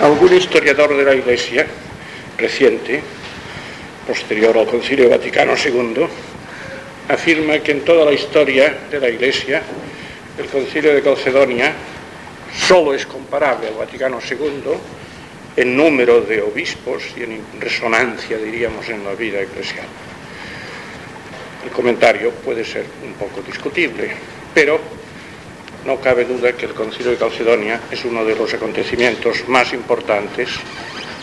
Algún 0.00 0.34
historiador 0.34 0.96
de 0.96 1.04
la 1.04 1.14
Iglesia 1.14 1.66
reciente, 2.38 3.02
posterior 4.06 4.56
al 4.56 4.66
Concilio 4.66 5.10
Vaticano 5.10 5.52
II, 5.62 6.06
afirma 7.06 7.58
que 7.58 7.72
en 7.72 7.84
toda 7.84 8.06
la 8.06 8.12
historia 8.12 8.74
de 8.90 8.98
la 8.98 9.10
Iglesia 9.10 9.62
el 10.38 10.46
Concilio 10.46 10.94
de 10.94 11.02
Calcedonia 11.02 11.74
solo 12.56 12.94
es 12.94 13.04
comparable 13.04 13.68
al 13.68 13.74
Vaticano 13.74 14.20
II 14.26 14.72
en 15.56 15.76
número 15.76 16.22
de 16.22 16.40
obispos 16.40 17.02
y 17.18 17.24
en 17.24 17.42
resonancia, 17.60 18.38
diríamos, 18.38 18.88
en 18.88 19.04
la 19.04 19.12
vida 19.12 19.42
eclesial. 19.42 19.84
El 21.62 21.70
comentario 21.72 22.30
puede 22.30 22.64
ser 22.64 22.86
un 23.04 23.12
poco 23.14 23.42
discutible, 23.42 24.12
pero 24.54 24.80
no 25.84 26.00
cabe 26.00 26.24
duda 26.24 26.52
que 26.52 26.66
el 26.66 26.74
Concilio 26.74 27.12
de 27.12 27.16
Calcedonia 27.16 27.80
es 27.90 28.04
uno 28.04 28.24
de 28.24 28.36
los 28.36 28.52
acontecimientos 28.52 29.48
más 29.48 29.72
importantes 29.72 30.50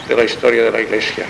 de 0.07 0.15
la 0.15 0.23
historia 0.23 0.63
de 0.63 0.71
la 0.71 0.81
Iglesia. 0.81 1.25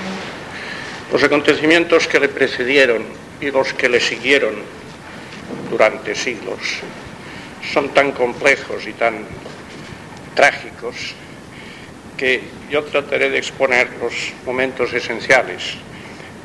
Los 1.12 1.24
acontecimientos 1.24 2.08
que 2.08 2.20
le 2.20 2.30
precedieron 2.30 3.04
y 3.42 3.52
los 3.52 3.74
que 3.74 3.90
le 3.90 4.00
siguieron 4.00 4.56
durante 5.70 6.16
siglos 6.16 6.60
son 7.74 7.90
tan 7.90 8.12
complejos 8.12 8.88
y 8.88 8.94
tan 8.94 9.26
trágicos 10.36 11.14
que 12.18 12.42
yo 12.70 12.84
trataré 12.84 13.30
de 13.30 13.38
exponer 13.38 13.90
los 14.02 14.14
momentos 14.46 14.94
esenciales 14.94 15.76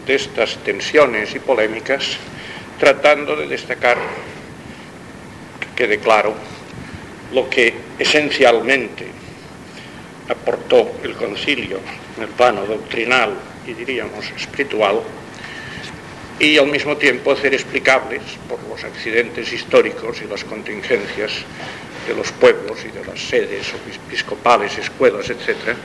de 0.07 0.15
estas 0.15 0.57
tensiones 0.59 1.35
y 1.35 1.39
polémicas, 1.39 2.17
tratando 2.79 3.37
de 3.37 3.47
destacar, 3.47 3.97
que 5.61 5.67
quede 5.77 5.99
claro, 5.99 6.35
lo 7.33 7.49
que 7.49 7.75
esencialmente 7.99 9.07
aportó 10.29 10.93
el 11.03 11.15
concilio 11.15 11.81
en 12.17 12.23
el 12.25 12.29
plano 12.31 12.65
doctrinal 12.67 13.33
y 13.67 13.75
diríamos 13.75 14.31
espiritual, 14.37 15.01
y 16.39 16.59
al 16.59 16.67
mismo 16.67 16.97
tiempo 16.97 17.33
hacer 17.33 17.55
explicables 17.55 18.23
por 18.49 18.59
los 18.69 18.83
accidentes 18.83 19.53
históricos 19.53 20.21
y 20.23 20.29
las 20.29 20.43
contingencias 20.45 21.33
de 22.07 22.15
los 22.15 22.33
pueblos 22.33 22.79
y 22.85 22.91
de 22.91 23.05
las 23.05 23.21
sedes 23.21 23.73
episcopales, 24.09 24.77
escuelas, 24.79 25.31
etc., 25.31 25.77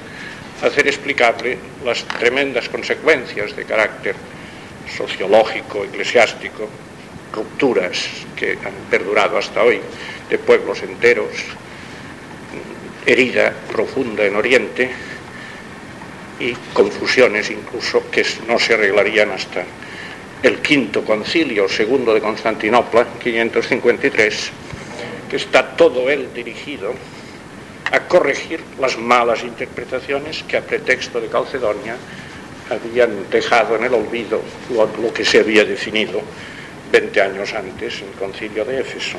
hacer 0.64 0.88
explicable 0.88 1.58
las 1.86 2.04
tremendas 2.06 2.70
consecuencias 2.70 3.56
de 3.56 3.66
carácter 3.66 4.16
sociológico, 4.98 5.84
eclesiástico, 5.84 6.68
rupturas 7.34 8.06
que 8.36 8.54
han 8.54 8.74
perdurado 8.90 9.38
hasta 9.38 9.64
hoy 9.64 9.80
de 10.30 10.38
pueblos 10.38 10.84
enteros, 10.84 11.30
herida 13.06 13.54
profunda 13.72 14.26
en 14.26 14.36
Oriente 14.36 14.90
y 16.40 16.54
confusiones 16.74 17.50
incluso 17.50 18.10
que 18.12 18.26
no 18.48 18.60
se 18.60 18.74
arreglarían 18.74 19.32
hasta 19.32 19.64
el 20.44 20.60
quinto 20.60 21.04
concilio 21.04 21.68
segundo 21.68 22.14
de 22.14 22.22
Constantinopla, 22.22 23.08
553, 23.24 24.52
que 25.30 25.36
está 25.36 25.76
todo 25.76 26.10
él 26.10 26.30
dirigido 26.34 26.94
a 27.92 28.00
corregir 28.02 28.62
las 28.80 28.98
malas 28.98 29.44
interpretaciones 29.44 30.44
que 30.44 30.58
a 30.58 30.62
pretexto 30.62 31.22
de 31.22 31.28
Calcedonia 31.28 31.96
habían 32.70 33.30
dejado 33.30 33.76
en 33.78 33.86
el 33.86 33.94
olvido 33.94 34.42
lo, 34.70 35.14
que 35.14 35.24
se 35.24 35.40
había 35.40 35.64
definido 35.64 36.22
20 36.92 37.22
años 37.22 37.54
antes 37.54 38.02
el 38.02 38.12
concilio 38.20 38.66
de 38.66 38.82
Éfeso. 38.82 39.18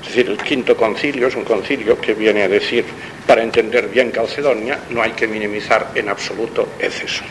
Es 0.00 0.08
decir, 0.08 0.30
el 0.30 0.38
quinto 0.38 0.76
concilio 0.76 1.28
es 1.28 1.36
un 1.36 1.44
concilio 1.44 2.00
que 2.00 2.14
viene 2.14 2.42
a 2.42 2.48
decir, 2.48 2.84
para 3.26 3.42
entender 3.42 3.88
bien 3.88 4.10
Calcedonia, 4.10 4.80
no 4.90 5.02
hay 5.02 5.12
que 5.12 5.26
minimizar 5.26 5.92
en 5.94 6.08
absoluto 6.08 6.68
Éfeso. 6.78 7.22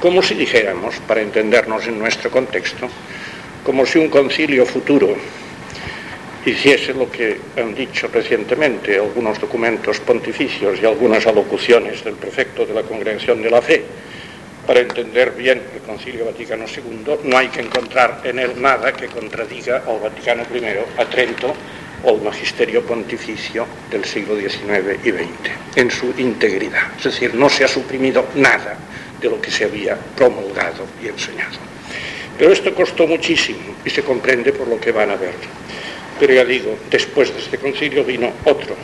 Como 0.00 0.22
si 0.22 0.34
dijéramos, 0.34 0.96
para 1.06 1.20
entendernos 1.20 1.86
en 1.86 1.98
nuestro 1.98 2.30
contexto, 2.30 2.88
como 3.64 3.84
si 3.84 3.98
un 3.98 4.08
concilio 4.08 4.64
futuro 4.64 5.16
hiciese 6.46 6.94
lo 6.94 7.10
que 7.10 7.36
han 7.56 7.74
dicho 7.74 8.08
recientemente 8.12 8.96
algunos 8.96 9.40
documentos 9.40 10.00
pontificios 10.00 10.78
y 10.80 10.86
algunas 10.86 11.26
alocuciones 11.26 12.02
del 12.04 12.14
prefecto 12.14 12.64
de 12.64 12.74
la 12.74 12.82
Congregación 12.82 13.42
de 13.42 13.50
la 13.50 13.60
Fe, 13.60 13.84
para 14.68 14.80
entender 14.80 15.30
bien 15.30 15.62
el 15.74 15.80
Concilio 15.80 16.26
Vaticano 16.26 16.66
II, 16.66 17.20
no 17.24 17.38
hay 17.38 17.48
que 17.48 17.62
encontrar 17.62 18.20
en 18.22 18.38
él 18.38 18.60
nada 18.60 18.92
que 18.92 19.06
contradiga 19.06 19.82
al 19.86 19.98
Vaticano 19.98 20.42
I, 20.54 21.00
a 21.00 21.06
Trento 21.06 21.54
o 22.04 22.10
al 22.10 22.20
magisterio 22.20 22.82
pontificio 22.82 23.66
del 23.90 24.04
siglo 24.04 24.36
XIX 24.36 25.02
y 25.02 25.10
XX, 25.10 25.76
en 25.76 25.90
su 25.90 26.12
integridad. 26.18 26.82
Es 26.98 27.04
decir, 27.04 27.34
no 27.34 27.48
se 27.48 27.64
ha 27.64 27.68
suprimido 27.68 28.26
nada 28.34 28.76
de 29.18 29.30
lo 29.30 29.40
que 29.40 29.50
se 29.50 29.64
había 29.64 29.96
promulgado 29.96 30.84
y 31.02 31.08
enseñado. 31.08 31.56
Pero 32.36 32.52
esto 32.52 32.74
costó 32.74 33.06
muchísimo 33.06 33.74
y 33.86 33.88
se 33.88 34.02
comprende 34.02 34.52
por 34.52 34.68
lo 34.68 34.78
que 34.78 34.92
van 34.92 35.10
a 35.10 35.16
ver. 35.16 35.32
Pero 36.20 36.34
ya 36.34 36.44
digo, 36.44 36.76
después 36.90 37.32
de 37.32 37.40
este 37.40 37.56
concilio 37.56 38.04
vino 38.04 38.30
otro 38.44 38.76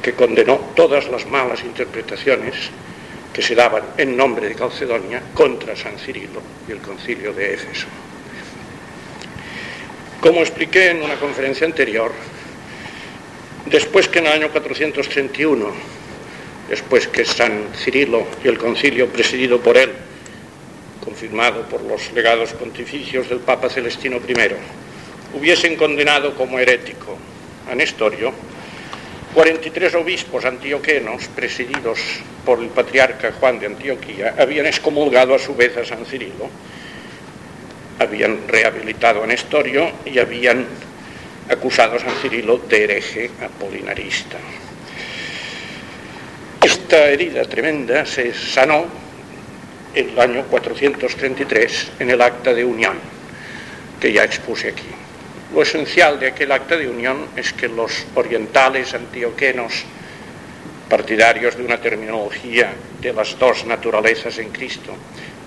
que 0.00 0.14
condenó 0.14 0.56
todas 0.74 1.06
las 1.10 1.26
malas 1.26 1.62
interpretaciones 1.64 2.70
que 3.36 3.42
se 3.42 3.54
daban 3.54 3.84
en 3.98 4.16
nombre 4.16 4.48
de 4.48 4.54
Calcedonia 4.54 5.20
contra 5.34 5.76
San 5.76 5.98
Cirilo 5.98 6.40
y 6.66 6.72
el 6.72 6.78
concilio 6.78 7.34
de 7.34 7.52
Éfeso. 7.52 7.86
Como 10.22 10.40
expliqué 10.40 10.92
en 10.92 11.02
una 11.02 11.16
conferencia 11.16 11.66
anterior, 11.66 12.12
después 13.66 14.08
que 14.08 14.20
en 14.20 14.28
el 14.28 14.32
año 14.32 14.48
431, 14.48 15.66
después 16.70 17.08
que 17.08 17.26
San 17.26 17.74
Cirilo 17.76 18.26
y 18.42 18.48
el 18.48 18.56
concilio 18.56 19.06
presidido 19.08 19.60
por 19.60 19.76
él, 19.76 19.92
confirmado 21.04 21.68
por 21.68 21.82
los 21.82 22.10
legados 22.12 22.54
pontificios 22.54 23.28
del 23.28 23.40
Papa 23.40 23.68
Celestino 23.68 24.16
I, 24.16 25.36
hubiesen 25.36 25.76
condenado 25.76 26.34
como 26.34 26.58
herético 26.58 27.18
a 27.70 27.74
Nestorio, 27.74 28.32
43 29.36 29.94
obispos 29.96 30.46
antioquenos, 30.46 31.28
presididos 31.28 32.00
por 32.46 32.58
el 32.58 32.68
patriarca 32.68 33.32
Juan 33.32 33.60
de 33.60 33.66
Antioquía, 33.66 34.34
habían 34.38 34.64
excomulgado 34.64 35.34
a 35.34 35.38
su 35.38 35.54
vez 35.54 35.76
a 35.76 35.84
San 35.84 36.06
Cirilo, 36.06 36.48
habían 37.98 38.48
rehabilitado 38.48 39.22
a 39.22 39.26
Nestorio 39.26 39.92
y 40.06 40.18
habían 40.18 40.64
acusado 41.50 41.96
a 41.96 41.98
San 41.98 42.14
Cirilo 42.22 42.56
de 42.66 42.84
hereje 42.84 43.30
apolinarista. 43.44 44.38
Esta 46.64 47.10
herida 47.10 47.44
tremenda 47.44 48.06
se 48.06 48.32
sanó 48.32 48.86
en 49.94 50.08
el 50.08 50.18
año 50.18 50.44
433 50.44 51.92
en 51.98 52.08
el 52.08 52.22
acta 52.22 52.54
de 52.54 52.64
unión 52.64 52.96
que 54.00 54.14
ya 54.14 54.24
expuse 54.24 54.68
aquí. 54.68 55.05
Lo 55.54 55.62
esencial 55.62 56.18
de 56.18 56.28
aquel 56.28 56.50
acta 56.50 56.76
de 56.76 56.88
unión 56.88 57.28
es 57.36 57.52
que 57.52 57.68
los 57.68 58.04
orientales 58.14 58.94
antioquenos, 58.94 59.84
partidarios 60.88 61.56
de 61.56 61.64
una 61.64 61.80
terminología 61.80 62.72
de 63.00 63.12
las 63.12 63.38
dos 63.38 63.64
naturalezas 63.64 64.38
en 64.38 64.50
Cristo 64.50 64.92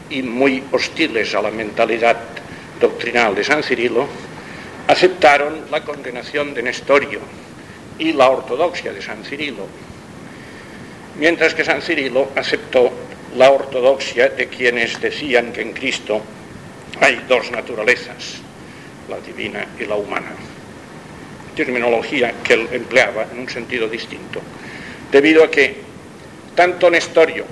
y 0.09 0.21
muy 0.21 0.63
hostiles 0.71 1.35
a 1.35 1.41
la 1.41 1.51
mentalidad 1.51 2.17
doctrinal 2.79 3.35
de 3.35 3.43
San 3.43 3.61
Cirilo, 3.61 4.07
aceptaron 4.87 5.65
la 5.69 5.83
condenación 5.83 6.53
de 6.53 6.63
Nestorio 6.63 7.19
y 7.99 8.13
la 8.13 8.29
ortodoxia 8.29 8.93
de 8.93 9.01
San 9.01 9.23
Cirilo, 9.23 9.67
mientras 11.17 11.53
que 11.53 11.65
San 11.65 11.81
Cirilo 11.81 12.29
aceptó 12.35 12.89
la 13.35 13.51
ortodoxia 13.51 14.29
de 14.29 14.47
quienes 14.47 14.99
decían 14.99 15.51
que 15.51 15.61
en 15.61 15.73
Cristo 15.73 16.21
hay 17.01 17.23
dos 17.27 17.51
naturalezas, 17.51 18.41
la 19.09 19.19
divina 19.19 19.65
y 19.79 19.85
la 19.85 19.95
humana. 19.95 20.31
Terminología 21.55 22.35
que 22.43 22.53
él 22.53 22.67
empleaba 22.71 23.27
en 23.31 23.39
un 23.39 23.49
sentido 23.49 23.87
distinto, 23.87 24.41
debido 25.11 25.43
a 25.43 25.51
que 25.51 25.75
tanto 26.55 26.89
Nestorio 26.89 27.45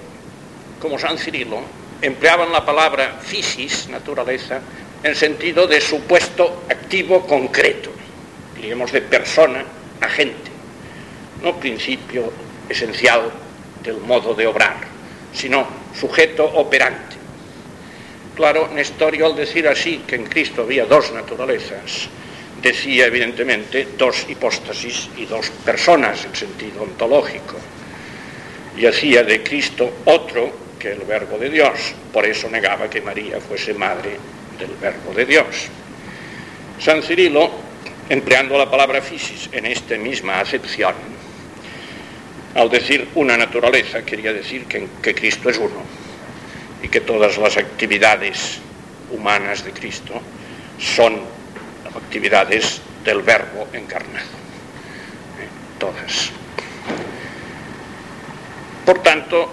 como 0.80 1.00
San 1.00 1.18
Cirilo 1.18 1.62
empleaban 2.02 2.52
la 2.52 2.66
palabra 2.66 3.20
physis, 3.22 3.90
naturaleza, 3.90 4.62
en 5.04 5.16
sentido 5.16 5.68
de 5.68 5.82
supuesto 5.82 6.64
activo 6.70 7.26
concreto, 7.26 7.92
diríamos 8.56 8.92
de 8.92 9.02
persona, 9.02 9.64
agente, 10.02 10.52
no 11.44 11.60
principio 11.60 12.32
esencial 12.70 13.32
del 13.84 13.98
modo 13.98 14.34
de 14.34 14.48
obrar, 14.48 14.78
sino 15.34 15.68
sujeto 16.00 16.46
operante. 16.46 17.17
Claro, 18.38 18.70
Nestorio 18.72 19.26
al 19.26 19.36
decir 19.36 19.68
así 19.68 20.04
que 20.06 20.14
en 20.14 20.26
Cristo 20.26 20.62
había 20.62 20.86
dos 20.86 21.12
naturalezas, 21.12 22.08
decía 22.62 23.08
evidentemente 23.08 23.88
dos 23.98 24.28
hipóstasis 24.30 25.10
y 25.18 25.26
dos 25.26 25.50
personas 25.66 26.24
en 26.24 26.36
sentido 26.36 26.84
ontológico, 26.84 27.58
y 28.78 28.86
hacía 28.86 29.24
de 29.24 29.42
Cristo 29.42 29.92
otro 30.06 30.54
que 30.78 30.92
el 30.92 31.00
verbo 31.00 31.40
de 31.40 31.50
Dios, 31.50 31.96
por 32.14 32.28
eso 32.28 32.48
negaba 32.48 32.88
que 32.88 33.02
María 33.02 33.42
fuese 33.42 33.74
madre 33.74 34.20
del 34.60 34.76
verbo 34.80 35.16
de 35.16 35.26
Dios. 35.26 35.70
San 36.80 37.02
Cirilo, 37.02 37.50
empleando 38.08 38.56
la 38.56 38.70
palabra 38.70 39.02
fisis 39.02 39.50
en 39.52 39.66
esta 39.66 39.98
misma 39.98 40.42
acepción, 40.42 40.94
al 42.54 42.70
decir 42.70 43.08
una 43.16 43.36
naturaleza 43.36 44.06
quería 44.06 44.32
decir 44.32 44.66
que, 44.66 44.88
que 45.02 45.16
Cristo 45.16 45.50
es 45.50 45.58
uno 45.58 45.97
y 46.82 46.88
que 46.90 47.02
todas 47.02 47.38
las 47.38 47.58
actividades 47.58 48.60
humanas 49.12 49.64
de 49.64 49.72
Cristo 49.72 50.22
son 50.80 51.20
actividades 51.96 52.82
del 53.04 53.22
verbo 53.22 53.68
encarnado. 53.74 54.28
Eh, 55.40 55.48
todas. 55.80 56.32
Por 58.86 59.00
tanto, 59.00 59.50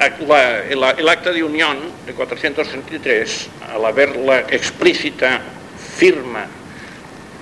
el, 0.00 1.08
acta 1.08 1.32
de 1.32 1.42
unión 1.42 1.78
de 2.06 2.12
433, 2.14 3.48
al 3.74 3.84
haberla 3.84 4.40
explícita, 4.40 5.40
firma 5.96 6.46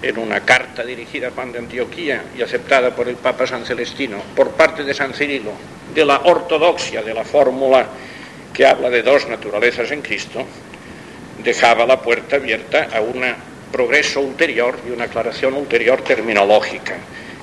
en 0.00 0.19
una 0.19 0.40
carta 0.40 0.84
dirigida 0.84 1.28
a 1.28 1.31
Juan 1.31 1.52
de 1.52 1.58
Antioquía 1.58 2.25
y 2.37 2.42
aceptada 2.42 2.94
por 2.94 3.08
el 3.08 3.16
Papa 3.16 3.46
San 3.46 3.64
Celestino 3.64 4.22
por 4.34 4.52
parte 4.52 4.84
de 4.84 4.94
San 4.94 5.12
Cirilo, 5.12 5.52
de 5.94 6.04
la 6.04 6.20
ortodoxia 6.25 7.02
de 7.02 7.14
la 7.14 7.25
fórmula 7.25 7.87
que 8.56 8.64
habla 8.64 8.88
de 8.88 9.03
dos 9.03 9.29
naturalezas 9.29 9.91
en 9.91 10.00
Cristo, 10.00 10.43
dejaba 11.44 11.85
la 11.85 12.00
puerta 12.00 12.37
abierta 12.37 12.88
a 12.91 13.03
un 13.03 13.23
progreso 13.70 14.23
ulterior 14.23 14.79
y 14.88 14.93
una 14.93 15.05
aclaración 15.05 15.53
ulterior 15.53 16.00
terminológica, 16.00 16.97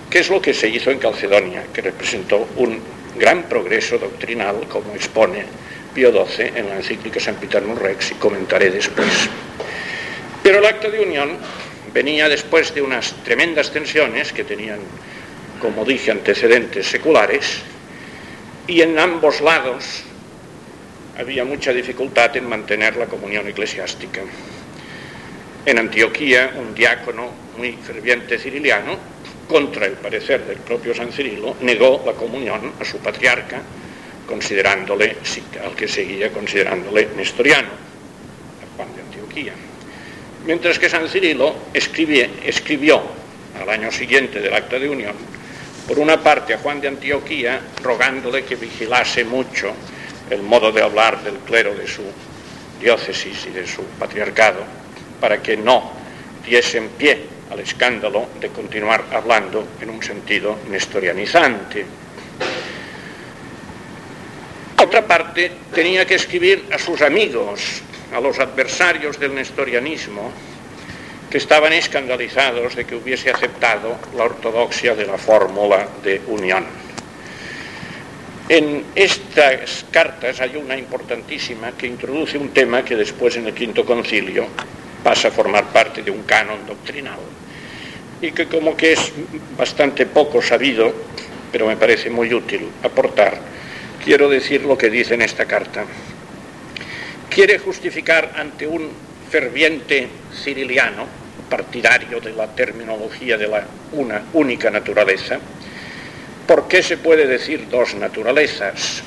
que 0.09 0.19
es 0.19 0.29
lo 0.31 0.41
que 0.41 0.55
se 0.55 0.67
hizo 0.69 0.89
en 0.89 0.97
Calcedonia, 0.97 1.65
que 1.71 1.81
representó 1.83 2.47
un 2.55 2.79
gran 3.15 3.43
progreso 3.43 3.99
doctrinal, 3.99 4.67
como 4.67 4.95
expone 4.95 5.45
Pío 5.93 6.11
XII 6.11 6.51
en 6.55 6.69
la 6.69 6.77
encíclica 6.77 7.19
San 7.19 7.35
Piternus 7.35 7.77
Rex, 7.77 8.09
y 8.09 8.15
comentaré 8.15 8.71
después. 8.71 9.29
Pero 10.41 10.57
el 10.57 10.65
acto 10.65 10.89
de 10.89 10.99
unión 10.99 11.37
venía 11.93 12.27
después 12.27 12.73
de 12.73 12.81
unas 12.81 13.13
tremendas 13.23 13.69
tensiones 13.69 14.33
que 14.33 14.43
tenían, 14.43 14.79
como 15.61 15.85
dije, 15.85 16.09
antecedentes 16.09 16.87
seculares, 16.87 17.59
y 18.65 18.81
en 18.81 18.97
ambos 18.97 19.41
lados 19.41 20.05
había 21.17 21.45
mucha 21.45 21.71
dificultad 21.71 22.35
en 22.37 22.47
mantener 22.47 22.95
la 22.95 23.05
comunión 23.05 23.47
eclesiástica. 23.47 24.21
En 25.65 25.79
Antioquía, 25.79 26.51
un 26.57 26.73
diácono 26.73 27.29
muy 27.57 27.73
ferviente 27.73 28.37
ciriliano, 28.37 28.97
contra 29.47 29.85
el 29.85 29.93
parecer 29.93 30.45
del 30.45 30.57
propio 30.57 30.95
San 30.95 31.11
Cirilo, 31.11 31.57
negó 31.61 32.01
la 32.05 32.13
comunión 32.13 32.73
a 32.79 32.85
su 32.85 32.97
patriarca, 32.97 33.61
considerándole, 34.27 35.17
al 35.63 35.75
que 35.75 35.87
seguía 35.87 36.31
considerándole 36.31 37.09
nestoriano, 37.15 37.69
Juan 38.75 38.95
de 38.95 39.01
Antioquía. 39.01 39.53
Mientras 40.45 40.79
que 40.79 40.89
San 40.89 41.07
Cirilo 41.07 41.55
escribió, 41.73 42.25
escribió 42.43 43.01
al 43.61 43.69
año 43.69 43.91
siguiente 43.91 44.39
del 44.39 44.53
acta 44.53 44.79
de 44.79 44.89
unión, 44.89 45.13
por 45.87 45.99
una 45.99 46.21
parte 46.21 46.53
a 46.53 46.57
Juan 46.57 46.81
de 46.81 46.87
Antioquía, 46.87 47.61
rogándole 47.83 48.43
que 48.45 48.55
vigilase 48.55 49.23
mucho 49.25 49.73
el 50.29 50.41
modo 50.41 50.71
de 50.71 50.81
hablar 50.81 51.23
del 51.23 51.37
clero 51.39 51.75
de 51.75 51.87
su 51.87 52.03
diócesis 52.79 53.45
y 53.47 53.51
de 53.51 53.67
su 53.67 53.83
patriarcado, 53.99 54.63
para 55.19 55.41
que 55.41 55.57
no 55.57 55.91
diesen 56.45 56.89
pie 56.89 57.25
al 57.51 57.59
escándalo 57.59 58.27
de 58.39 58.49
continuar 58.49 59.05
hablando 59.11 59.67
en 59.79 59.89
un 59.89 60.01
sentido 60.01 60.57
nestorianizante. 60.69 61.85
Otra 64.81 65.07
parte, 65.07 65.51
tenía 65.73 66.05
que 66.05 66.15
escribir 66.15 66.65
a 66.73 66.77
sus 66.77 67.01
amigos, 67.01 67.81
a 68.13 68.19
los 68.19 68.39
adversarios 68.39 69.19
del 69.19 69.33
nestorianismo, 69.33 70.31
que 71.29 71.37
estaban 71.37 71.73
escandalizados 71.73 72.75
de 72.75 72.85
que 72.85 72.95
hubiese 72.95 73.31
aceptado 73.31 73.97
la 74.15 74.25
ortodoxia 74.25 74.93
de 74.93 75.05
la 75.05 75.17
fórmula 75.17 75.87
de 76.03 76.21
unión. 76.27 76.65
En 78.49 78.83
estas 78.95 79.85
cartas 79.89 80.41
hay 80.41 80.57
una 80.57 80.77
importantísima 80.77 81.71
que 81.71 81.87
introduce 81.87 82.37
un 82.37 82.49
tema 82.49 82.83
que 82.83 82.95
después 82.95 83.37
en 83.37 83.47
el 83.47 83.53
quinto 83.53 83.85
concilio 83.85 84.47
pasa 85.01 85.29
a 85.29 85.31
formar 85.31 85.71
parte 85.71 86.03
de 86.03 86.11
un 86.11 86.23
canon 86.23 86.65
doctrinal 86.67 87.19
y 88.21 88.31
que 88.31 88.47
como 88.47 88.75
que 88.75 88.93
es 88.93 89.13
bastante 89.57 90.05
poco 90.05 90.41
sabido, 90.41 90.93
pero 91.51 91.67
me 91.67 91.77
parece 91.77 92.09
muy 92.09 92.33
útil 92.33 92.67
aportar, 92.83 93.39
quiero 94.03 94.29
decir 94.29 94.63
lo 94.63 94.77
que 94.77 94.89
dice 94.89 95.13
en 95.13 95.21
esta 95.21 95.45
carta. 95.45 95.85
Quiere 97.29 97.59
justificar 97.59 98.33
ante 98.37 98.67
un 98.67 98.89
ferviente 99.29 100.07
ciriliano, 100.33 101.05
partidario 101.49 102.19
de 102.19 102.33
la 102.33 102.47
terminología 102.47 103.37
de 103.37 103.47
la 103.47 103.65
una 103.93 104.21
única 104.33 104.69
naturaleza, 104.69 105.39
¿por 106.47 106.67
qué 106.67 106.83
se 106.83 106.97
puede 106.97 107.27
decir 107.27 107.67
dos 107.69 107.95
naturalezas? 107.95 109.03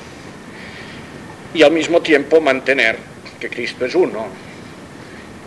Y 1.53 1.63
al 1.63 1.71
mismo 1.71 2.01
tiempo 2.01 2.41
mantener 2.41 2.97
que 3.39 3.49
Cristo 3.49 3.85
es 3.85 3.95
uno. 3.95 4.27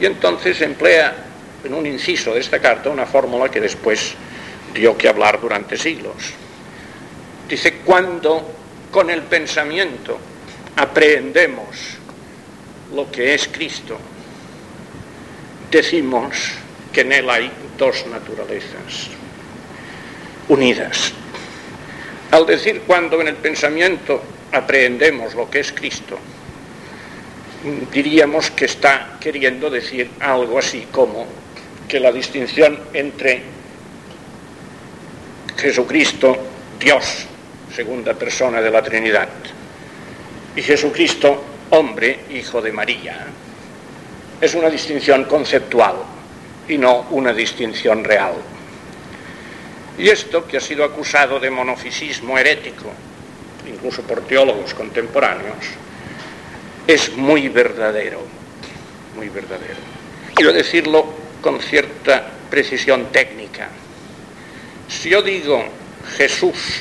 Y 0.01 0.07
entonces 0.07 0.61
emplea 0.63 1.15
en 1.65 1.75
un 1.75 1.87
inciso 1.87 2.35
de 2.35 2.41
esta 2.41 2.59
carta 2.59 2.91
una 2.91 3.07
fórmula 3.07 3.51
que 3.51 3.61
después 3.61 4.15
dio 4.73 4.97
que 4.97 5.09
hablar 5.09 5.41
durante 5.41 5.77
siglos. 5.77 6.33
Dice, 7.49 7.79
cuando 7.85 8.55
con 8.91 9.11
el 9.11 9.23
pensamiento 9.23 10.19
aprehendemos 10.77 11.99
lo 12.95 13.11
que 13.11 13.35
es 13.35 13.49
Cristo, 13.49 13.99
decimos 15.71 16.53
que 16.93 17.03
en 17.03 17.13
él 17.13 17.31
hay 17.31 17.51
dos 17.77 18.07
naturalezas 18.07 19.11
unidas. 20.49 21.13
Al 22.31 22.47
decir 22.47 22.82
cuando 22.87 23.21
en 23.21 23.29
el 23.29 23.37
pensamiento 23.37 24.23
aprehendemos 24.53 25.34
lo 25.34 25.51
que 25.51 25.60
es 25.60 25.72
Cristo, 25.72 26.19
diríamos 27.93 28.51
que 28.53 28.67
está 28.67 29.17
queriendo 29.20 29.69
decir 29.69 30.10
algo 30.20 30.58
así 30.58 30.87
como 30.93 31.27
que 31.89 31.99
la 31.99 32.13
distinción 32.13 32.79
entre 32.94 33.43
Jesucristo, 35.56 36.37
Dios, 36.79 37.27
segunda 37.75 38.15
persona 38.15 38.63
de 38.63 38.70
la 38.70 38.82
Trinidad, 38.82 39.29
y 40.55 40.63
Jesucristo, 40.63 41.43
hombre, 41.70 42.20
hijo 42.31 42.63
de 42.63 42.72
María, 42.72 43.27
es 44.41 44.55
una 44.55 44.70
distinción 44.70 45.25
conceptual 45.25 45.96
y 46.69 46.79
no 46.79 47.06
una 47.10 47.32
distinción 47.32 48.05
real. 48.05 48.34
Y 50.01 50.09
esto, 50.09 50.47
que 50.47 50.57
ha 50.57 50.61
sido 50.63 50.83
acusado 50.83 51.39
de 51.39 51.51
monofisismo 51.51 52.39
herético, 52.39 52.91
incluso 53.71 54.01
por 54.01 54.23
teólogos 54.23 54.73
contemporáneos, 54.73 55.59
es 56.87 57.15
muy 57.19 57.51
verdadero, 57.51 58.23
muy 59.15 59.29
verdadero. 59.29 59.77
Quiero 60.35 60.55
decirlo 60.55 61.05
con 61.43 61.61
cierta 61.61 62.31
precisión 62.49 63.13
técnica. 63.13 63.69
Si 64.89 65.11
yo 65.11 65.21
digo 65.21 65.63
Jesús, 66.17 66.81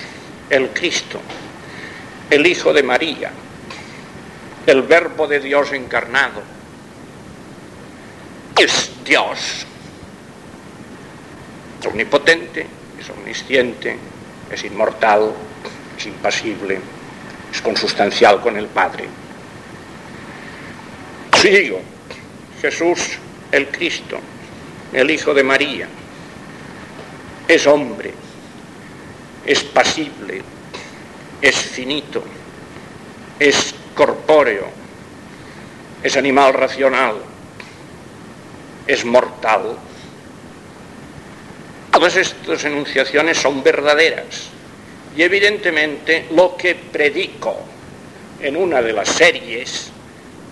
el 0.50 0.70
Cristo, 0.70 1.20
el 2.30 2.48
Hijo 2.48 2.72
de 2.72 2.84
María, 2.84 3.32
el 4.66 4.84
Verbo 4.84 5.28
de 5.28 5.42
Dios 5.42 5.74
encarnado, 5.74 6.42
es 8.58 8.92
Dios, 9.04 9.66
omnipotente, 11.86 12.79
es 13.10 13.18
omnisciente, 13.18 13.98
es 14.52 14.64
inmortal, 14.64 15.34
es 15.98 16.06
impasible, 16.06 16.80
es 17.52 17.62
consustancial 17.62 18.42
con 18.42 18.58
el 18.58 18.68
Padre. 18.68 19.06
Si 21.42 21.50
digo, 21.50 21.82
Jesús 22.62 23.18
el 23.52 23.68
Cristo, 23.70 24.20
el 24.94 25.10
Hijo 25.10 25.34
de 25.34 25.44
María, 25.44 25.88
es 27.48 27.66
hombre, 27.66 28.14
es 29.46 29.64
pasible, 29.64 30.42
es 31.42 31.56
finito, 31.56 32.24
es 33.40 33.74
corpóreo, 33.96 34.68
es 36.04 36.16
animal 36.16 36.54
racional, 36.54 37.16
es 38.86 39.04
mortal, 39.06 39.78
Todas 42.00 42.16
estas 42.16 42.64
enunciaciones 42.64 43.38
son 43.38 43.62
verdaderas 43.62 44.48
Y 45.18 45.22
evidentemente 45.22 46.28
lo 46.32 46.56
que 46.56 46.74
predico 46.74 47.60
en 48.40 48.56
una 48.56 48.82
de 48.82 48.94
las 48.94 49.10
series 49.10 49.92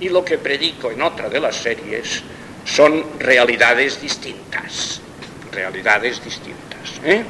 y 0.01 0.09
lo 0.09 0.25
que 0.25 0.37
predico 0.39 0.91
en 0.91 1.01
otra 1.01 1.29
de 1.29 1.39
las 1.39 1.55
series 1.55 2.21
son 2.65 3.17
realidades 3.17 4.01
distintas, 4.01 4.99
realidades 5.49 6.21
distintas. 6.21 6.99
¿eh? 7.05 7.23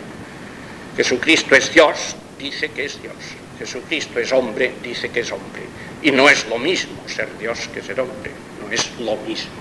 Jesucristo 0.96 1.56
es 1.56 1.72
Dios, 1.72 2.16
dice 2.40 2.70
que 2.70 2.86
es 2.86 3.00
Dios. 3.00 3.14
Jesucristo 3.60 4.20
es 4.20 4.32
hombre, 4.32 4.74
dice 4.82 5.10
que 5.10 5.20
es 5.20 5.32
hombre. 5.32 5.62
Y 6.02 6.10
no 6.10 6.28
es 6.28 6.48
lo 6.48 6.58
mismo 6.58 7.08
ser 7.08 7.38
Dios 7.38 7.70
que 7.72 7.84
ser 7.84 8.00
hombre, 8.00 8.32
no 8.66 8.74
es 8.74 8.90
lo 9.00 9.16
mismo. 9.18 9.52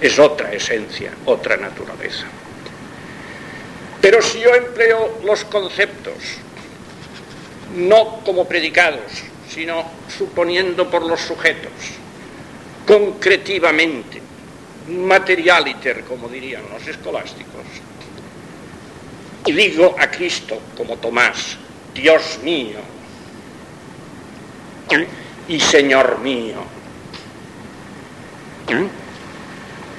Es 0.00 0.18
otra 0.18 0.50
esencia, 0.50 1.12
otra 1.26 1.58
naturaleza. 1.58 2.24
Pero 4.00 4.22
si 4.22 4.40
yo 4.40 4.54
empleo 4.54 5.20
los 5.24 5.44
conceptos, 5.44 6.14
no 7.74 8.20
como 8.24 8.46
predicados, 8.46 9.24
sino 9.48 9.84
suponiendo 10.16 10.88
por 10.90 11.04
los 11.04 11.20
sujetos, 11.20 11.72
concretivamente, 12.86 14.22
materialiter, 14.88 16.04
como 16.04 16.28
dirían 16.28 16.62
los 16.72 16.86
escolásticos, 16.86 17.64
y 19.46 19.52
digo 19.52 19.96
a 19.98 20.10
Cristo 20.10 20.60
como 20.76 20.96
Tomás, 20.96 21.56
Dios 21.94 22.38
mío 22.42 22.78
y 25.48 25.60
Señor 25.60 26.18
mío, 26.20 26.56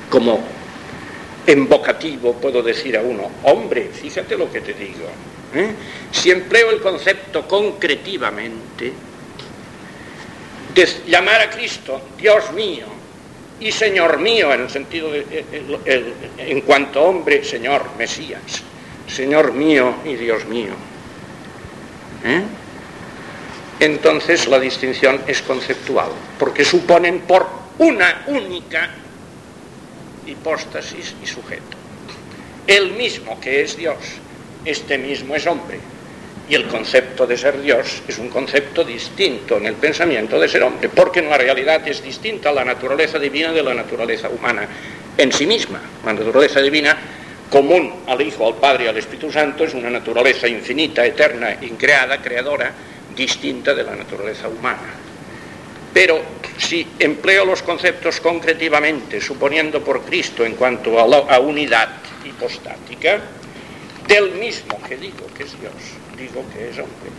como 0.09 0.39
en 1.51 1.67
vocativo 1.67 2.33
puedo 2.33 2.61
decir 2.61 2.95
a 2.95 3.01
uno, 3.01 3.29
hombre, 3.43 3.89
fíjate 3.91 4.37
lo 4.37 4.51
que 4.51 4.61
te 4.61 4.73
digo. 4.73 5.07
¿eh? 5.55 5.71
Si 6.11 6.29
empleo 6.29 6.69
el 6.69 6.79
concepto 6.79 7.47
concretivamente, 7.47 8.93
de 10.75 10.87
llamar 11.07 11.41
a 11.41 11.49
Cristo 11.49 11.99
Dios 12.15 12.51
mío 12.53 12.85
y 13.59 13.71
Señor 13.71 14.19
mío 14.19 14.53
en 14.53 14.61
el 14.61 14.69
sentido 14.69 15.11
de, 15.11 15.25
eh, 15.85 16.13
en 16.37 16.61
cuanto 16.61 17.01
hombre, 17.01 17.43
Señor, 17.43 17.83
Mesías, 17.97 18.61
Señor 19.07 19.53
mío 19.53 19.95
y 20.05 20.13
Dios 20.15 20.45
mío. 20.45 20.73
¿eh? 22.25 22.43
Entonces 23.79 24.47
la 24.47 24.59
distinción 24.59 25.21
es 25.25 25.41
conceptual, 25.41 26.11
porque 26.37 26.63
suponen 26.63 27.21
por 27.21 27.47
una 27.79 28.25
única 28.27 28.91
hipóstasis 30.29 31.15
y 31.21 31.27
sujeto. 31.27 31.77
El 32.67 32.91
mismo 32.91 33.39
que 33.39 33.61
es 33.61 33.75
Dios, 33.75 33.97
este 34.63 34.97
mismo 34.97 35.35
es 35.35 35.47
hombre. 35.47 35.79
Y 36.49 36.55
el 36.55 36.67
concepto 36.67 37.27
de 37.27 37.37
ser 37.37 37.61
Dios 37.61 38.01
es 38.07 38.17
un 38.17 38.29
concepto 38.29 38.83
distinto 38.83 39.57
en 39.57 39.67
el 39.67 39.75
pensamiento 39.75 40.39
de 40.39 40.49
ser 40.49 40.63
hombre, 40.63 40.89
porque 40.89 41.19
en 41.19 41.29
la 41.29 41.37
realidad 41.37 41.87
es 41.87 42.01
distinta 42.01 42.51
la 42.51 42.65
naturaleza 42.65 43.19
divina 43.19 43.51
de 43.51 43.61
la 43.61 43.73
naturaleza 43.75 44.29
humana 44.29 44.67
en 45.15 45.31
sí 45.31 45.45
misma. 45.45 45.79
La 46.03 46.13
naturaleza 46.13 46.59
divina, 46.61 46.97
común 47.51 48.03
al 48.07 48.21
Hijo, 48.21 48.47
al 48.47 48.55
Padre 48.55 48.85
y 48.85 48.87
al 48.87 48.97
Espíritu 48.97 49.31
Santo, 49.31 49.63
es 49.63 49.73
una 49.75 49.89
naturaleza 49.89 50.47
infinita, 50.47 51.05
eterna, 51.05 51.57
increada, 51.61 52.19
creadora, 52.19 52.71
distinta 53.15 53.75
de 53.75 53.83
la 53.83 53.95
naturaleza 53.95 54.47
humana. 54.47 54.93
Pero 55.93 56.38
si 56.59 56.85
empleo 56.99 57.45
los 57.45 57.63
conceptos 57.63 58.19
concretivamente, 58.19 59.21
suponiendo 59.21 59.83
por 59.83 60.01
Cristo 60.01 60.45
en 60.45 60.55
cuanto 60.55 60.99
a, 60.99 61.39
unidad 61.39 61.89
hipostática, 62.25 63.19
del 64.07 64.31
mismo 64.31 64.79
que 64.87 64.97
digo 64.97 65.25
que 65.35 65.43
es 65.43 65.59
Dios, 65.59 65.73
digo 66.17 66.43
que 66.53 66.69
es 66.69 66.77
hombre. 66.77 67.09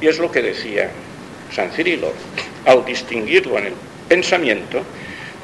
Y 0.00 0.06
es 0.06 0.18
lo 0.18 0.30
que 0.30 0.42
decía 0.42 0.90
San 1.52 1.72
Cirilo. 1.72 2.12
Al 2.66 2.84
distinguirlo 2.84 3.58
en 3.58 3.66
el 3.66 3.72
pensamiento, 4.08 4.82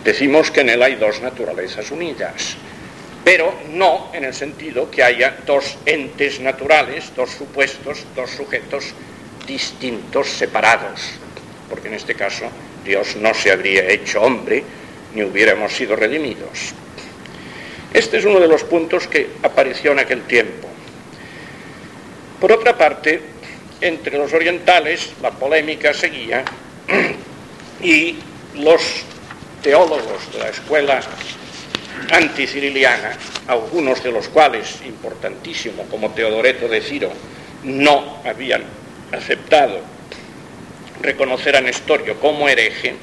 decimos 0.05 0.51
que 0.51 0.61
en 0.61 0.69
él 0.71 0.83
hay 0.83 0.97
dos 0.97 1.23
naturalezas 1.23 1.91
unidas, 1.91 2.57
pero 3.25 3.55
no 3.71 4.11
en 4.13 4.25
el 4.25 4.35
sentido 4.35 4.91
que 4.91 5.03
haya 5.03 5.39
dos 5.47 5.79
entes 5.87 6.41
naturales, 6.41 7.13
dos 7.17 7.31
supuestos, 7.31 8.05
dos 8.15 8.31
sujetos 8.31 8.93
distintos, 9.47 10.29
separados 10.29 11.19
porque 11.69 11.89
en 11.89 11.95
este 11.95 12.15
caso 12.15 12.45
Dios 12.85 13.17
no 13.17 13.33
se 13.35 13.51
habría 13.51 13.89
hecho 13.89 14.21
hombre 14.23 14.63
ni 15.15 15.23
hubiéramos 15.23 15.73
sido 15.73 15.97
redimidos. 15.97 16.75
Este 17.93 18.19
es 18.19 18.25
uno 18.25 18.41
de 18.41 18.49
los 18.49 18.65
puntos 18.65 19.07
que 19.07 19.29
apareció 19.43 19.93
en 19.93 20.01
aquel 20.01 20.23
tiempo. 20.23 20.69
Por 22.41 22.53
otra 22.53 22.77
parte, 22.77 23.21
entre 23.81 24.19
los 24.19 24.33
orientales 24.33 25.13
la 25.23 25.31
polémica 25.31 25.95
seguía 25.95 26.45
y 27.83 28.17
los 28.55 28.83
teólogos 29.63 30.33
de 30.33 30.39
la 30.41 30.49
escuela 30.49 31.01
anticiriliana, 32.11 33.17
algunos 33.47 34.03
de 34.03 34.13
los 34.13 34.29
cuales, 34.29 34.81
importantísimo 34.85 35.85
como 35.85 36.11
Teodoreto 36.11 36.69
de 36.69 36.81
Ciro, 36.81 37.11
no 37.63 38.19
habían 38.25 38.63
aceptado 39.13 39.94
reconocer 41.01 41.57
a 41.57 41.61
Nestorio 41.61 42.19
como 42.21 42.49
hereje, 42.49 42.95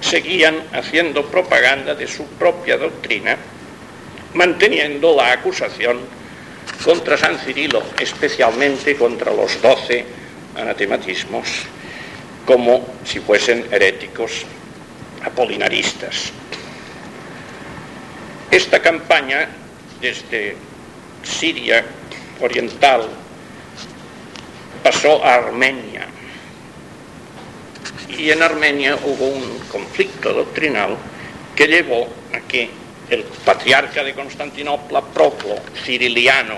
seguían 0.00 0.62
haciendo 0.72 1.26
propaganda 1.26 1.94
de 1.94 2.06
su 2.06 2.24
propia 2.26 2.76
doctrina, 2.76 3.36
manteniendo 4.34 5.16
la 5.16 5.32
acusación 5.32 6.00
contra 6.84 7.16
San 7.16 7.38
Cirilo, 7.38 7.82
especialmente 7.98 8.96
contra 8.96 9.32
los 9.32 9.60
doce 9.60 10.04
anatematismos, 10.56 11.48
como 12.46 12.86
si 13.04 13.20
fuesen 13.20 13.66
heréticos 13.70 14.44
apolinaristas. 15.24 16.32
Esta 18.50 18.80
campaña 18.80 19.48
desde 20.00 20.56
Siria 21.22 21.84
oriental 22.40 23.08
pasó 24.82 25.22
a 25.24 25.34
Armenia, 25.34 25.97
y 28.16 28.30
en 28.30 28.42
Armenia 28.42 28.96
hubo 29.04 29.26
un 29.26 29.58
conflicto 29.70 30.32
doctrinal 30.32 30.96
que 31.54 31.66
llevó 31.66 32.06
a 32.34 32.40
que 32.46 32.70
el 33.10 33.22
patriarca 33.44 34.04
de 34.04 34.14
Constantinopla, 34.14 35.00
Proclo, 35.02 35.56
ciriliano, 35.82 36.54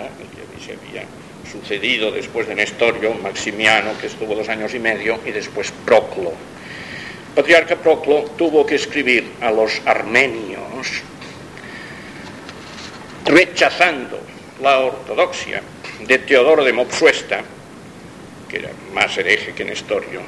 que 0.57 0.65
se 0.65 0.73
había 0.73 1.05
sucedido 1.51 2.11
después 2.11 2.47
de 2.47 2.55
Nestorio, 2.55 3.15
Maximiano, 3.15 3.97
que 3.99 4.07
estuvo 4.07 4.35
dos 4.35 4.49
años 4.49 4.75
y 4.75 4.79
medio, 4.79 5.21
y 5.25 5.31
después 5.31 5.73
Proclo. 5.85 6.31
El 6.31 7.35
patriarca 7.35 7.77
Proclo 7.77 8.25
tuvo 8.37 8.67
que 8.67 8.75
escribir 8.75 9.33
a 9.41 9.51
los 9.51 9.81
armenios 9.87 11.03
rechazando 13.25 14.21
la 14.61 14.81
ortodoxia 14.81 15.63
de 16.07 16.19
Teodoro 16.19 16.65
de 16.65 16.73
Mopsuesta, 16.73 17.43
que 18.49 18.57
era 18.57 18.71
más 18.93 19.17
hereje 19.17 19.53
que 19.53 19.65
Nestorio, 19.65 20.21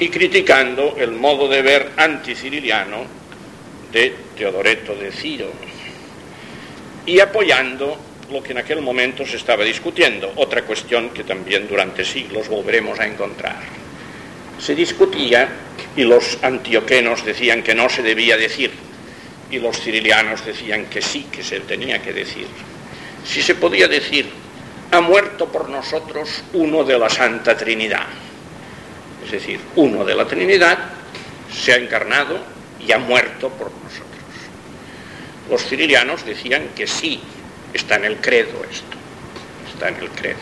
y 0.00 0.08
criticando 0.08 0.96
el 0.98 1.12
modo 1.12 1.46
de 1.46 1.60
ver 1.60 1.90
anticiriliano 1.96 3.04
de 3.92 4.14
Teodoreto 4.36 4.94
de 4.94 5.12
Ciro 5.12 5.52
y 7.04 7.20
apoyando 7.20 7.98
lo 8.32 8.42
que 8.42 8.52
en 8.52 8.58
aquel 8.58 8.80
momento 8.80 9.26
se 9.26 9.36
estaba 9.36 9.62
discutiendo, 9.62 10.32
otra 10.36 10.62
cuestión 10.62 11.10
que 11.10 11.22
también 11.24 11.68
durante 11.68 12.04
siglos 12.04 12.48
volveremos 12.48 12.98
a 12.98 13.06
encontrar. 13.06 13.56
Se 14.58 14.74
discutía 14.74 15.48
y 15.94 16.04
los 16.04 16.38
antioquenos 16.42 17.22
decían 17.24 17.62
que 17.62 17.74
no 17.74 17.90
se 17.90 18.02
debía 18.02 18.38
decir 18.38 18.70
y 19.50 19.58
los 19.58 19.78
cirilianos 19.78 20.46
decían 20.46 20.86
que 20.86 21.02
sí, 21.02 21.26
que 21.30 21.42
se 21.42 21.60
tenía 21.60 22.00
que 22.00 22.14
decir. 22.14 22.46
Si 23.24 23.42
se 23.42 23.54
podía 23.54 23.86
decir, 23.86 24.30
ha 24.92 25.00
muerto 25.02 25.52
por 25.52 25.68
nosotros 25.68 26.42
uno 26.54 26.84
de 26.84 26.98
la 26.98 27.10
Santa 27.10 27.54
Trinidad 27.54 28.06
es 29.30 29.42
decir, 29.42 29.60
uno 29.76 30.04
de 30.04 30.16
la 30.16 30.26
Trinidad, 30.26 30.76
se 31.52 31.72
ha 31.72 31.76
encarnado 31.76 32.40
y 32.84 32.90
ha 32.90 32.98
muerto 32.98 33.48
por 33.50 33.70
nosotros. 33.70 34.08
Los 35.48 35.64
cirilianos 35.64 36.24
decían 36.24 36.70
que 36.74 36.88
sí, 36.88 37.20
está 37.72 37.94
en 37.94 38.06
el 38.06 38.16
credo 38.16 38.60
esto, 38.68 38.96
está 39.72 39.88
en 39.88 39.96
el 39.96 40.10
credo. 40.10 40.40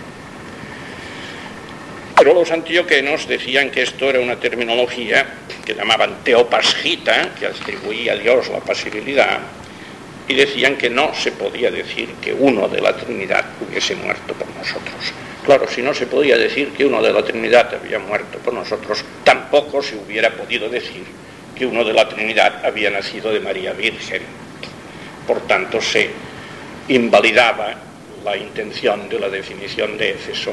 Pero 2.17 2.33
los 2.33 2.51
antioquenos 2.51 3.29
decían 3.29 3.71
que 3.71 3.83
esto 3.83 4.09
era 4.09 4.21
una 4.21 4.41
terminología 4.41 5.27
que 5.67 5.75
llamaban 5.75 6.25
teopasgita, 6.25 7.35
que 7.39 7.47
atribuía 7.47 8.15
a 8.15 8.17
Dios 8.17 8.49
la 8.49 8.61
pasibilidad, 8.61 9.39
y 10.27 10.35
decían 10.35 10.77
que 10.77 10.89
no 10.89 11.15
se 11.15 11.33
podía 11.33 11.71
decir 11.71 12.09
que 12.23 12.33
uno 12.33 12.69
de 12.69 12.81
la 12.81 12.97
Trinidad 12.97 13.45
hubiese 13.61 13.95
muerto 13.97 14.33
por 14.33 14.49
nosotros. 14.57 15.13
Claro, 15.49 15.67
si 15.67 15.81
no 15.81 15.95
se 15.95 16.07
podía 16.07 16.37
decir 16.37 16.73
que 16.77 16.85
uno 16.85 17.01
de 17.01 17.11
la 17.11 17.25
Trinidad 17.25 17.75
había 17.75 17.99
muerto 17.99 18.39
por 18.39 18.53
nosotros, 18.53 19.03
tampoco 19.25 19.83
se 19.83 19.97
hubiera 19.97 20.29
podido 20.29 20.69
decir 20.69 21.03
que 21.57 21.65
uno 21.65 21.85
de 21.85 21.95
la 21.95 22.07
Trinidad 22.07 22.67
había 22.67 22.91
nacido 22.91 23.33
de 23.33 23.41
María 23.41 23.73
Virgen. 23.73 24.21
Por 25.27 25.41
tanto, 25.47 25.81
se 25.81 26.11
invalidaba 26.89 27.75
la 28.23 28.37
intención 28.37 29.09
de 29.09 29.19
la 29.19 29.31
definición 29.31 29.97
de 29.97 30.11
Éfeso 30.11 30.53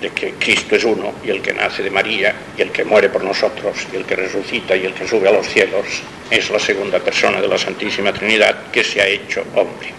de 0.00 0.08
que 0.12 0.32
Cristo 0.38 0.76
es 0.76 0.84
uno 0.84 1.16
y 1.22 1.28
el 1.28 1.42
que 1.42 1.52
nace 1.52 1.82
de 1.82 1.90
María 1.90 2.34
y 2.56 2.62
el 2.62 2.70
que 2.70 2.84
muere 2.84 3.10
por 3.10 3.22
nosotros 3.22 3.86
y 3.92 3.96
el 3.96 4.06
que 4.06 4.16
resucita 4.16 4.74
y 4.74 4.86
el 4.86 4.94
que 4.94 5.06
sube 5.06 5.28
a 5.28 5.32
los 5.32 5.46
cielos 5.46 5.84
es 6.30 6.48
la 6.48 6.58
segunda 6.58 7.00
persona 7.00 7.38
de 7.38 7.48
la 7.48 7.58
Santísima 7.58 8.14
Trinidad 8.14 8.70
que 8.72 8.82
se 8.82 9.02
ha 9.02 9.06
hecho 9.06 9.44
hombre. 9.54 9.92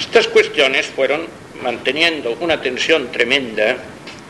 Estas 0.00 0.26
cuestiones 0.26 0.86
fueron 0.86 1.41
manteniendo 1.62 2.36
una 2.40 2.60
tensión 2.60 3.10
tremenda 3.10 3.76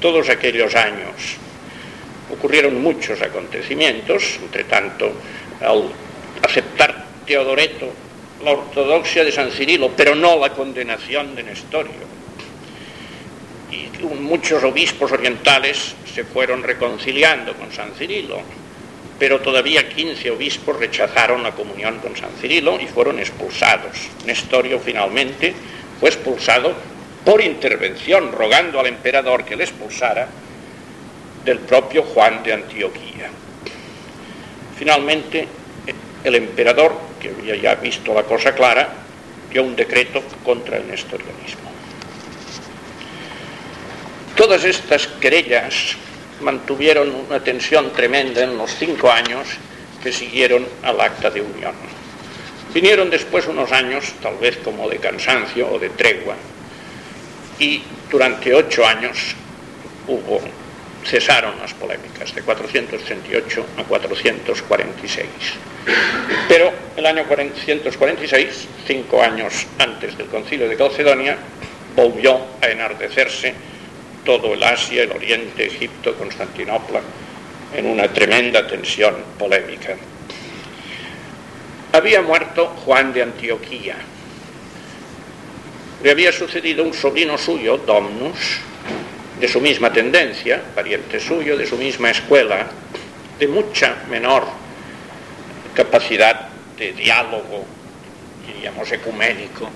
todos 0.00 0.28
aquellos 0.28 0.74
años. 0.74 1.36
Ocurrieron 2.30 2.82
muchos 2.82 3.20
acontecimientos, 3.20 4.38
entre 4.42 4.64
tanto, 4.64 5.12
al 5.60 5.84
aceptar 6.42 7.06
Teodoreto 7.26 7.92
la 8.44 8.52
ortodoxia 8.52 9.24
de 9.24 9.30
San 9.30 9.50
Cirilo, 9.50 9.92
pero 9.96 10.14
no 10.14 10.38
la 10.38 10.50
condenación 10.50 11.34
de 11.36 11.44
Nestorio, 11.44 12.12
y 13.70 14.04
muchos 14.04 14.64
obispos 14.64 15.12
orientales 15.12 15.94
se 16.12 16.24
fueron 16.24 16.62
reconciliando 16.62 17.54
con 17.54 17.72
San 17.72 17.94
Cirilo, 17.94 18.40
pero 19.18 19.40
todavía 19.40 19.88
15 19.88 20.30
obispos 20.32 20.78
rechazaron 20.78 21.42
la 21.42 21.52
comunión 21.52 21.98
con 22.00 22.16
San 22.16 22.30
Cirilo 22.40 22.80
y 22.80 22.86
fueron 22.86 23.20
expulsados. 23.20 23.96
Nestorio 24.26 24.80
finalmente 24.80 25.54
fue 26.00 26.08
expulsado 26.08 26.74
por 27.24 27.40
intervención, 27.40 28.32
rogando 28.32 28.80
al 28.80 28.86
emperador 28.86 29.44
que 29.44 29.56
le 29.56 29.64
expulsara 29.64 30.28
del 31.44 31.58
propio 31.60 32.02
Juan 32.02 32.42
de 32.42 32.52
Antioquía. 32.52 33.30
Finalmente, 34.76 35.46
el 36.24 36.34
emperador, 36.34 36.94
que 37.20 37.30
había 37.30 37.56
ya 37.56 37.74
visto 37.76 38.14
la 38.14 38.24
cosa 38.24 38.54
clara, 38.54 38.88
dio 39.50 39.62
un 39.62 39.76
decreto 39.76 40.22
contra 40.44 40.76
el 40.78 40.88
nestorianismo. 40.88 41.70
Todas 44.36 44.64
estas 44.64 45.06
querellas 45.06 45.96
mantuvieron 46.40 47.14
una 47.28 47.40
tensión 47.40 47.92
tremenda 47.92 48.42
en 48.42 48.56
los 48.56 48.74
cinco 48.74 49.10
años 49.10 49.46
que 50.02 50.12
siguieron 50.12 50.66
al 50.82 51.00
acta 51.00 51.30
de 51.30 51.40
unión. 51.40 51.74
Vinieron 52.74 53.10
después 53.10 53.46
unos 53.46 53.70
años, 53.70 54.14
tal 54.22 54.36
vez 54.38 54.56
como 54.58 54.88
de 54.88 54.96
cansancio 54.96 55.70
o 55.70 55.78
de 55.78 55.90
tregua, 55.90 56.34
y 57.58 57.82
durante 58.10 58.54
ocho 58.54 58.86
años 58.86 59.34
hubo, 60.06 60.40
cesaron 61.04 61.58
las 61.60 61.74
polémicas, 61.74 62.34
de 62.34 62.42
438 62.42 63.66
a 63.78 63.84
446. 63.84 65.26
Pero 66.48 66.72
el 66.96 67.06
año 67.06 67.24
446, 67.26 68.68
cinco 68.86 69.22
años 69.22 69.66
antes 69.78 70.16
del 70.16 70.26
concilio 70.28 70.68
de 70.68 70.76
Calcedonia, 70.76 71.36
volvió 71.96 72.40
a 72.60 72.66
enardecerse 72.68 73.54
todo 74.24 74.54
el 74.54 74.62
Asia, 74.62 75.02
el 75.02 75.12
Oriente, 75.12 75.66
Egipto, 75.66 76.14
Constantinopla, 76.14 77.00
en 77.74 77.86
una 77.86 78.08
tremenda 78.08 78.66
tensión 78.66 79.14
polémica. 79.38 79.96
Había 81.92 82.22
muerto 82.22 82.68
Juan 82.84 83.12
de 83.12 83.22
Antioquía. 83.22 83.96
Le 86.02 86.10
había 86.10 86.32
sucedido 86.32 86.82
un 86.82 86.92
sobrino 86.92 87.38
suyo, 87.38 87.78
Domnus, 87.78 88.58
de 89.38 89.46
su 89.46 89.60
misma 89.60 89.92
tendencia, 89.92 90.60
pariente 90.74 91.20
suyo, 91.20 91.56
de 91.56 91.64
su 91.64 91.76
misma 91.76 92.10
escuela, 92.10 92.66
de 93.38 93.46
mucha 93.46 94.02
menor 94.10 94.44
capacidad 95.74 96.48
de 96.76 96.92
diálogo, 96.92 97.64
diríamos 98.44 98.90
ecuménico, 98.90 99.70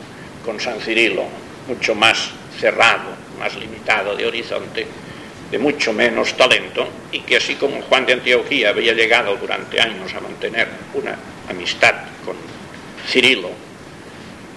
con 0.44 0.58
San 0.58 0.80
Cirilo, 0.80 1.24
mucho 1.68 1.94
más 1.94 2.30
cerrado, 2.58 3.14
más 3.38 3.54
limitado 3.56 4.16
de 4.16 4.26
horizonte, 4.26 4.84
de 5.50 5.58
mucho 5.58 5.92
menos 5.92 6.36
talento, 6.36 6.88
y 7.12 7.20
que 7.20 7.36
así 7.36 7.54
como 7.54 7.82
Juan 7.82 8.04
de 8.04 8.14
Antioquía 8.14 8.70
había 8.70 8.94
llegado 8.94 9.36
durante 9.36 9.80
años 9.80 10.12
a 10.12 10.20
mantener 10.20 10.66
una 10.92 11.16
amistad 11.48 11.94
con 12.24 12.34
Cirilo, 13.06 13.65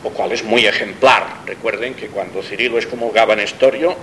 lo 0.04 0.10
cual 0.12 0.32
es 0.32 0.44
muy 0.44 0.66
ejemplar. 0.66 1.42
Recuerden 1.46 1.94
que 1.94 2.08
cuando 2.08 2.42
Cirilo 2.42 2.78
es 2.78 2.86
excomulgaba 2.86 3.36
Nestorio, 3.36 3.96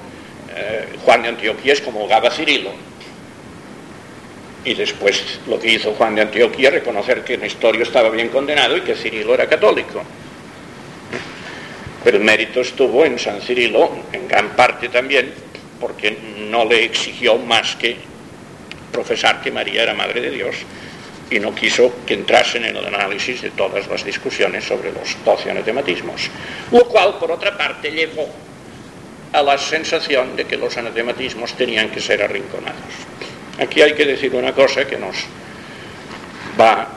eh, 0.55 0.87
Juan 1.05 1.23
de 1.23 1.29
Antioquía 1.29 1.73
es 1.73 1.79
excomulgaba 1.79 2.31
Cirilo. 2.31 2.71
Y 4.65 4.75
después 4.75 5.41
lo 5.47 5.59
que 5.59 5.73
hizo 5.73 5.93
Juan 5.93 6.15
de 6.15 6.23
Antioquía, 6.23 6.71
reconocer 6.71 7.23
que 7.23 7.39
Nestorio 7.39 7.83
estaba 7.83 8.11
bien 8.11 8.29
condenado 8.29 8.77
y 8.77 8.81
que 8.81 8.95
Cirilo 8.95 9.35
era 9.35 9.49
católico. 9.49 10.03
Pero 12.03 12.19
el 12.19 12.25
mérito 12.25 12.61
estuvo 12.61 13.05
en 13.05 13.19
San 13.19 13.41
Cirilo, 13.41 13.91
en 14.13 14.29
gran 14.29 14.51
parte 14.51 14.89
también, 14.89 15.33
porque 15.81 16.17
no 16.51 16.65
le 16.65 16.85
exigió 16.85 17.39
más 17.39 17.77
que 17.77 17.97
profesar 18.93 19.41
que 19.41 19.51
María 19.51 19.83
era 19.83 19.95
Madre 19.95 20.21
de 20.21 20.31
Dios 20.31 20.57
y 21.31 21.41
no 21.41 21.55
quiso 21.55 21.93
que 22.07 22.15
entrasen 22.15 22.65
en 22.65 22.77
el 22.77 22.87
análisis 22.87 23.43
de 23.43 23.51
todas 23.51 23.89
las 23.89 24.05
discusiones 24.05 24.65
sobre 24.65 24.93
los 24.93 25.17
doce 25.25 25.51
anatematismos, 25.51 26.31
lo 26.71 26.87
cual, 26.87 27.19
por 27.19 27.33
otra 27.33 27.57
parte, 27.57 27.91
llevó 27.91 28.29
a 29.33 29.43
la 29.43 29.59
sensación 29.59 30.37
de 30.37 30.45
que 30.45 30.57
los 30.57 30.77
anatematismos 30.77 31.55
tenían 31.55 31.91
que 31.91 32.01
ser 32.01 32.23
arrinconados. 32.23 32.81
Aquí 33.59 33.83
hay 33.83 33.95
que 33.95 34.05
decir 34.05 34.35
una 34.35 34.53
cosa 34.53 34.87
que 34.87 34.99
nos 34.99 35.17
va 36.61 36.89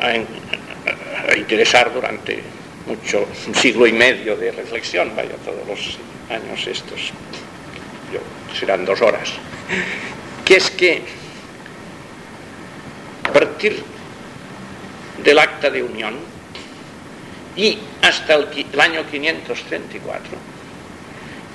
a, 0.00 0.06
a 0.06 1.36
interesar 1.36 1.92
durante 1.92 2.42
mucho, 2.86 3.26
un 3.46 3.54
siglo 3.54 3.86
y 3.86 3.92
medio 3.92 4.36
de 4.36 4.52
reflexión, 4.52 5.12
vaya, 5.16 5.34
todos 5.44 5.66
los 5.66 5.98
años 6.30 6.66
estos, 6.66 7.12
serán 8.58 8.84
dos 8.84 9.00
horas, 9.02 9.32
que 10.44 10.56
es 10.56 10.70
que 10.70 11.02
a 13.26 13.32
partir 13.32 13.82
del 15.24 15.38
acta 15.38 15.68
de 15.70 15.82
unión 15.82 16.14
y 17.56 17.78
hasta 18.02 18.34
el, 18.34 18.80
año 18.80 19.04
534, 19.10 20.30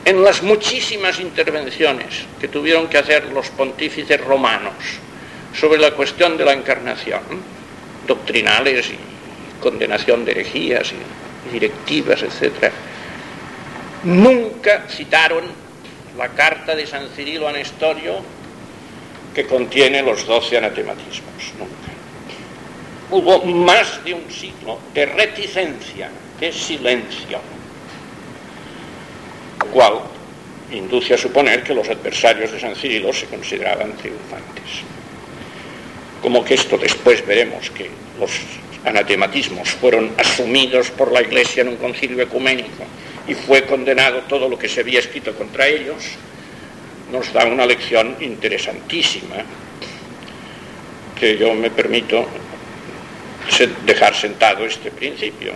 en 0.04 0.24
las 0.24 0.44
muchísimas 0.44 1.20
intervenciones 1.20 2.26
que 2.40 2.50
tuvieron 2.50 2.88
que 2.88 2.98
hacer 2.98 3.32
los 3.32 3.50
pontífices 3.50 4.20
romanos 4.20 4.74
sobre 5.58 5.80
la 5.80 5.92
cuestión 5.92 6.38
de 6.38 6.46
la 6.46 6.54
encarnación, 6.54 7.22
doctrinales 8.06 8.90
y 8.90 9.62
condenación 9.62 10.26
de 10.26 10.32
herejías 10.32 10.92
y 10.92 11.54
directivas, 11.54 12.24
etc., 12.24 12.72
nunca 14.04 14.88
citaron 14.90 15.46
la 16.18 16.30
carta 16.30 16.76
de 16.76 16.86
San 16.88 17.08
Cirilo 17.10 17.48
a 17.48 17.54
Nestorio 17.54 18.41
que 19.34 19.46
contiene 19.46 20.02
los 20.02 20.26
doce 20.26 20.58
anatematismos, 20.58 21.54
nunca. 21.58 21.92
Hubo 23.10 23.44
más 23.46 24.04
de 24.04 24.14
un 24.14 24.30
siglo 24.32 24.80
de 24.94 25.06
reticencia, 25.06 26.10
de 26.40 26.52
silencio, 26.52 27.40
lo 29.60 29.66
cual 29.68 29.94
induce 30.72 31.14
a 31.14 31.18
suponer 31.18 31.64
que 31.64 31.74
los 31.74 31.90
adversarios 31.90 32.52
de 32.52 32.60
San 32.60 32.76
Cirilo 32.76 33.12
se 33.12 33.26
consideraban 33.26 33.94
triunfantes. 33.94 34.84
Como 36.22 36.44
que 36.46 36.54
esto 36.54 36.78
después 36.78 37.26
veremos 37.26 37.70
que 37.72 37.90
los 38.20 38.32
anatematismos 38.86 39.70
fueron 39.70 40.12
asumidos 40.18 40.90
por 40.92 41.12
la 41.12 41.22
Iglesia 41.22 41.62
en 41.62 41.70
un 41.70 41.76
concilio 41.78 42.22
ecuménico 42.22 42.84
y 43.28 43.34
fue 43.34 43.66
condenado 43.66 44.22
todo 44.22 44.50
lo 44.50 44.58
que 44.58 44.70
se 44.70 44.82
había 44.82 45.00
escrito 45.00 45.36
contra 45.36 45.68
ellos, 45.68 46.04
nos 47.12 47.32
da 47.34 47.46
una 47.46 47.66
lección 47.66 48.16
interesantísima 48.20 49.38
que 51.20 51.38
yo 51.38 51.54
me 51.54 51.70
permito 51.70 52.26
dejar 53.86 54.16
sentado 54.16 54.66
este 54.66 54.92
principio, 54.92 55.54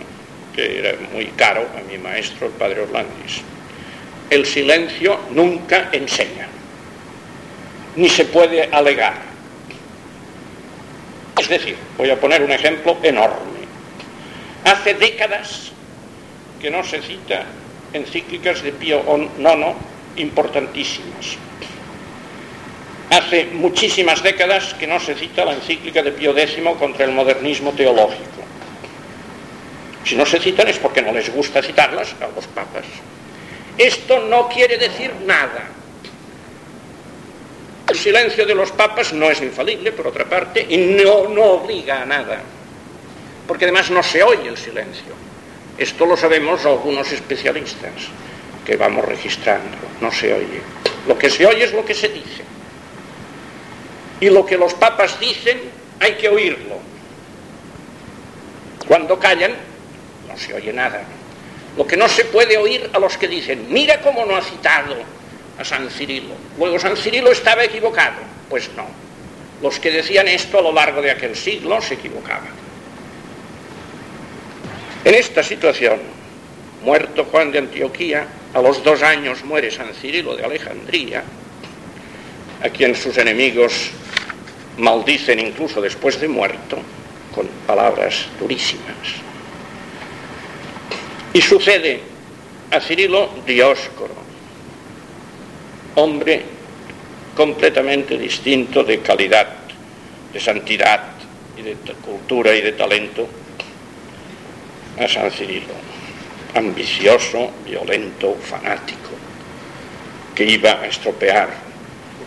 que 0.54 0.78
era 0.78 0.94
muy 1.12 1.26
caro 1.36 1.66
a 1.76 1.90
mi 1.90 1.98
maestro, 1.98 2.46
el 2.46 2.52
padre 2.52 2.82
Orlandis. 2.82 3.42
El 4.30 4.44
silencio 4.44 5.18
nunca 5.30 5.88
enseña, 5.92 6.48
ni 7.96 8.08
se 8.08 8.26
puede 8.26 8.64
alegar 8.70 9.36
es 11.38 11.48
decir, 11.48 11.76
voy 11.98 12.10
a 12.10 12.18
poner 12.18 12.42
un 12.42 12.50
ejemplo 12.50 12.96
enorme. 13.02 13.66
Hace 14.64 14.94
décadas 14.94 15.70
que 16.60 16.70
no 16.70 16.82
se 16.82 17.02
cita 17.02 17.44
encíclicas 17.92 18.62
de 18.62 18.72
Pío 18.72 19.02
IX 19.06 19.76
importantísimas. 20.16 21.36
Hace 23.10 23.46
muchísimas 23.46 24.22
décadas 24.22 24.74
que 24.74 24.86
no 24.86 24.98
se 24.98 25.14
cita 25.14 25.44
la 25.44 25.54
encíclica 25.54 26.02
de 26.02 26.12
Pío 26.12 26.36
X 26.36 26.58
contra 26.78 27.04
el 27.04 27.12
modernismo 27.12 27.72
teológico. 27.72 28.24
Si 30.04 30.16
no 30.16 30.26
se 30.26 30.40
citan 30.40 30.68
es 30.68 30.78
porque 30.78 31.02
no 31.02 31.12
les 31.12 31.32
gusta 31.32 31.62
citarlas 31.62 32.14
a 32.20 32.28
los 32.34 32.46
papas. 32.48 32.84
Esto 33.78 34.20
no 34.28 34.48
quiere 34.48 34.78
decir 34.78 35.12
nada. 35.24 35.68
El 37.88 37.96
silencio 37.96 38.44
de 38.44 38.54
los 38.54 38.72
papas 38.72 39.12
no 39.12 39.30
es 39.30 39.40
infalible, 39.40 39.92
por 39.92 40.08
otra 40.08 40.24
parte, 40.24 40.66
y 40.68 40.76
no, 40.76 41.28
no 41.28 41.42
obliga 41.44 42.02
a 42.02 42.06
nada, 42.06 42.42
porque 43.46 43.64
además 43.64 43.90
no 43.90 44.02
se 44.02 44.22
oye 44.22 44.48
el 44.48 44.56
silencio. 44.56 45.14
Esto 45.78 46.06
lo 46.06 46.16
sabemos 46.16 46.64
algunos 46.64 47.12
especialistas 47.12 47.92
que 48.66 48.76
vamos 48.76 49.04
registrando, 49.04 49.78
no 50.00 50.10
se 50.10 50.34
oye. 50.34 50.60
Lo 51.06 51.16
que 51.16 51.30
se 51.30 51.46
oye 51.46 51.64
es 51.64 51.72
lo 51.72 51.84
que 51.84 51.94
se 51.94 52.08
dice. 52.08 52.42
Y 54.20 54.28
lo 54.28 54.44
que 54.44 54.58
los 54.58 54.74
papas 54.74 55.20
dicen 55.20 55.60
hay 56.00 56.14
que 56.14 56.28
oírlo. 56.28 56.78
Cuando 58.88 59.18
callan, 59.18 59.52
no 60.28 60.36
se 60.36 60.52
oye 60.54 60.72
nada. 60.72 61.02
Lo 61.76 61.86
que 61.86 61.96
no 61.96 62.08
se 62.08 62.24
puede 62.24 62.56
oír 62.56 62.90
a 62.92 62.98
los 62.98 63.16
que 63.16 63.28
dicen, 63.28 63.66
mira 63.68 64.00
cómo 64.00 64.24
no 64.24 64.36
ha 64.36 64.42
citado 64.42 64.96
a 65.58 65.64
San 65.64 65.88
Cirilo. 65.88 66.34
Luego 66.58 66.78
San 66.78 66.96
Cirilo 66.96 67.30
estaba 67.30 67.64
equivocado. 67.64 68.16
Pues 68.48 68.70
no. 68.76 68.86
Los 69.62 69.78
que 69.78 69.90
decían 69.90 70.26
esto 70.28 70.58
a 70.58 70.62
lo 70.62 70.72
largo 70.72 71.00
de 71.00 71.10
aquel 71.10 71.36
siglo 71.36 71.80
se 71.80 71.94
equivocaban. 71.94 72.66
En 75.04 75.14
esta 75.14 75.42
situación, 75.42 76.00
muerto 76.86 77.24
Juan 77.24 77.50
de 77.50 77.58
Antioquía, 77.58 78.28
a 78.54 78.62
los 78.62 78.82
dos 78.84 79.02
años 79.02 79.44
muere 79.44 79.72
San 79.72 79.92
Cirilo 79.92 80.36
de 80.36 80.44
Alejandría, 80.44 81.24
a 82.62 82.68
quien 82.68 82.94
sus 82.94 83.18
enemigos 83.18 83.90
maldicen 84.78 85.40
incluso 85.40 85.80
después 85.80 86.20
de 86.20 86.28
muerto, 86.28 86.78
con 87.34 87.48
palabras 87.66 88.26
durísimas. 88.38 89.18
Y 91.32 91.42
sucede 91.42 92.00
a 92.70 92.80
Cirilo 92.80 93.30
Dioscoro, 93.44 94.14
hombre 95.96 96.40
completamente 97.34 98.16
distinto 98.16 98.84
de 98.84 99.00
calidad, 99.00 99.48
de 100.32 100.38
santidad 100.38 101.02
y 101.58 101.62
de 101.62 101.74
cultura 102.00 102.54
y 102.54 102.60
de 102.60 102.72
talento 102.72 103.26
a 105.00 105.08
San 105.08 105.32
Cirilo, 105.32 105.74
ambicioso, 106.54 107.50
violento, 107.64 108.34
fanático, 108.34 109.10
que 110.34 110.44
iba 110.44 110.80
a 110.80 110.86
estropear, 110.86 111.48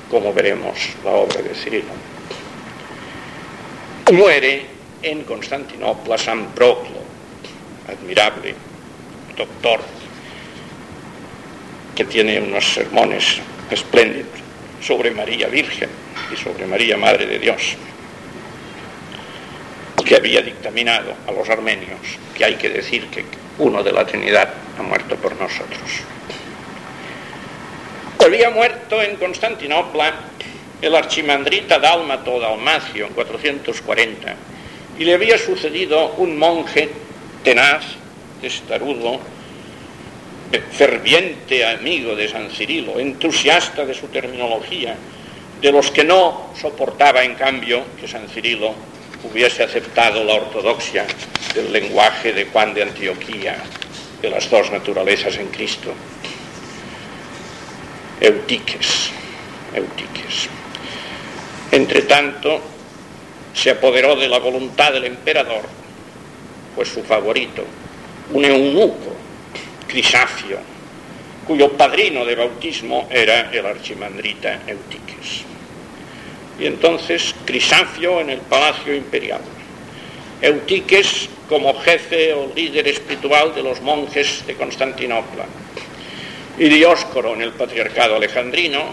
como 0.09 0.33
veremos, 0.33 0.89
la 1.03 1.11
obra 1.11 1.41
de 1.41 1.53
Cirilo. 1.53 1.93
Muere 4.11 4.65
en 5.03 5.23
Constantinopla 5.23 6.17
San 6.17 6.47
Proclo, 6.47 7.03
admirable 7.87 8.55
doctor, 9.37 9.79
que 11.95 12.05
tiene 12.05 12.39
unos 12.39 12.73
sermones 12.73 13.39
espléndidos 13.69 14.39
sobre 14.81 15.11
María 15.11 15.47
Virgen 15.47 15.89
y 16.33 16.35
sobre 16.35 16.65
María 16.65 16.97
Madre 16.97 17.25
de 17.25 17.39
Dios, 17.39 17.75
que 20.05 20.15
había 20.15 20.41
dictaminado 20.41 21.13
a 21.27 21.31
los 21.31 21.47
armenios 21.49 21.99
que 22.35 22.45
hay 22.45 22.55
que 22.55 22.69
decir 22.69 23.05
que 23.07 23.23
uno 23.59 23.83
de 23.83 23.91
la 23.91 24.05
Trinidad 24.05 24.49
ha 24.77 24.83
muerto 24.83 25.15
por 25.15 25.35
nosotros. 25.39 25.79
Había 28.25 28.49
muerto 28.49 29.01
en 29.01 29.15
Constantinopla 29.17 30.13
el 30.81 30.95
archimandrita 30.95 31.79
Dálmato 31.79 32.39
Dalmacio 32.39 33.07
en 33.07 33.13
440 33.13 34.35
y 34.97 35.05
le 35.05 35.13
había 35.13 35.37
sucedido 35.37 36.13
un 36.17 36.37
monje 36.37 36.89
tenaz, 37.43 37.83
testarudo, 38.41 39.19
ferviente 40.71 41.65
amigo 41.65 42.15
de 42.15 42.27
San 42.27 42.49
Cirilo, 42.49 42.99
entusiasta 42.99 43.85
de 43.85 43.93
su 43.93 44.07
terminología, 44.07 44.95
de 45.61 45.71
los 45.71 45.91
que 45.91 46.03
no 46.03 46.51
soportaba 46.59 47.23
en 47.23 47.35
cambio 47.35 47.83
que 47.99 48.07
San 48.07 48.27
Cirilo 48.29 48.73
hubiese 49.23 49.63
aceptado 49.63 50.23
la 50.23 50.35
ortodoxia 50.35 51.05
del 51.53 51.71
lenguaje 51.71 52.33
de 52.33 52.45
Juan 52.45 52.73
de 52.73 52.83
Antioquía, 52.83 53.57
de 54.21 54.29
las 54.29 54.49
dos 54.49 54.71
naturalezas 54.71 55.37
en 55.37 55.47
Cristo. 55.47 55.93
Eutiques, 58.21 59.11
Eutiques. 59.73 60.49
Entre 61.71 62.01
tanto, 62.03 62.61
se 63.53 63.71
apoderó 63.71 64.15
de 64.15 64.27
la 64.27 64.39
voluntad 64.39 64.93
del 64.93 65.05
emperador, 65.05 65.61
pues 66.75 66.89
su 66.89 67.03
favorito, 67.03 67.63
un 68.31 68.45
eunuco, 68.45 69.15
Crisafio, 69.87 70.59
cuyo 71.47 71.71
padrino 71.71 72.25
de 72.25 72.35
bautismo 72.35 73.07
era 73.09 73.49
el 73.51 73.65
archimandrita 73.65 74.61
Eutiques. 74.67 75.43
Y 76.59 76.65
entonces 76.65 77.33
Crisafio 77.45 78.19
en 78.19 78.29
el 78.29 78.39
palacio 78.39 78.95
imperial, 78.95 79.41
Eutiques 80.41 81.29
como 81.47 81.73
jefe 81.81 82.33
o 82.33 82.51
líder 82.55 82.87
espiritual 82.87 83.55
de 83.55 83.63
los 83.63 83.81
monjes 83.81 84.43
de 84.45 84.55
Constantinopla, 84.55 85.45
y 86.57 86.69
Dioscoro 86.69 87.33
en 87.33 87.41
el 87.41 87.53
patriarcado 87.53 88.17
alejandrino, 88.17 88.83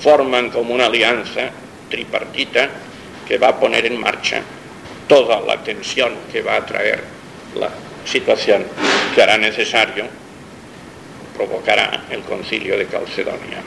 forman 0.00 0.50
como 0.50 0.74
una 0.74 0.86
alianza 0.86 1.50
tripartita 1.90 2.70
que 3.26 3.38
va 3.38 3.48
a 3.48 3.60
poner 3.60 3.86
en 3.86 4.00
marcha 4.00 4.42
toda 5.06 5.40
la 5.40 5.62
tensión 5.62 6.12
que 6.30 6.42
va 6.42 6.56
a 6.56 6.66
traer 6.66 7.02
la 7.54 7.70
situación 8.04 8.64
que 9.14 9.22
hará 9.22 9.36
necesario, 9.36 10.06
provocará 11.36 12.04
el 12.10 12.20
concilio 12.22 12.76
de 12.78 12.86
Calcedonia. 12.86 13.62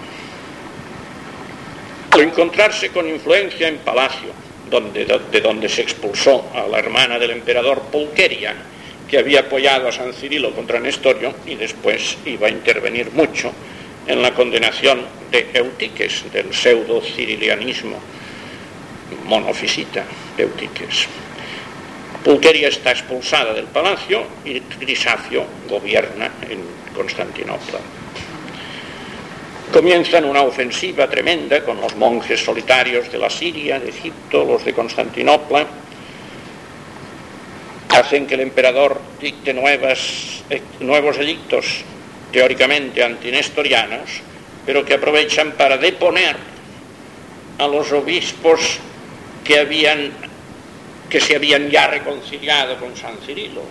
Al 2.16 2.22
encontrarse 2.22 2.92
con 2.92 3.10
influencia 3.10 3.68
en 3.68 3.80
Palacio, 3.80 4.30
donde, 4.70 5.04
de 5.04 5.42
donde 5.42 5.68
se 5.68 5.82
expulsó 5.82 6.50
a 6.56 6.66
la 6.66 6.80
hermana 6.80 7.20
del 7.20 7.32
emperador 7.32 7.82
Pulqueria, 7.92 8.56
que 9.10 9.18
había 9.18 9.42
apoyado 9.42 9.90
a 9.90 9.92
San 9.92 10.14
Cirilo 10.14 10.56
contra 10.56 10.80
Nestorio 10.80 11.34
y 11.46 11.56
después 11.56 12.18
iba 12.26 12.48
a 12.48 12.52
intervenir 12.52 13.12
mucho 13.12 13.52
en 14.08 14.22
la 14.22 14.34
condenación 14.34 15.02
de 15.30 15.50
Eutiques, 15.56 16.24
del 16.32 16.54
pseudo-cirilianismo 16.54 17.98
monofisita 19.26 20.06
de 20.38 20.44
Eutiques. 20.44 21.08
Pulqueria 22.24 22.70
está 22.70 22.92
expulsada 22.92 23.54
del 23.54 23.66
palacio 23.66 24.24
y 24.46 24.62
Crisafio 24.62 25.44
gobierna 25.68 26.32
en 26.50 26.62
Constantinopla. 26.96 28.05
Comienzan 29.76 30.24
una 30.24 30.42
ofensiva 30.42 31.06
tremenda 31.10 31.62
con 31.62 31.82
los 31.82 31.98
monjes 31.98 32.42
solitarios 32.42 33.12
de 33.12 33.18
la 33.18 33.30
Siria, 33.30 33.78
de 33.78 33.90
Egipto, 33.90 34.46
los 34.46 34.64
de 34.64 34.72
Constantinopla. 34.72 35.68
Hacen 37.90 38.26
que 38.26 38.36
el 38.36 38.40
emperador 38.40 39.02
dicte 39.20 39.52
eh, 39.52 40.62
nuevos 40.80 41.18
edictos 41.18 41.84
teóricamente 42.32 43.04
antinestorianos, 43.04 44.22
pero 44.66 44.86
que 44.86 44.94
aprovechan 44.94 45.52
para 45.58 45.78
deponer 45.78 46.38
a 47.58 47.68
los 47.68 47.92
obispos 47.92 48.80
que 49.44 49.60
habían 49.60 50.10
que 51.10 51.20
se 51.20 51.36
habían 51.36 51.70
ya 51.70 51.88
reconciliado 51.88 52.78
con 52.78 52.96
San 52.96 53.18
Cirilo, 53.26 53.64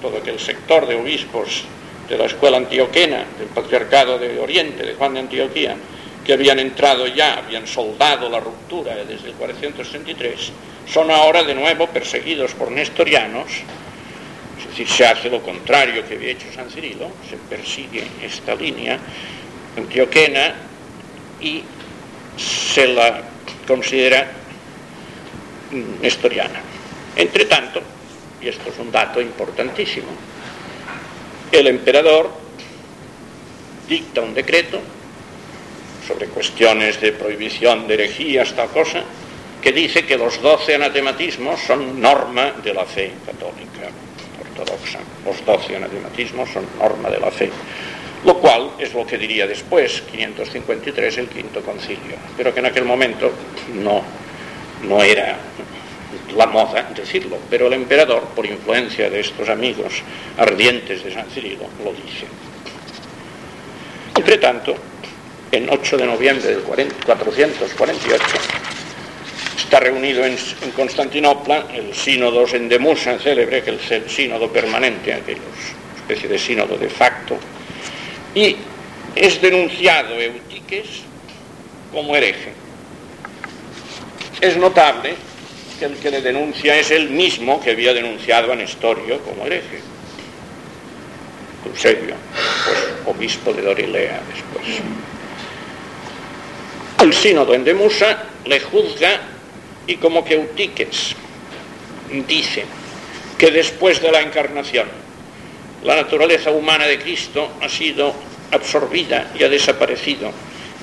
todo 0.00 0.18
aquel 0.18 0.38
sector 0.38 0.86
de 0.86 0.94
obispos 0.94 1.64
de 2.08 2.16
la 2.18 2.24
escuela 2.24 2.56
antioquena, 2.56 3.24
del 3.38 3.48
patriarcado 3.48 4.18
de 4.18 4.38
Oriente, 4.38 4.84
de 4.84 4.94
Juan 4.94 5.14
de 5.14 5.20
Antioquía, 5.20 5.76
que 6.24 6.32
habían 6.32 6.58
entrado 6.58 7.06
ya, 7.06 7.38
habían 7.38 7.66
soldado 7.66 8.28
la 8.28 8.40
ruptura 8.40 8.96
desde 8.96 9.28
el 9.28 9.34
433, 9.34 10.52
son 10.86 11.10
ahora 11.10 11.42
de 11.42 11.54
nuevo 11.54 11.86
perseguidos 11.88 12.54
por 12.54 12.70
nestorianos, 12.70 13.46
es 14.58 14.68
decir, 14.68 14.88
se 14.88 15.06
hace 15.06 15.30
lo 15.30 15.42
contrario 15.42 16.06
que 16.06 16.14
había 16.14 16.30
hecho 16.30 16.46
San 16.54 16.70
Cirilo, 16.70 17.10
se 17.28 17.36
persigue 17.36 18.04
esta 18.22 18.54
línea 18.54 18.98
antioquena 19.76 20.54
y 21.40 21.62
se 22.36 22.86
la 22.88 23.22
considera 23.66 24.30
nestoriana. 26.00 26.60
Entre 27.16 27.44
tanto, 27.44 27.80
y 28.40 28.48
esto 28.48 28.70
es 28.70 28.78
un 28.78 28.90
dato 28.90 29.20
importantísimo, 29.20 30.08
el 31.52 31.66
emperador 31.66 32.30
dicta 33.88 34.20
un 34.20 34.34
decreto 34.34 34.80
sobre 36.06 36.26
cuestiones 36.26 37.00
de 37.00 37.12
prohibición 37.12 37.86
de 37.86 37.94
herejías, 37.94 38.54
tal 38.54 38.68
cosa, 38.68 39.02
que 39.60 39.72
dice 39.72 40.06
que 40.06 40.16
los 40.16 40.40
doce 40.40 40.74
anatematismos 40.74 41.60
son 41.60 42.00
norma 42.00 42.52
de 42.62 42.72
la 42.72 42.84
fe 42.84 43.12
católica 43.26 43.90
ortodoxa. 44.40 45.00
Los 45.24 45.44
doce 45.44 45.76
anatematismos 45.76 46.48
son 46.50 46.64
norma 46.78 47.10
de 47.10 47.20
la 47.20 47.30
fe. 47.30 47.50
Lo 48.24 48.38
cual 48.38 48.70
es 48.78 48.94
lo 48.94 49.06
que 49.06 49.18
diría 49.18 49.46
después, 49.46 50.02
553, 50.10 51.18
el 51.18 51.28
quinto 51.28 51.62
concilio, 51.62 52.16
pero 52.36 52.52
que 52.52 52.60
en 52.60 52.66
aquel 52.66 52.84
momento 52.84 53.30
no, 53.74 54.02
no 54.82 55.02
era 55.02 55.36
la 56.38 56.46
moda 56.46 56.88
decirlo, 56.94 57.36
pero 57.50 57.66
el 57.66 57.72
emperador, 57.72 58.22
por 58.28 58.46
influencia 58.46 59.10
de 59.10 59.18
estos 59.18 59.48
amigos 59.48 59.92
ardientes 60.38 61.02
de 61.02 61.12
San 61.12 61.28
Cirilo, 61.30 61.64
lo 61.82 61.92
dice. 61.92 62.26
Entre 64.16 64.38
tanto, 64.38 64.76
en 65.50 65.68
8 65.68 65.96
de 65.96 66.06
noviembre 66.06 66.48
del 66.48 66.60
448, 66.60 68.24
está 69.56 69.80
reunido 69.80 70.24
en, 70.24 70.36
Constantinopla 70.76 71.66
el 71.74 71.92
sínodo 71.92 72.46
Endemusa, 72.46 73.18
célebre, 73.18 73.64
que 73.64 73.74
es 73.74 73.90
el 73.90 74.08
sínodo 74.08 74.48
permanente, 74.48 75.12
aquella 75.12 75.40
especie 75.96 76.28
de 76.28 76.38
sínodo 76.38 76.78
de 76.78 76.88
facto, 76.88 77.36
y 78.32 78.54
es 79.16 79.42
denunciado 79.42 80.14
Eutiques 80.20 81.02
como 81.92 82.14
hereje. 82.14 82.52
Es 84.40 84.56
notable 84.56 85.16
que 85.78 85.84
el 85.84 85.96
que 85.96 86.10
le 86.10 86.20
denuncia 86.20 86.76
es 86.76 86.90
el 86.90 87.10
mismo 87.10 87.60
que 87.60 87.70
había 87.70 87.94
denunciado 87.94 88.52
a 88.52 88.56
Nestorio 88.56 89.20
como 89.20 89.46
hereje. 89.46 89.80
Eusebio, 91.66 92.14
pues 92.64 93.16
obispo 93.16 93.52
de 93.52 93.62
Dorilea 93.62 94.20
después. 94.32 94.80
El 97.02 97.12
sínodo 97.12 97.54
en 97.54 97.64
Demusa 97.64 98.24
le 98.44 98.60
juzga 98.60 99.20
y 99.86 99.96
como 99.96 100.24
que 100.24 100.34
Eutiques 100.34 101.14
dice 102.26 102.64
que 103.36 103.50
después 103.50 104.02
de 104.02 104.10
la 104.10 104.20
encarnación 104.20 104.88
la 105.84 105.96
naturaleza 105.96 106.50
humana 106.50 106.86
de 106.86 106.98
Cristo 106.98 107.52
ha 107.60 107.68
sido 107.68 108.14
absorbida 108.50 109.30
y 109.38 109.44
ha 109.44 109.48
desaparecido 109.48 110.32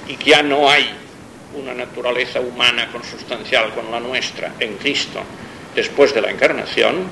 y 0.07 0.15
que 0.15 0.31
ya 0.31 0.43
no 0.43 0.69
hay 0.69 0.89
una 1.57 1.73
naturaleza 1.73 2.39
humana 2.39 2.91
consustancial 2.91 3.73
con 3.73 3.91
la 3.91 3.99
nuestra 3.99 4.53
en 4.59 4.75
Cristo 4.75 5.21
después 5.73 6.13
de 6.13 6.21
la 6.21 6.31
encarnación, 6.31 7.09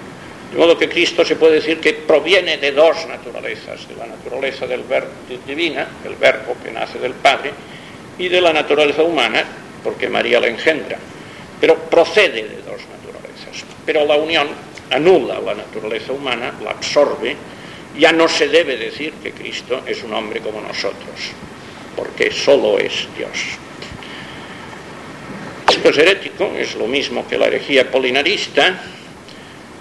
de 0.52 0.58
modo 0.58 0.78
que 0.78 0.88
Cristo 0.88 1.26
se 1.26 1.36
puede 1.36 1.56
decir 1.56 1.80
que 1.80 1.94
proviene 1.94 2.58
de 2.58 2.72
dos 2.72 3.08
naturalezas, 3.08 3.88
de 3.88 3.96
la 3.96 4.06
naturaleza 4.06 4.68
del 4.68 4.84
divina, 5.46 5.88
el 6.06 6.16
verbo 6.16 6.56
que 6.64 6.72
nace 6.72 7.00
del 7.00 7.14
Padre, 7.14 7.52
y 8.18 8.30
de 8.30 8.40
la 8.40 8.54
naturaleza 8.54 9.04
humana, 9.04 9.44
porque 9.84 10.08
María 10.08 10.40
la 10.40 10.48
engendra. 10.48 10.98
Pero 11.60 11.76
procede 11.76 12.44
de 12.44 12.58
dos 12.58 12.82
naturalezas. 12.88 13.66
Pero 13.86 14.06
la 14.06 14.16
unión 14.16 14.48
anula 14.92 15.40
la 15.40 15.56
naturaleza 15.56 16.14
humana, 16.14 16.54
la 16.64 16.72
absorbe, 16.72 17.36
ya 17.98 18.12
no 18.12 18.28
se 18.28 18.48
debe 18.48 18.78
decir 18.78 19.14
que 19.22 19.32
Cristo 19.32 19.82
es 19.86 20.04
un 20.04 20.14
hombre 20.14 20.40
como 20.40 20.62
nosotros, 20.62 21.32
porque 21.96 22.32
solo 22.32 22.78
es 22.80 23.08
Dios. 23.18 23.58
Esto 25.74 25.90
es 25.90 25.98
herético, 25.98 26.52
es 26.56 26.76
lo 26.76 26.86
mismo 26.86 27.28
que 27.28 27.36
la 27.36 27.48
herejía 27.48 27.90
polinarista, 27.90 28.80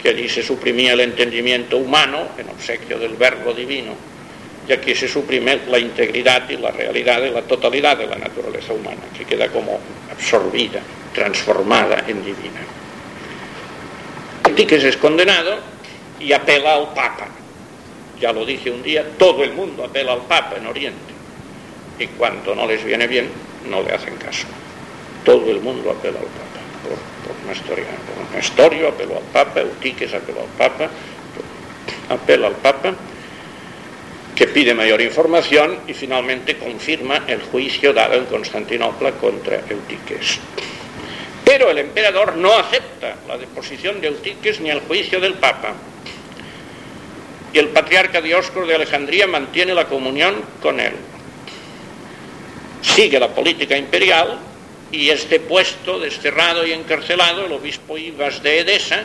que 0.02 0.08
allí 0.08 0.26
se 0.26 0.42
suprimía 0.42 0.94
el 0.94 1.00
entendimiento 1.00 1.76
humano 1.76 2.28
en 2.38 2.48
obsequio 2.48 2.98
del 2.98 3.12
verbo 3.12 3.52
divino, 3.52 3.92
y 4.66 4.72
aquí 4.72 4.94
se 4.94 5.06
suprime 5.06 5.60
la 5.68 5.78
integridad 5.78 6.48
y 6.48 6.56
la 6.56 6.70
realidad 6.70 7.20
de 7.20 7.30
la 7.30 7.42
totalidad 7.42 7.98
de 7.98 8.06
la 8.06 8.16
naturaleza 8.16 8.72
humana, 8.72 9.02
que 9.16 9.26
queda 9.26 9.48
como 9.48 9.80
absorbida, 10.10 10.80
transformada 11.12 12.04
en 12.08 12.24
divina. 12.24 12.60
Tiques 14.56 14.84
es 14.84 14.96
condenado 14.96 15.58
y 16.18 16.32
apela 16.32 16.74
al 16.74 16.94
Papa. 16.94 17.26
Ya 18.18 18.32
lo 18.32 18.46
dije 18.46 18.70
un 18.70 18.82
día, 18.82 19.04
todo 19.18 19.44
el 19.44 19.52
mundo 19.52 19.84
apela 19.84 20.14
al 20.14 20.22
Papa 20.22 20.56
en 20.56 20.66
Oriente. 20.66 21.12
Y 21.98 22.06
cuando 22.06 22.54
no 22.54 22.66
les 22.66 22.82
viene 22.82 23.06
bien, 23.06 23.28
no 23.68 23.82
le 23.82 23.92
hacen 23.92 24.16
caso. 24.16 24.46
Todo 25.24 25.50
el 25.50 25.60
mundo 25.60 25.90
apela 25.90 26.18
al 26.18 26.26
Papa. 26.26 26.60
Por, 26.82 27.34
por 27.34 27.46
Nestoriano. 27.46 28.12
Nestorio 28.34 28.88
apeló 28.88 29.16
al 29.16 29.22
Papa, 29.24 29.60
Eutiques 29.60 30.12
apeló 30.14 30.40
al 30.40 30.46
Papa, 30.58 30.88
apela 32.08 32.46
al 32.48 32.54
Papa, 32.54 32.94
que 34.34 34.46
pide 34.46 34.74
mayor 34.74 35.00
información 35.00 35.78
y 35.86 35.94
finalmente 35.94 36.56
confirma 36.56 37.24
el 37.26 37.42
juicio 37.42 37.92
dado 37.92 38.14
en 38.14 38.24
Constantinopla 38.24 39.12
contra 39.12 39.60
Eutiques. 39.68 40.40
Pero 41.44 41.70
el 41.70 41.78
emperador 41.78 42.36
no 42.36 42.52
acepta 42.52 43.16
la 43.28 43.36
deposición 43.36 44.00
de 44.00 44.08
Eutiques 44.08 44.60
ni 44.60 44.70
el 44.70 44.80
juicio 44.80 45.20
del 45.20 45.34
Papa. 45.34 45.74
Y 47.52 47.58
el 47.58 47.68
patriarca 47.68 48.22
Dioscoro 48.22 48.66
de 48.66 48.74
Alejandría 48.74 49.26
mantiene 49.26 49.74
la 49.74 49.86
comunión 49.86 50.36
con 50.62 50.80
él. 50.80 50.94
Sigue 52.80 53.20
la 53.20 53.28
política 53.28 53.76
imperial 53.76 54.38
y 54.92 55.08
es 55.08 55.28
depuesto, 55.28 55.98
desterrado 55.98 56.66
y 56.66 56.72
encarcelado 56.72 57.46
el 57.46 57.52
obispo 57.52 57.96
Ibas 57.96 58.42
de 58.42 58.60
Edesa, 58.60 59.02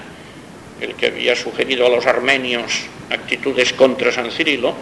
el 0.82 0.94
que 0.96 1.08
había 1.08 1.36
sugerido 1.36 1.88
a 1.88 1.90
los 1.90 2.06
armenios 2.06 2.74
actitudes 3.10 3.72
contra 3.72 4.12
San 4.12 4.30
Cirilo, 4.32 4.76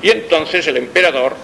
y 0.00 0.10
entonces 0.10 0.66
el 0.68 0.76
emperador, 0.76 1.34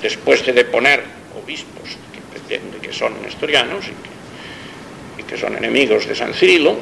después 0.00 0.46
de 0.46 0.52
deponer 0.52 1.02
obispos 1.42 1.90
que 2.14 2.20
pretende 2.30 2.78
que 2.78 2.92
son 2.92 3.20
nestorianos 3.20 3.86
y 3.86 3.90
que, 3.90 5.22
y 5.22 5.24
que 5.24 5.36
son 5.36 5.56
enemigos 5.56 6.06
de 6.06 6.14
San 6.14 6.32
Cirilo, 6.32 6.76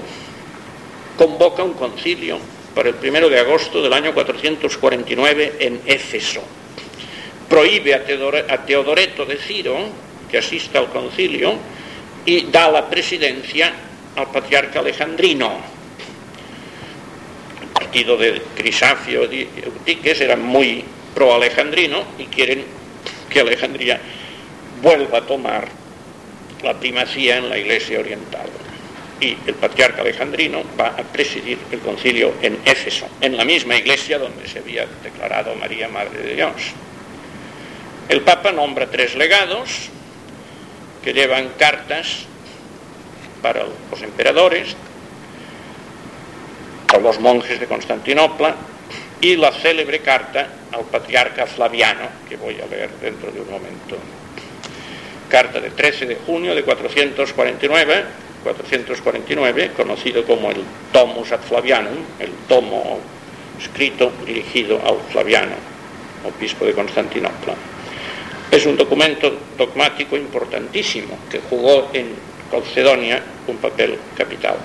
convoca 1.16 1.62
un 1.62 1.72
concilio 1.72 2.38
para 2.74 2.90
el 2.90 2.96
primero 2.96 3.30
de 3.30 3.38
agosto 3.38 3.82
del 3.82 3.94
año 3.94 4.12
449 4.12 5.56
en 5.58 5.80
Éfeso. 5.86 6.42
Prohíbe 7.48 7.94
a 7.94 8.04
Teodoreto 8.04 9.24
de 9.24 9.36
Ciro 9.36 10.09
que 10.30 10.38
asista 10.38 10.78
al 10.78 10.90
concilio 10.90 11.54
y 12.24 12.46
da 12.46 12.70
la 12.70 12.88
presidencia 12.88 13.72
al 14.16 14.30
patriarca 14.30 14.80
alejandrino. 14.80 15.58
El 17.60 17.68
partido 17.68 18.16
de 18.16 18.42
Crisafio 18.56 19.24
y 19.24 19.48
Eutiques 19.64 20.20
era 20.20 20.36
muy 20.36 20.84
pro 21.14 21.34
alejandrino 21.34 22.04
y 22.18 22.26
quieren 22.26 22.64
que 23.28 23.40
Alejandría 23.40 24.00
vuelva 24.82 25.18
a 25.18 25.22
tomar 25.22 25.68
la 26.62 26.74
primacía 26.78 27.38
en 27.38 27.48
la 27.48 27.58
iglesia 27.58 28.00
oriental. 28.00 28.48
Y 29.20 29.36
el 29.46 29.54
patriarca 29.54 30.00
alejandrino 30.00 30.62
va 30.78 30.88
a 30.88 31.02
presidir 31.02 31.58
el 31.70 31.80
concilio 31.80 32.34
en 32.40 32.58
Éfeso, 32.64 33.06
en 33.20 33.36
la 33.36 33.44
misma 33.44 33.76
iglesia 33.76 34.18
donde 34.18 34.48
se 34.48 34.60
había 34.60 34.86
declarado 35.02 35.54
María 35.56 35.88
Madre 35.88 36.22
de 36.22 36.34
Dios. 36.34 36.52
El 38.08 38.22
Papa 38.22 38.50
nombra 38.50 38.90
tres 38.90 39.14
legados, 39.14 39.90
que 41.02 41.12
llevan 41.12 41.50
cartas 41.58 42.26
para 43.42 43.64
los 43.90 44.02
emperadores, 44.02 44.76
para 46.86 47.02
los 47.02 47.18
monjes 47.20 47.58
de 47.58 47.66
Constantinopla 47.66 48.54
y 49.20 49.36
la 49.36 49.52
célebre 49.52 50.00
carta 50.00 50.48
al 50.72 50.84
patriarca 50.84 51.46
Flaviano, 51.46 52.08
que 52.28 52.36
voy 52.36 52.56
a 52.60 52.66
leer 52.66 52.90
dentro 53.00 53.30
de 53.30 53.40
un 53.40 53.50
momento. 53.50 53.96
Carta 55.28 55.60
de 55.60 55.70
13 55.70 56.06
de 56.06 56.16
junio 56.16 56.54
de 56.54 56.62
449, 56.64 58.04
449 58.42 59.72
conocido 59.76 60.24
como 60.24 60.50
el 60.50 60.62
Tomus 60.92 61.32
ad 61.32 61.40
Flavianum, 61.40 61.98
el 62.18 62.30
tomo 62.48 62.98
escrito 63.60 64.10
dirigido 64.26 64.80
al 64.84 64.98
Flaviano, 65.12 65.54
obispo 66.24 66.64
de 66.64 66.72
Constantinopla. 66.72 67.54
Es 68.50 68.66
un 68.66 68.76
documento 68.76 69.32
dogmático 69.56 70.16
importantísimo 70.16 71.16
que 71.30 71.40
jugó 71.48 71.88
en 71.92 72.14
Calcedonia 72.50 73.22
un 73.46 73.58
papel 73.58 73.96
capital. 74.16 74.56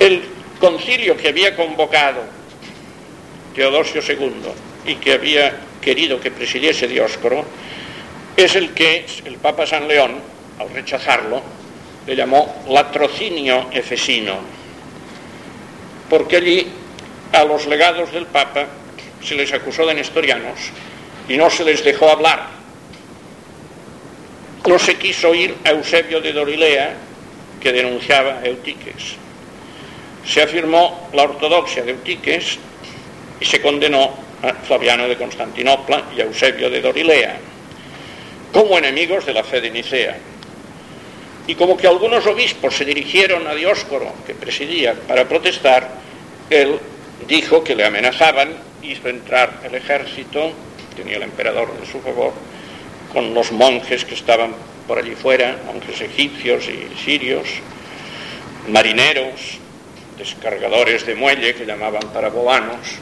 El 0.00 0.22
concilio 0.58 1.16
que 1.16 1.28
había 1.28 1.54
convocado 1.54 2.22
Teodosio 3.54 4.00
II 4.00 4.32
y 4.86 4.94
que 4.96 5.12
había 5.12 5.54
querido 5.82 6.18
que 6.18 6.30
presidiese 6.30 6.88
Dioscoro 6.88 7.44
es 8.36 8.56
el 8.56 8.72
que 8.72 9.04
el 9.26 9.36
Papa 9.36 9.66
San 9.66 9.86
León, 9.86 10.16
al 10.58 10.70
rechazarlo, 10.70 11.42
le 12.06 12.16
llamó 12.16 12.64
latrocinio 12.68 13.68
efesino, 13.72 14.38
porque 16.08 16.36
allí 16.36 16.66
a 17.32 17.44
los 17.44 17.66
legados 17.66 18.12
del 18.12 18.26
Papa 18.26 18.66
se 19.22 19.34
les 19.34 19.52
acusó 19.52 19.84
de 19.86 19.94
nestorianos 19.94 20.70
y 21.28 21.36
no 21.36 21.50
se 21.50 21.64
les 21.64 21.84
dejó 21.84 22.10
hablar. 22.10 22.46
No 24.66 24.78
se 24.78 24.96
quiso 24.96 25.34
ir 25.34 25.54
a 25.64 25.70
Eusebio 25.70 26.20
de 26.20 26.32
Dorilea, 26.32 26.94
que 27.60 27.72
denunciaba 27.72 28.40
a 28.40 28.46
Eutiques. 28.46 29.16
Se 30.26 30.42
afirmó 30.42 31.08
la 31.12 31.22
ortodoxia 31.22 31.84
de 31.84 31.92
Eutiques 31.92 32.58
y 33.40 33.44
se 33.44 33.60
condenó 33.60 34.12
a 34.42 34.52
Flaviano 34.52 35.08
de 35.08 35.16
Constantinopla 35.16 36.04
y 36.16 36.20
a 36.20 36.24
Eusebio 36.24 36.68
de 36.68 36.80
Dorilea 36.80 37.38
como 38.56 38.78
enemigos 38.78 39.26
de 39.26 39.34
la 39.34 39.44
fe 39.44 39.60
de 39.60 39.70
Nicea. 39.70 40.16
Y 41.46 41.54
como 41.56 41.76
que 41.76 41.86
algunos 41.86 42.26
obispos 42.26 42.74
se 42.74 42.86
dirigieron 42.86 43.46
a 43.46 43.54
Dioscoro, 43.54 44.12
que 44.26 44.34
presidía, 44.34 44.94
para 45.06 45.28
protestar, 45.28 45.86
él 46.48 46.78
dijo 47.28 47.62
que 47.62 47.74
le 47.74 47.84
amenazaban, 47.84 48.54
hizo 48.82 49.08
entrar 49.08 49.60
el 49.62 49.74
ejército 49.74 50.52
tenía 50.96 51.16
el 51.16 51.22
emperador 51.22 51.78
de 51.78 51.86
su 51.86 52.00
favor, 52.00 52.32
con 53.12 53.34
los 53.34 53.52
monjes 53.52 54.04
que 54.04 54.14
estaban 54.14 54.54
por 54.88 54.98
allí 54.98 55.14
fuera, 55.14 55.58
monjes 55.66 56.00
egipcios 56.00 56.68
y 56.68 56.96
sirios, 57.04 57.48
marineros, 58.68 59.58
descargadores 60.18 61.06
de 61.06 61.14
muelle 61.14 61.54
que 61.54 61.66
llamaban 61.66 62.02
paraboanos, 62.12 62.98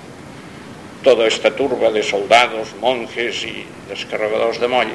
toda 1.02 1.26
esta 1.26 1.54
turba 1.54 1.90
de 1.90 2.02
soldados, 2.02 2.68
monjes 2.80 3.44
y 3.44 3.64
descargadores 3.88 4.60
de 4.60 4.68
muelle, 4.68 4.94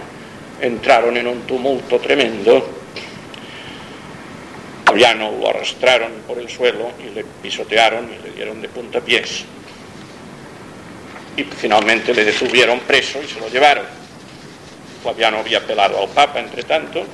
entraron 0.61 1.15
en 1.17 1.27
un 1.27 1.41
tumulto 1.41 1.99
tremendo. 1.99 2.67
Fabiano 4.85 5.31
lo 5.39 5.49
arrastraron 5.49 6.11
por 6.27 6.39
el 6.39 6.49
suelo 6.49 6.91
y 6.99 7.13
le 7.13 7.23
pisotearon 7.23 8.09
y 8.11 8.27
le 8.27 8.33
dieron 8.35 8.61
de 8.61 8.69
puntapiés 8.69 9.45
y 11.39 11.43
finalmente 11.43 12.13
le 12.13 12.25
detuvieron 12.25 12.79
preso 12.81 13.19
y 13.23 13.27
se 13.27 13.39
lo 13.39 13.47
llevaron. 13.49 13.85
Flaviano 15.01 15.37
había 15.37 15.59
apelado 15.59 16.01
al 16.01 16.09
Papa, 16.09 16.39
entre 16.39 16.63
tanto, 16.63 17.05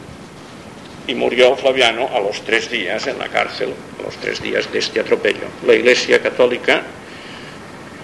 y 1.08 1.14
murió 1.14 1.56
Flaviano 1.56 2.10
a 2.14 2.20
los 2.20 2.42
tres 2.42 2.70
días 2.70 3.06
en 3.06 3.20
la 3.20 3.30
cárcel, 3.30 3.74
a 4.00 4.04
los 4.04 4.16
tres 4.16 4.42
días 4.42 4.72
de 4.72 4.80
este 4.80 5.00
atropello. 5.00 5.48
La 5.66 5.76
Iglesia 5.76 6.20
Católica, 6.22 6.82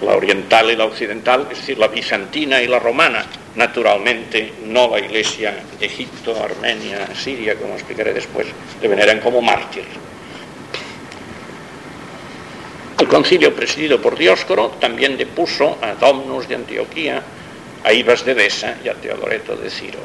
la 0.02 0.14
oriental 0.14 0.70
y 0.70 0.76
la 0.76 0.84
occidental, 0.84 1.48
es 1.50 1.58
decir, 1.58 1.78
la 1.78 1.88
bizantina 1.88 2.62
y 2.62 2.68
la 2.68 2.78
romana, 2.78 3.24
naturalmente 3.56 4.52
no 4.66 4.88
la 4.88 5.00
Iglesia 5.00 5.56
de 5.78 5.86
Egipto, 5.86 6.40
Armenia, 6.42 7.08
Siria, 7.14 7.56
como 7.56 7.74
explicaré 7.74 8.12
después, 8.12 8.46
le 8.80 8.88
veneran 8.88 9.18
como 9.20 9.42
mártir. 9.42 9.84
El 13.02 13.08
concilio 13.08 13.52
presidido 13.52 14.00
por 14.00 14.16
Dioscoro 14.16 14.68
también 14.78 15.18
depuso 15.18 15.76
a 15.82 15.94
Domnus 15.94 16.46
de 16.46 16.54
Antioquía, 16.54 17.20
a 17.82 17.92
Ibas 17.92 18.24
de 18.24 18.32
Besa 18.32 18.76
y 18.84 18.88
a 18.88 18.94
Teodoreto 18.94 19.56
de 19.56 19.68
Ciro. 19.70 19.98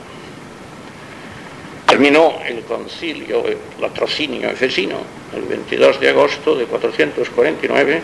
Terminó 1.86 2.39
el 2.43 2.63
concilio, 2.63 3.45
el 3.45 3.60
latrocinio 3.79 4.49
efesino, 4.49 4.97
el 5.36 5.43
22 5.43 5.99
de 5.99 6.10
agosto 6.10 6.55
de 6.55 6.65
449, 6.65 8.01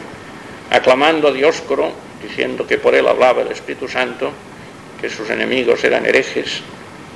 aclamando 0.69 1.29
a 1.29 1.32
Dioscoro, 1.32 1.91
diciendo 2.21 2.67
que 2.67 2.77
por 2.77 2.93
él 2.93 3.08
hablaba 3.08 3.41
el 3.41 3.51
Espíritu 3.51 3.88
Santo, 3.88 4.32
que 5.01 5.10
sus 5.10 5.27
enemigos 5.32 5.84
eran 5.84 6.06
herejes, 6.06 6.62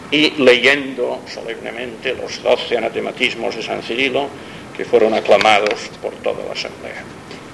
y 0.09 0.31
leyendo 0.41 1.21
solemnemente 1.31 2.15
los 2.15 2.41
doce 2.41 2.75
anatematismos 2.75 3.55
de 3.55 3.61
San 3.61 3.83
Cirilo, 3.83 4.29
que 4.75 4.83
fueron 4.83 5.13
aclamados 5.13 5.91
por 6.01 6.13
toda 6.23 6.43
la 6.43 6.53
asamblea. 6.53 7.03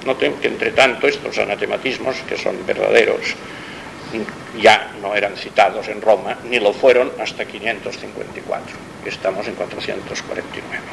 Noten 0.06 0.36
que 0.36 0.48
entre 0.48 0.72
tanto 0.72 1.08
estos 1.08 1.38
anatematismos, 1.38 2.18
que 2.28 2.38
son 2.38 2.66
verdaderos, 2.66 3.36
ya 4.60 4.92
no 5.02 5.16
eran 5.16 5.36
citados 5.36 5.88
en 5.88 6.02
Roma, 6.02 6.38
ni 6.50 6.60
lo 6.60 6.74
fueron 6.74 7.12
hasta 7.20 7.46
554. 7.46 8.76
Estamos 9.06 9.48
en 9.48 9.56
449. 9.56 10.84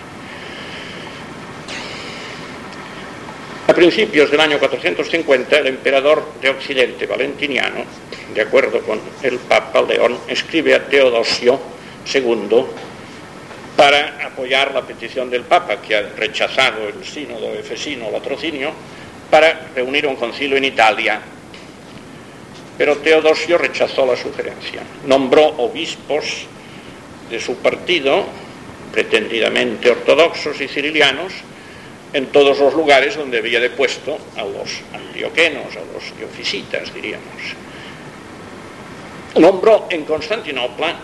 A 3.69 3.75
principios 3.75 4.31
del 4.31 4.41
año 4.41 4.59
450, 4.59 5.59
el 5.59 5.67
emperador 5.69 6.25
de 6.41 6.51
Occidente, 6.51 7.07
Valentiniano, 7.07 7.85
de 8.35 8.41
acuerdo 8.41 8.81
con 8.81 9.01
el 9.23 9.39
Papa 9.39 9.83
León, 9.83 10.19
escribe 10.27 10.75
a 10.75 10.87
Teodosio 10.87 11.61
II 12.13 12.65
para 13.81 14.27
apoyar 14.27 14.75
la 14.75 14.83
petición 14.83 15.31
del 15.31 15.45
Papa, 15.45 15.81
que 15.81 15.97
ha 15.97 16.03
rechazado 16.03 16.87
el 16.87 17.03
sínodo 17.03 17.55
efesino 17.55 18.11
latrocinio, 18.11 18.73
para 19.31 19.69
reunir 19.75 20.07
un 20.07 20.17
concilio 20.17 20.59
en 20.59 20.67
Italia. 20.67 21.19
Pero 22.77 22.99
Teodosio 22.99 23.57
rechazó 23.57 24.05
la 24.05 24.19
sugerencia. 24.19 24.83
Nombró 25.07 25.47
obispos 25.47 26.45
de 27.31 27.41
su 27.41 27.57
partido, 27.57 28.27
pretendidamente 28.93 29.91
ortodoxos 29.91 30.61
y 30.61 30.69
cirilianos, 30.69 31.33
en 32.13 32.27
todos 32.27 32.59
los 32.59 32.75
lugares 32.75 33.17
donde 33.17 33.39
había 33.39 33.61
depuesto 33.61 34.19
a 34.37 34.43
los 34.43 34.83
antioquenos, 34.93 35.75
a 35.75 35.95
los 35.95 36.19
diofisitas, 36.19 36.93
diríamos. 36.93 37.57
Nombró 39.37 39.87
en 39.89 40.05
Constantinopla 40.05 40.97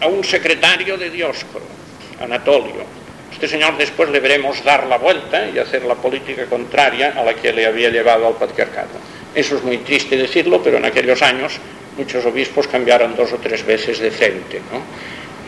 a 0.00 0.08
un 0.08 0.24
secretario 0.24 0.98
de 0.98 1.10
Dioscoro, 1.10 1.78
Anatolio, 2.20 2.84
este 3.32 3.46
señor 3.46 3.76
después 3.76 4.08
le 4.10 4.18
veremos 4.18 4.64
dar 4.64 4.86
la 4.86 4.98
vuelta 4.98 5.48
y 5.48 5.58
hacer 5.58 5.84
la 5.84 5.94
política 5.94 6.46
contraria 6.46 7.14
a 7.16 7.22
la 7.22 7.34
que 7.34 7.52
le 7.52 7.66
había 7.66 7.88
llevado 7.88 8.26
al 8.26 8.34
patriarcado. 8.34 8.98
Eso 9.32 9.56
es 9.56 9.62
muy 9.62 9.78
triste 9.78 10.16
decirlo, 10.16 10.60
pero 10.60 10.78
en 10.78 10.84
aquellos 10.84 11.22
años 11.22 11.52
muchos 11.96 12.24
obispos 12.26 12.66
cambiaron 12.66 13.14
dos 13.14 13.32
o 13.32 13.36
tres 13.36 13.64
veces 13.64 14.00
de 14.00 14.10
frente, 14.10 14.60
¿no? 14.72 14.82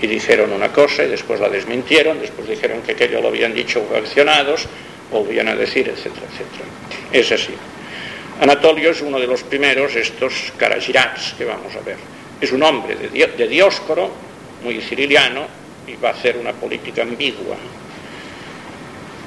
Y 0.00 0.06
dijeron 0.06 0.52
una 0.52 0.68
cosa 0.68 1.02
y 1.02 1.08
después 1.08 1.40
la 1.40 1.48
desmintieron, 1.48 2.20
después 2.20 2.48
dijeron 2.48 2.80
que 2.82 2.92
aquello 2.92 3.20
lo 3.20 3.28
habían 3.28 3.52
dicho 3.52 3.84
accionados, 3.94 4.68
volvían 5.10 5.48
a 5.48 5.56
decir, 5.56 5.88
etcétera, 5.88 6.26
etcétera. 6.30 6.68
Es 7.12 7.32
así. 7.32 7.54
Anatolio 8.40 8.92
es 8.92 9.02
uno 9.02 9.18
de 9.18 9.26
los 9.26 9.42
primeros, 9.42 9.96
estos 9.96 10.52
caragirats 10.56 11.34
que 11.36 11.44
vamos 11.44 11.74
a 11.74 11.80
ver. 11.80 11.96
Es 12.40 12.52
un 12.52 12.62
hombre 12.62 12.94
de, 12.94 13.26
de 13.26 13.48
Dioscoro, 13.48 14.10
muy 14.62 14.80
ciriliano, 14.80 15.59
y 15.90 15.96
va 15.96 16.10
a 16.10 16.12
hacer 16.12 16.36
una 16.36 16.52
política 16.52 17.02
ambigua, 17.02 17.56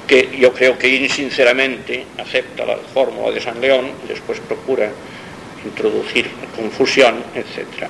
que 0.06 0.30
yo 0.38 0.52
creo 0.52 0.78
que 0.78 0.88
insinceramente 0.88 2.04
acepta 2.18 2.64
la 2.64 2.76
fórmula 2.76 3.32
de 3.32 3.40
San 3.40 3.60
León 3.60 3.90
y 4.04 4.08
después 4.08 4.40
procura 4.40 4.90
introducir 5.64 6.28
confusión, 6.54 7.22
etc. 7.34 7.88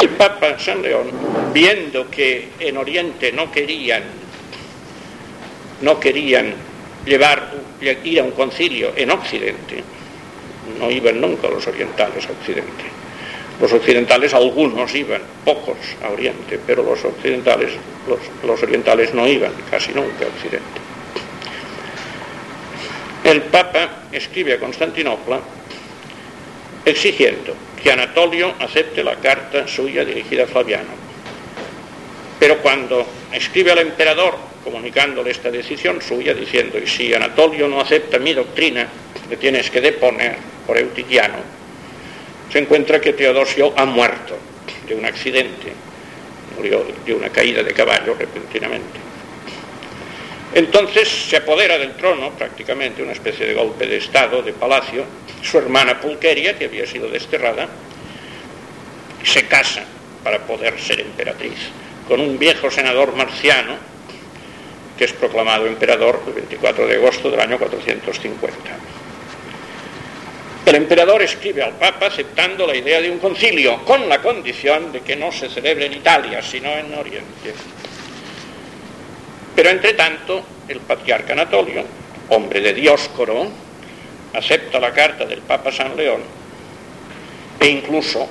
El 0.00 0.10
Papa 0.10 0.58
San 0.58 0.82
León, 0.82 1.10
viendo 1.52 2.10
que 2.10 2.48
en 2.60 2.76
Oriente 2.76 3.32
no 3.32 3.50
querían, 3.50 4.02
no 5.80 5.98
querían 5.98 6.52
llevar, 7.06 7.54
ir 8.04 8.20
a 8.20 8.24
un 8.24 8.32
concilio 8.32 8.92
en 8.94 9.10
Occidente, 9.10 9.82
no 10.78 10.90
iban 10.90 11.20
nunca 11.20 11.48
los 11.48 11.66
orientales 11.66 12.26
a 12.26 12.32
Occidente, 12.32 12.95
los 13.60 13.72
occidentales, 13.72 14.34
algunos 14.34 14.94
iban, 14.94 15.22
pocos 15.44 15.76
a 16.04 16.10
Oriente, 16.10 16.60
pero 16.66 16.82
los 16.82 17.02
occidentales, 17.04 17.72
los, 18.44 18.62
orientales 18.62 19.14
no 19.14 19.26
iban 19.26 19.52
casi 19.70 19.92
nunca 19.92 20.24
a 20.24 20.28
Occidente. 20.28 20.80
El 23.24 23.42
Papa 23.42 24.04
escribe 24.12 24.54
a 24.54 24.60
Constantinopla 24.60 25.40
exigiendo 26.84 27.54
que 27.82 27.90
Anatolio 27.90 28.54
acepte 28.60 29.02
la 29.02 29.16
carta 29.16 29.66
suya 29.66 30.04
dirigida 30.04 30.44
a 30.44 30.46
Flaviano. 30.46 31.06
Pero 32.38 32.58
cuando 32.58 33.06
escribe 33.32 33.72
al 33.72 33.78
emperador 33.78 34.36
comunicándole 34.62 35.30
esta 35.30 35.50
decisión 35.50 36.02
suya, 36.02 36.34
diciendo, 36.34 36.78
y 36.78 36.86
si 36.86 37.14
Anatolio 37.14 37.68
no 37.68 37.80
acepta 37.80 38.18
mi 38.18 38.34
doctrina, 38.34 38.86
le 39.30 39.36
tienes 39.36 39.70
que 39.70 39.80
deponer 39.80 40.36
por 40.66 40.76
Eutiquiano, 40.76 41.38
se 42.50 42.58
encuentra 42.58 43.00
que 43.00 43.12
Teodosio 43.12 43.72
ha 43.76 43.84
muerto 43.84 44.36
de 44.86 44.94
un 44.94 45.04
accidente, 45.04 45.72
murió 46.56 46.84
de 47.04 47.14
una 47.14 47.28
caída 47.30 47.62
de 47.62 47.72
caballo 47.72 48.14
repentinamente. 48.18 49.00
Entonces 50.54 51.08
se 51.08 51.36
apodera 51.36 51.76
del 51.76 51.94
trono, 51.96 52.30
prácticamente 52.30 53.02
una 53.02 53.12
especie 53.12 53.46
de 53.46 53.54
golpe 53.54 53.86
de 53.86 53.98
Estado, 53.98 54.42
de 54.42 54.52
palacio, 54.52 55.04
su 55.42 55.58
hermana 55.58 56.00
Pulqueria, 56.00 56.56
que 56.56 56.66
había 56.66 56.86
sido 56.86 57.10
desterrada, 57.10 57.68
se 59.22 59.46
casa 59.46 59.84
para 60.22 60.38
poder 60.46 60.80
ser 60.80 61.00
emperatriz 61.00 61.58
con 62.08 62.20
un 62.20 62.38
viejo 62.38 62.70
senador 62.70 63.14
marciano, 63.14 63.76
que 64.96 65.04
es 65.04 65.12
proclamado 65.12 65.66
emperador 65.66 66.22
el 66.26 66.32
24 66.32 66.86
de 66.86 66.94
agosto 66.94 67.30
del 67.30 67.40
año 67.40 67.58
450. 67.58 68.58
El 70.66 70.74
emperador 70.74 71.22
escribe 71.22 71.62
al 71.62 71.74
Papa 71.74 72.06
aceptando 72.06 72.66
la 72.66 72.74
idea 72.74 73.00
de 73.00 73.08
un 73.08 73.20
concilio, 73.20 73.84
con 73.84 74.08
la 74.08 74.20
condición 74.20 74.90
de 74.90 75.00
que 75.00 75.14
no 75.14 75.30
se 75.30 75.48
celebre 75.48 75.86
en 75.86 75.92
Italia, 75.92 76.42
sino 76.42 76.68
en 76.70 76.92
Oriente. 76.92 77.54
Pero 79.54 79.70
entre 79.70 79.92
tanto, 79.92 80.44
el 80.66 80.80
patriarca 80.80 81.34
Anatolio, 81.34 81.84
hombre 82.30 82.60
de 82.60 82.74
Dioscoro, 82.74 83.48
acepta 84.34 84.80
la 84.80 84.92
carta 84.92 85.24
del 85.24 85.40
Papa 85.42 85.70
San 85.70 85.96
León 85.96 86.20
e 87.60 87.66
incluso, 87.68 88.28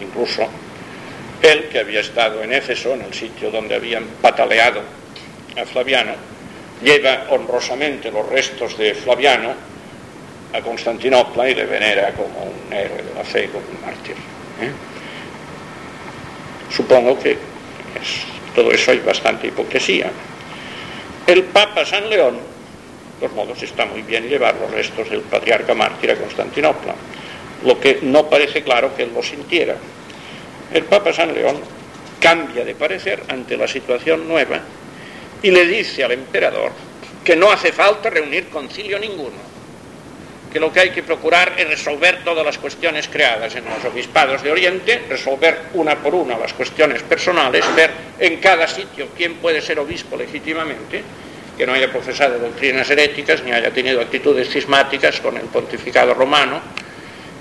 incluso, 0.00 0.48
él 1.40 1.68
que 1.70 1.78
había 1.78 2.00
estado 2.00 2.42
en 2.42 2.52
Éfeso, 2.52 2.94
en 2.94 3.02
el 3.02 3.14
sitio 3.14 3.52
donde 3.52 3.76
habían 3.76 4.06
pataleado 4.20 4.82
a 5.56 5.64
Flaviano, 5.64 6.14
lleva 6.82 7.26
honrosamente 7.30 8.10
los 8.10 8.28
restos 8.28 8.76
de 8.76 8.92
Flaviano 8.92 9.70
a 10.52 10.60
Constantinopla 10.60 11.48
y 11.48 11.54
le 11.54 11.66
venera 11.66 12.12
como 12.12 12.44
un 12.44 12.72
héroe 12.72 13.02
de 13.02 13.14
la 13.14 13.24
fe, 13.24 13.48
como 13.48 13.64
un 13.66 13.80
mártir. 13.84 14.14
¿eh? 14.60 14.72
Supongo 16.70 17.18
que 17.18 17.36
todo 18.54 18.70
eso 18.72 18.90
hay 18.90 18.98
bastante 18.98 19.48
hipocresía. 19.48 20.10
El 21.26 21.44
Papa 21.44 21.84
San 21.84 22.08
León, 22.08 22.34
de 22.34 23.26
todos 23.26 23.32
modos, 23.34 23.62
está 23.62 23.86
muy 23.86 24.02
bien 24.02 24.28
llevar 24.28 24.56
los 24.56 24.70
restos 24.70 25.10
del 25.10 25.20
patriarca 25.20 25.74
mártir 25.74 26.10
a 26.10 26.16
Constantinopla, 26.16 26.94
lo 27.64 27.78
que 27.78 27.98
no 28.02 28.28
parece 28.28 28.62
claro 28.62 28.94
que 28.96 29.04
él 29.04 29.12
lo 29.14 29.22
sintiera. 29.22 29.76
El 30.72 30.84
Papa 30.84 31.12
San 31.12 31.34
León 31.34 31.56
cambia 32.20 32.64
de 32.64 32.74
parecer 32.74 33.22
ante 33.28 33.56
la 33.56 33.66
situación 33.66 34.28
nueva 34.28 34.60
y 35.42 35.50
le 35.50 35.66
dice 35.66 36.04
al 36.04 36.12
emperador 36.12 36.70
que 37.24 37.34
no 37.36 37.50
hace 37.50 37.72
falta 37.72 38.10
reunir 38.10 38.48
concilio 38.48 38.98
ninguno, 38.98 39.36
que 40.52 40.60
lo 40.60 40.72
que 40.72 40.80
hay 40.80 40.90
que 40.90 41.02
procurar 41.02 41.54
es 41.56 41.68
resolver 41.68 42.24
todas 42.24 42.44
las 42.44 42.58
cuestiones 42.58 43.08
creadas 43.08 43.54
en 43.54 43.64
los 43.64 43.84
obispados 43.84 44.42
de 44.42 44.50
Oriente, 44.50 45.02
resolver 45.08 45.58
una 45.74 45.96
por 45.96 46.14
una 46.14 46.36
las 46.36 46.52
cuestiones 46.52 47.02
personales, 47.02 47.64
ver 47.76 47.90
en 48.18 48.38
cada 48.38 48.66
sitio 48.66 49.08
quién 49.16 49.36
puede 49.36 49.60
ser 49.60 49.78
obispo 49.78 50.16
legítimamente 50.16 51.02
que 51.56 51.66
no 51.66 51.74
haya 51.74 51.90
profesado 51.92 52.38
doctrinas 52.38 52.88
heréticas 52.88 53.42
ni 53.44 53.52
haya 53.52 53.70
tenido 53.70 54.00
actitudes 54.00 54.48
cismáticas 54.48 55.20
con 55.20 55.36
el 55.36 55.44
pontificado 55.44 56.14
romano 56.14 56.58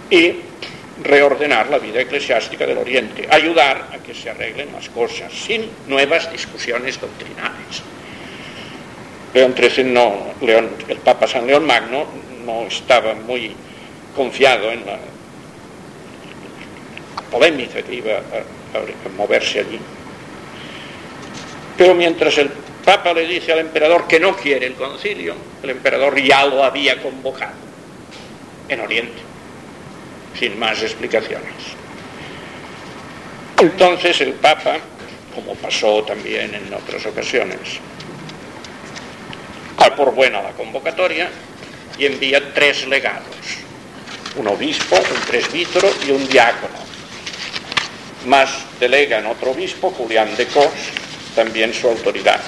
y 0.10 0.34
reordenar 1.01 1.70
la 1.70 1.80
vida 1.80 2.01
eclesiástica 2.01 2.66
del 2.66 2.80
Oriente, 2.80 3.28
ayudar 3.32 3.88
a 3.93 3.97
que 3.99 4.14
se 4.14 4.30
arreglen 4.30 4.74
las 4.74 4.89
cosas 4.89 5.32
sin 5.32 5.70
nuevas 5.88 6.30
discusiones 6.34 6.99
doctrinales. 6.99 7.82
León 9.34 9.55
XIII 9.57 9.86
no, 9.86 10.34
León, 10.41 10.70
el 10.88 10.97
Papa 10.97 11.26
San 11.26 11.47
León 11.47 11.66
Magno 11.66 12.05
no 12.50 12.68
estaba 12.68 13.14
muy 13.14 13.56
confiado 14.16 14.72
en 14.72 14.86
la 14.86 14.97
polémica 17.32 17.82
que 17.82 17.95
iba 17.95 18.18
a, 18.18 19.10
moverse 19.18 19.60
allí. 19.60 19.80
Pero 21.78 21.95
mientras 21.95 22.38
el 22.38 22.50
Papa 22.84 23.14
le 23.14 23.28
dice 23.28 23.52
al 23.52 23.60
emperador 23.60 24.08
que 24.08 24.20
no 24.20 24.36
quiere 24.36 24.66
el 24.66 24.74
concilio, 24.74 25.36
el 25.62 25.70
emperador 25.70 26.20
ya 26.22 26.45
lo 26.45 26.64
había 26.64 27.02
convocado 27.02 27.54
en 28.68 28.80
Oriente, 28.80 29.22
sin 30.38 30.58
más 30.58 30.82
explicaciones. 30.82 31.54
Entonces 33.60 34.22
el 34.22 34.34
Papa, 34.34 34.78
como 35.36 35.56
pasó 35.56 36.04
también 36.04 36.54
en 36.56 36.74
otras 36.74 37.06
ocasiones, 37.06 37.80
da 39.78 39.95
por 39.95 40.14
buena 40.14 40.41
la 40.41 40.52
convocatoria 40.52 41.30
y 42.00 42.06
envía 42.06 42.54
tres 42.54 42.88
legados, 42.88 43.28
un 44.38 44.47
obispo, 44.47 44.95
un 44.95 45.22
presbítero 45.28 45.91
y 46.08 46.12
un 46.12 46.28
diácono. 46.28 46.80
Más 48.26 48.50
delega 48.80 49.20
en 49.20 49.28
otro 49.28 49.52
obispo, 49.52 49.91
Julián 49.91 50.36
de 50.36 50.47
Cos, 50.47 50.72
también 51.36 51.74
su 51.74 51.89
autoridad. 51.89 52.39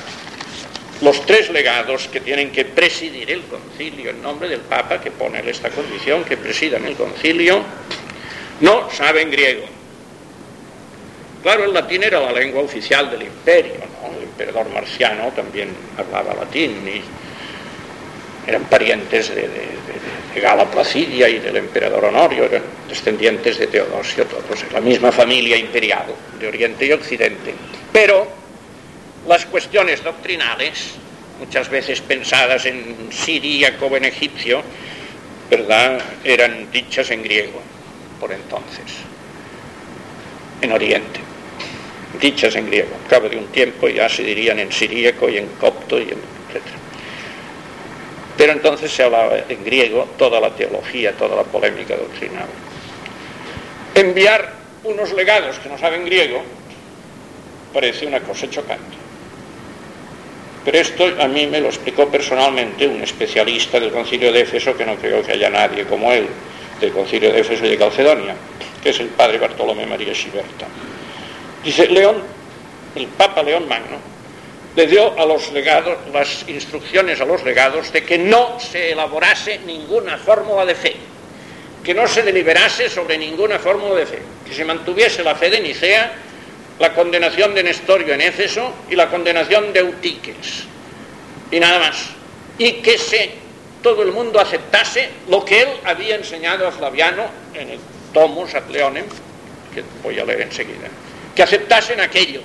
Los 1.02 1.26
tres 1.26 1.50
legados 1.50 2.08
que 2.08 2.22
tienen 2.22 2.52
que 2.52 2.64
presidir 2.64 3.30
el 3.32 3.42
concilio 3.44 4.12
en 4.12 4.22
nombre 4.22 4.48
del 4.48 4.62
Papa, 4.62 5.02
que 5.02 5.12
pone 5.12 5.42
esta 5.50 5.70
condición, 5.70 6.24
que 6.24 6.38
presidan 6.38 6.86
el 6.86 6.96
concilio, 6.96 7.64
no 8.62 8.90
saben 8.92 9.32
griego. 9.32 9.66
Claro, 11.42 11.66
el 11.66 11.74
latín 11.74 12.04
era 12.04 12.20
la 12.20 12.32
lengua 12.32 12.62
oficial 12.62 13.10
del 13.10 13.24
imperio, 13.24 13.74
¿no? 13.80 14.16
el 14.16 14.24
emperador 14.24 14.70
marciano 14.70 15.32
también 15.36 15.76
hablaba 15.98 16.36
latín 16.36 16.88
y 16.88 17.02
eran 18.48 18.64
parientes 18.66 19.34
de, 19.34 19.50
Gala 20.42 20.66
Placidia 20.66 21.28
y 21.28 21.40
del 21.40 21.58
emperador 21.58 22.06
Honorio, 22.06 22.46
eran 22.46 22.64
descendientes 22.88 23.60
de 23.60 23.68
Teodosio, 23.68 24.26
todos, 24.26 24.64
la 24.72 24.80
misma 24.80 25.12
familia 25.12 25.58
imperial 25.58 26.06
de 26.40 26.48
Oriente 26.48 26.86
y 26.86 26.92
Occidente. 26.94 27.54
Pero 27.92 28.28
las 29.28 29.46
cuestiones 29.46 30.02
doctrinales, 30.02 30.94
muchas 31.38 31.70
veces 31.70 32.00
pensadas 32.02 32.66
en 32.66 33.10
siríaco 33.12 33.88
o 33.88 33.98
en 33.98 34.06
egipcio, 34.06 34.64
¿verdad? 35.50 36.02
eran 36.24 36.72
dichas 36.72 37.12
en 37.12 37.24
griego 37.24 37.62
por 38.22 38.32
entonces, 38.32 38.86
en 40.62 40.72
Oriente, 40.72 41.20
dichas 42.22 42.56
en 42.56 42.68
griego. 42.68 42.96
Al 43.04 43.10
cabo 43.10 43.28
de 43.28 43.38
un 43.38 43.48
tiempo 43.48 43.90
ya 43.90 44.08
se 44.08 44.24
dirían 44.24 44.60
en 44.60 44.72
siríaco 44.72 45.28
y 45.28 45.40
en 45.40 45.48
copto 45.60 46.00
y 46.00 46.04
en. 46.04 46.41
Pero 48.42 48.54
entonces 48.54 48.92
se 48.92 49.04
hablaba 49.04 49.38
en 49.48 49.64
griego 49.64 50.08
toda 50.18 50.40
la 50.40 50.50
teología, 50.50 51.12
toda 51.12 51.36
la 51.36 51.44
polémica 51.44 51.96
doctrinal. 51.96 52.48
Enviar 53.94 54.54
unos 54.84 55.14
legados 55.14 55.60
que 55.60 55.70
no 55.70 55.78
saben 55.78 56.04
griego 56.06 56.42
parece 57.72 58.08
una 58.08 58.20
cosa 58.22 58.50
chocante. 58.50 58.98
Pero 60.66 60.76
esto 60.76 61.06
a 61.20 61.28
mí 61.28 61.46
me 61.46 61.62
lo 61.62 61.68
explicó 61.68 62.10
personalmente 62.10 62.88
un 62.88 63.04
especialista 63.04 63.80
del 63.80 63.92
concilio 63.92 64.32
de 64.32 64.42
Éfeso, 64.42 64.76
que 64.76 64.88
no 64.88 64.96
creo 64.96 65.22
que 65.22 65.34
haya 65.34 65.52
nadie 65.52 65.86
como 65.86 66.12
él, 66.12 66.26
del 66.80 66.92
concilio 66.94 67.32
de 67.32 67.42
Éfeso 67.42 67.64
y 67.64 67.70
de 67.70 67.78
Calcedonia, 67.78 68.34
que 68.82 68.90
es 68.90 69.00
el 69.02 69.10
padre 69.10 69.38
Bartolomé 69.38 69.86
María 69.86 70.16
Schiberta. 70.16 70.66
Dice, 71.64 71.86
León, 71.90 72.16
el 72.96 73.06
Papa 73.06 73.44
León 73.44 73.68
Magno, 73.68 73.98
le 74.76 74.88
dio 74.88 75.20
a 75.20 75.26
los 75.26 75.52
legados 75.52 75.98
las 76.14 76.46
instrucciones 76.48 77.20
a 77.20 77.26
los 77.26 77.44
legados 77.44 77.92
de 77.92 78.04
que 78.04 78.18
no 78.18 78.60
se 78.60 78.92
elaborase 78.92 79.60
ninguna 79.66 80.18
fórmula 80.18 80.66
de 80.66 80.76
fe, 80.76 80.96
que 81.84 81.94
no 81.94 82.08
se 82.08 82.24
deliberase 82.24 82.90
sobre 82.90 83.18
ninguna 83.18 83.60
fórmula 83.60 83.96
de 83.96 84.06
fe, 84.06 84.20
que 84.48 84.54
se 84.54 84.64
mantuviese 84.64 85.24
la 85.24 85.36
fe 85.36 85.50
de 85.50 85.60
Nicea 85.60 86.12
la 86.82 86.94
condenación 86.94 87.54
de 87.54 87.62
Nestorio 87.62 88.14
en 88.16 88.22
Éfeso 88.22 88.74
y 88.90 88.96
la 88.96 89.08
condenación 89.08 89.72
de 89.72 89.82
Eutiques. 89.82 90.64
Y 91.52 91.60
nada 91.60 91.80
más. 91.80 92.08
Y 92.58 92.74
que 92.82 92.98
se, 92.98 93.32
todo 93.84 94.02
el 94.02 94.12
mundo 94.12 94.40
aceptase 94.40 95.10
lo 95.30 95.46
que 95.46 95.62
él 95.62 95.70
había 95.86 96.16
enseñado 96.16 96.68
a 96.68 96.72
Flaviano 96.72 97.26
en 97.54 97.70
el 97.70 97.80
Tomus 98.14 98.56
ad 98.56 98.68
Leonem, 98.70 99.06
que 99.74 99.84
voy 100.02 100.20
a 100.20 100.26
leer 100.26 100.42
enseguida. 100.42 100.88
Que 101.36 101.44
aceptasen 101.44 102.02
aquello. 102.02 102.42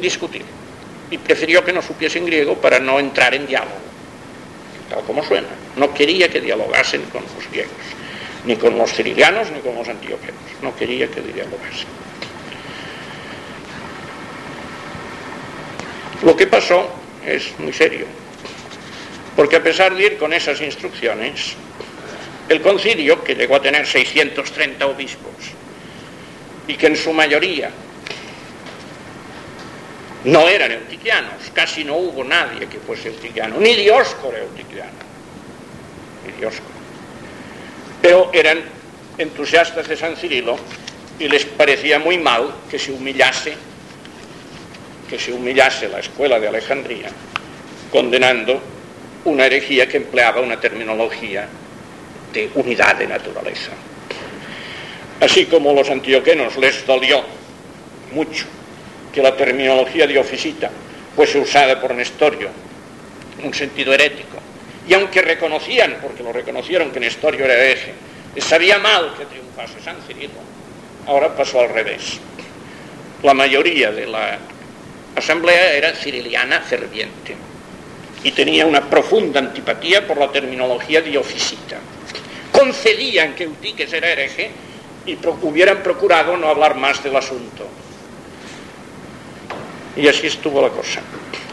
Discutir. 0.00 0.44
Y 1.10 1.18
prefirió 1.18 1.64
que 1.64 1.72
no 1.72 1.82
supiesen 1.82 2.24
griego 2.26 2.56
para 2.56 2.78
no 2.78 2.98
entrar 2.98 3.34
en 3.34 3.46
diálogo. 3.46 3.76
Tal 4.88 5.02
como 5.04 5.22
suena. 5.22 5.48
No 5.76 5.92
quería 5.92 6.28
que 6.28 6.40
dialogasen 6.40 7.02
con 7.12 7.22
los 7.22 7.50
griegos 7.50 7.76
ni 8.44 8.56
con 8.56 8.76
los 8.76 8.92
cirilianos 8.92 9.50
ni 9.50 9.60
con 9.60 9.74
los 9.74 9.88
antioquenos. 9.88 10.40
No 10.62 10.74
quería 10.74 11.08
que 11.08 11.20
dialogasen. 11.20 11.86
Lo 16.22 16.36
que 16.36 16.46
pasó 16.46 16.88
es 17.26 17.58
muy 17.58 17.72
serio, 17.72 18.06
porque 19.34 19.56
a 19.56 19.62
pesar 19.62 19.94
de 19.94 20.04
ir 20.04 20.18
con 20.18 20.32
esas 20.32 20.60
instrucciones, 20.60 21.54
el 22.48 22.60
concilio, 22.60 23.22
que 23.24 23.34
llegó 23.34 23.56
a 23.56 23.62
tener 23.62 23.86
630 23.86 24.86
obispos, 24.86 25.32
y 26.68 26.74
que 26.74 26.86
en 26.86 26.96
su 26.96 27.12
mayoría 27.12 27.70
no 30.24 30.48
eran 30.48 30.72
eutiquianos, 30.72 31.50
casi 31.52 31.84
no 31.84 31.96
hubo 31.96 32.22
nadie 32.24 32.66
que 32.68 32.78
fuese 32.78 33.08
eutiquiano, 33.08 33.58
ni 33.58 33.74
Dioscoro 33.74 34.36
eutiquiano, 34.36 34.92
ni 36.26 36.32
Dioscoro 36.32 36.72
pero 38.02 38.30
eran 38.34 38.58
entusiastas 39.16 39.88
de 39.88 39.96
San 39.96 40.16
Cirilo 40.16 40.58
y 41.18 41.28
les 41.28 41.44
parecía 41.44 42.00
muy 42.00 42.18
mal 42.18 42.52
que 42.68 42.78
se 42.78 42.90
humillase 42.90 43.54
que 45.08 45.18
se 45.18 45.32
humillase 45.32 45.88
la 45.88 46.00
escuela 46.00 46.40
de 46.40 46.48
Alejandría 46.48 47.08
condenando 47.92 48.60
una 49.24 49.46
herejía 49.46 49.86
que 49.86 49.98
empleaba 49.98 50.40
una 50.40 50.58
terminología 50.58 51.46
de 52.32 52.50
unidad 52.54 52.96
de 52.96 53.06
naturaleza. 53.06 53.70
Así 55.20 55.44
como 55.44 55.74
los 55.74 55.88
antioquenos 55.90 56.56
les 56.56 56.84
dolió 56.86 57.22
mucho 58.12 58.46
que 59.12 59.22
la 59.22 59.36
terminología 59.36 60.06
de 60.06 60.18
oficita 60.18 60.70
fuese 61.14 61.38
usada 61.38 61.80
por 61.80 61.94
Nestorio 61.94 62.48
un 63.42 63.54
sentido 63.54 63.92
herético, 63.92 64.38
y 64.88 64.94
aunque 64.94 65.22
reconocían, 65.22 65.98
porque 66.00 66.22
lo 66.22 66.32
reconocieron 66.32 66.90
que 66.90 67.00
Nestorio 67.00 67.44
era 67.44 67.54
hereje, 67.54 67.92
sabía 68.38 68.78
mal 68.78 69.14
que 69.16 69.26
triunfase 69.26 69.82
San 69.82 69.96
Cirilo, 70.06 70.40
ahora 71.06 71.34
pasó 71.34 71.60
al 71.60 71.70
revés. 71.70 72.18
La 73.22 73.34
mayoría 73.34 73.92
de 73.92 74.06
la 74.06 74.38
asamblea 75.16 75.74
era 75.74 75.92
ciriliana 75.92 76.60
ferviente 76.60 77.36
y 78.24 78.30
tenía 78.32 78.66
una 78.66 78.88
profunda 78.88 79.40
antipatía 79.40 80.06
por 80.06 80.18
la 80.18 80.30
terminología 80.30 81.00
diofisita. 81.00 81.78
Concedían 82.50 83.34
que 83.34 83.44
Eutiques 83.44 83.92
era 83.92 84.10
hereje 84.10 84.50
y 85.06 85.16
hubieran 85.42 85.82
procurado 85.82 86.36
no 86.36 86.48
hablar 86.48 86.76
más 86.76 87.02
del 87.02 87.16
asunto. 87.16 87.66
Y 89.96 90.08
así 90.08 90.26
estuvo 90.26 90.62
la 90.62 90.70
cosa. 90.70 91.00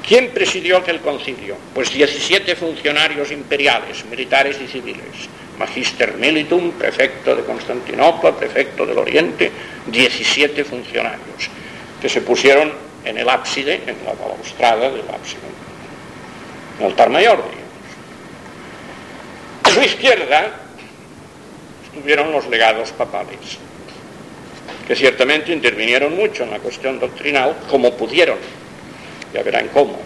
¿Quién 0.08 0.32
presidió 0.32 0.78
aquel 0.78 1.02
concilio? 1.02 1.56
Pues 1.74 1.92
17 1.92 2.56
funcionarios 2.56 3.32
imperiales, 3.32 4.06
militares 4.06 4.58
y 4.64 4.68
civiles. 4.68 5.30
Magister 5.60 6.14
Militum, 6.16 6.72
prefecto 6.72 7.36
de 7.36 7.44
Constantinopla, 7.44 8.36
prefecto 8.36 8.86
del 8.86 8.98
Oriente, 8.98 9.52
17 9.88 10.64
funcionarios 10.64 11.50
que 12.02 12.08
se 12.08 12.22
pusieron 12.22 12.72
en 13.04 13.18
el 13.18 13.28
ábside, 13.28 13.82
en 13.86 13.98
la 14.06 14.14
balaustrada 14.14 14.90
del 14.90 15.10
ábside, 15.10 15.40
en 16.78 16.86
el 16.86 16.92
altar 16.92 17.10
mayor, 17.10 17.44
digamos. 17.44 17.60
A 19.64 19.70
su 19.70 19.82
izquierda 19.82 20.62
estuvieron 21.86 22.32
los 22.32 22.48
legados 22.48 22.92
papales, 22.92 23.60
que 24.90 24.96
ciertamente 24.96 25.54
intervinieron 25.54 26.16
mucho 26.16 26.42
en 26.42 26.50
la 26.50 26.58
cuestión 26.58 27.00
doctrinal, 27.00 27.58
como 27.70 27.94
pudieron, 27.94 28.40
ya 29.32 29.44
verán 29.44 29.68
cómo. 29.68 30.00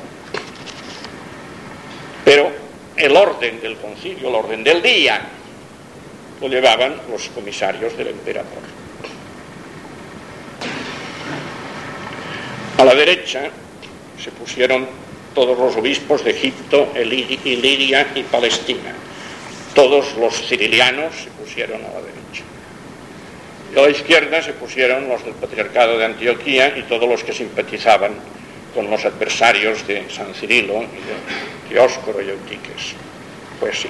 Pero 2.26 2.52
el 2.98 3.16
orden 3.16 3.62
del 3.62 3.78
concilio, 3.78 4.28
el 4.28 4.36
orden 4.36 4.62
del 4.62 4.82
día, 4.82 5.22
lo 6.42 6.50
llevaban 6.50 6.98
los 7.10 7.30
comisarios 7.30 7.96
del 7.96 8.08
emperador. 8.10 8.60
A 12.78 12.84
la 12.84 12.94
derecha 12.94 13.44
se 14.22 14.32
pusieron 14.32 14.86
todos 15.34 15.58
los 15.58 15.78
obispos 15.78 16.26
de 16.26 16.32
Egipto, 16.32 16.92
Iliria 16.94 18.12
y 18.16 18.24
Palestina. 18.24 18.94
Todos 19.74 20.18
los 20.18 20.46
cirilianos 20.46 21.16
se 21.24 21.30
pusieron 21.30 21.80
a 21.86 21.88
la 21.88 22.02
derecha. 22.02 22.23
Y 23.74 23.80
a 23.80 23.82
la 23.82 23.90
izquierda 23.90 24.42
se 24.42 24.54
pusieron 24.54 25.08
los 25.10 25.24
del 25.24 25.34
Patriarcado 25.34 25.98
de 25.98 26.06
Antioquía 26.06 26.78
y 26.78 26.84
todos 26.84 27.10
los 27.10 27.24
que 27.24 27.34
simpatizaban 27.34 28.14
con 28.76 28.90
los 28.90 29.04
adversarios 29.06 29.86
de 29.88 30.10
San 30.10 30.34
Cirilo 30.34 30.84
y 30.84 31.70
de 31.70 31.74
Dioscoro 31.74 32.22
y 32.22 32.30
Eutiques. 32.30 32.94
Pues 33.60 33.82
sí. 33.82 33.90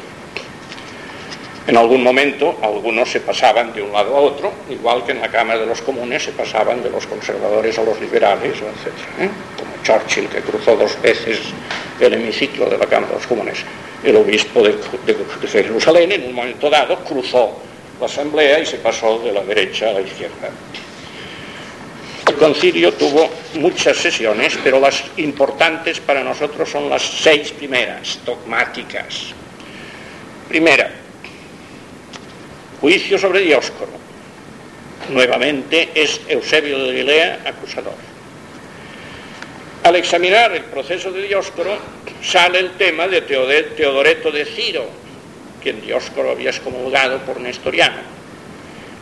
En 1.67 1.77
algún 1.77 2.03
momento 2.03 2.57
algunos 2.61 3.09
se 3.09 3.21
pasaban 3.21 3.73
de 3.73 3.81
un 3.81 3.91
lado 3.91 4.15
a 4.15 4.19
otro, 4.19 4.51
igual 4.69 5.05
que 5.05 5.13
en 5.13 5.21
la 5.21 5.29
Cámara 5.29 5.59
de 5.59 5.65
los 5.65 5.81
Comunes 5.81 6.23
se 6.23 6.31
pasaban 6.31 6.83
de 6.83 6.89
los 6.89 7.07
conservadores 7.07 7.77
a 7.77 7.83
los 7.83 7.99
liberales, 7.99 8.57
etc. 8.57 8.93
¿eh? 9.19 9.29
Como 9.57 9.71
Churchill, 9.83 10.27
que 10.27 10.41
cruzó 10.41 10.75
dos 10.75 11.01
veces 11.01 11.39
el 11.99 12.13
hemiciclo 12.13 12.69
de 12.69 12.77
la 12.77 12.85
Cámara 12.85 13.13
de 13.13 13.19
los 13.19 13.27
Comunes. 13.27 13.59
El 14.03 14.17
obispo 14.17 14.61
de, 14.61 14.75
de 15.05 15.47
Jerusalén, 15.47 16.11
en 16.11 16.25
un 16.25 16.33
momento 16.33 16.69
dado, 16.69 16.99
cruzó 16.99 17.57
la 18.03 18.07
asamblea 18.07 18.59
y 18.59 18.65
se 18.65 18.77
pasó 18.79 19.17
de 19.19 19.31
la 19.31 19.43
derecha 19.43 19.89
a 19.89 19.93
la 19.93 20.01
izquierda. 20.01 20.49
El 22.27 22.35
concilio 22.35 22.91
tuvo 22.93 23.29
muchas 23.55 23.95
sesiones, 23.95 24.59
pero 24.61 24.77
las 24.79 25.05
importantes 25.15 26.01
para 26.01 26.21
nosotros 26.21 26.69
son 26.69 26.89
las 26.89 27.01
seis 27.01 27.51
primeras, 27.51 28.19
dogmáticas. 28.25 29.27
Primera, 30.49 30.91
Juicio 32.81 33.17
sobre 33.17 33.39
Dioscoro. 33.39 34.03
Nuevamente 35.09 35.89
es 35.95 36.19
Eusebio 36.27 36.79
de 36.79 36.87
Galilea 36.87 37.39
acusador. 37.45 37.95
Al 39.83 39.95
examinar 39.95 40.51
el 40.53 40.65
proceso 40.65 41.09
de 41.11 41.23
Dioscoro 41.23 41.77
sale 42.21 42.59
el 42.59 42.71
tema 42.71 43.07
de 43.07 43.21
Teodoreto 43.21 44.31
de 44.31 44.45
Ciro, 44.45 45.02
quien 45.63 45.81
Dioscoro 45.81 46.31
había 46.31 46.49
excomulgado 46.49 47.19
por 47.19 47.39
Nestoriano. 47.39 48.01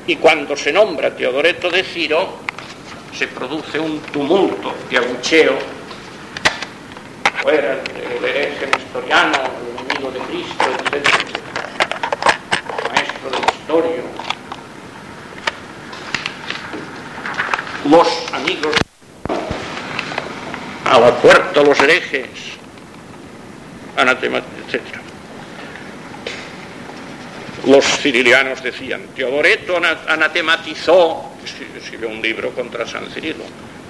Y 0.07 0.16
cuando 0.16 0.55
se 0.55 0.72
nombra 0.72 1.16
Teodoreto 1.16 1.70
de 1.70 1.84
Ciro, 1.84 2.38
se 3.18 3.28
produce 3.28 3.80
un 3.80 3.99
tumulto 3.99 4.74
de 4.89 4.97
abucheo 4.97 5.57
fuera 7.41 7.74
el 7.74 8.24
hereje 8.24 8.68
nestoriano, 8.68 9.34
el 9.34 9.86
enemigo 9.86 10.12
de 10.12 10.20
Cristo, 10.20 10.66
etc 10.93 11.32
los 17.91 18.34
amigos 18.34 18.76
a 20.86 20.99
la 20.99 21.12
puerta 21.16 21.62
los 21.62 21.80
herejes, 21.80 22.30
anatema, 23.97 24.38
etc. 24.38 25.00
Los 27.68 27.86
cirilianos 27.86 28.64
decían, 28.64 29.07
Teodoreto 29.16 29.78
anatematizó, 29.78 31.32
escribió 31.78 32.09
un 32.09 32.22
libro 32.22 32.51
contra 32.51 32.88
San 32.88 33.05
Cirilo, 33.12 33.43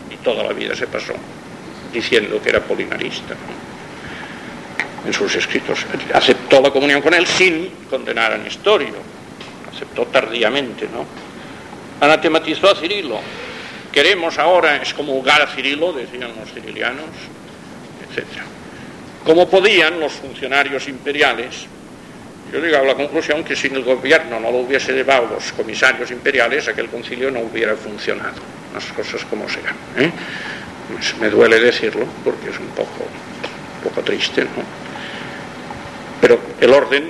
y 0.10 0.18
toda 0.18 0.44
la 0.44 0.52
vida 0.52 0.76
se 0.76 0.88
pasó 0.88 1.14
diciendo 1.94 2.42
que 2.42 2.50
era 2.50 2.62
polinarista 2.62 3.36
en 5.06 5.14
sus 5.14 5.36
escritos. 5.36 5.86
Aceptó 6.14 6.62
la 6.62 6.72
comunión 6.72 7.02
con 7.02 7.14
él 7.14 7.26
sin 7.26 7.70
condenar 7.90 8.34
a 8.34 8.38
Nestorio, 8.38 8.96
aceptó 9.74 10.06
tardíamente, 10.08 10.88
¿no? 10.92 11.06
Anatematizó 12.06 12.72
a 12.72 12.76
Cirilo. 12.76 13.20
Queremos 13.92 14.38
ahora 14.38 14.78
excomulgar 14.78 15.42
a 15.42 15.48
Cirilo, 15.48 15.94
decían 15.94 16.32
los 16.40 16.52
cirilianos, 16.54 17.06
etc. 18.10 18.26
Como 19.26 19.50
podían 19.50 20.00
los 20.00 20.14
funcionarios 20.14 20.88
imperiales, 20.88 21.68
yo 22.52 22.60
llegaba 22.60 22.84
a 22.84 22.88
la 22.88 22.96
conclusión 22.96 23.44
que 23.44 23.56
sin 23.56 23.76
el 23.76 23.84
gobierno 23.84 24.40
no 24.40 24.52
lo 24.52 24.58
hubiese 24.58 24.92
llevado 24.92 25.28
los 25.34 25.52
comisarios 25.54 26.12
imperiales, 26.12 26.68
aquel 26.68 26.90
concilio 26.90 27.32
no 27.32 27.40
hubiera 27.42 27.76
funcionado, 27.76 28.42
las 28.74 28.86
cosas 28.88 29.24
como 29.26 29.48
sean. 29.48 29.76
¿eh? 29.98 30.12
Pues 30.92 31.16
me 31.18 31.30
duele 31.30 31.60
decirlo 31.60 32.06
porque 32.24 32.50
es 32.50 32.60
un 32.60 32.68
poco, 32.68 33.08
poco 33.84 34.02
triste, 34.02 34.44
¿no? 34.44 34.82
Pero 36.20 36.40
el 36.60 36.74
orden 36.74 37.10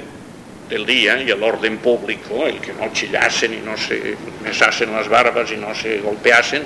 del 0.70 0.86
día 0.86 1.22
y 1.22 1.30
el 1.30 1.42
orden 1.42 1.80
público, 1.80 2.46
el 2.46 2.62
que 2.62 2.74
no 2.74 2.94
chillasen 2.94 3.54
y 3.54 3.58
no 3.58 3.76
se 3.76 4.16
mesasen 4.44 4.92
las 4.94 5.10
barbas 5.10 5.52
y 5.52 5.58
no 5.58 5.74
se 5.74 6.00
golpeasen, 6.00 6.64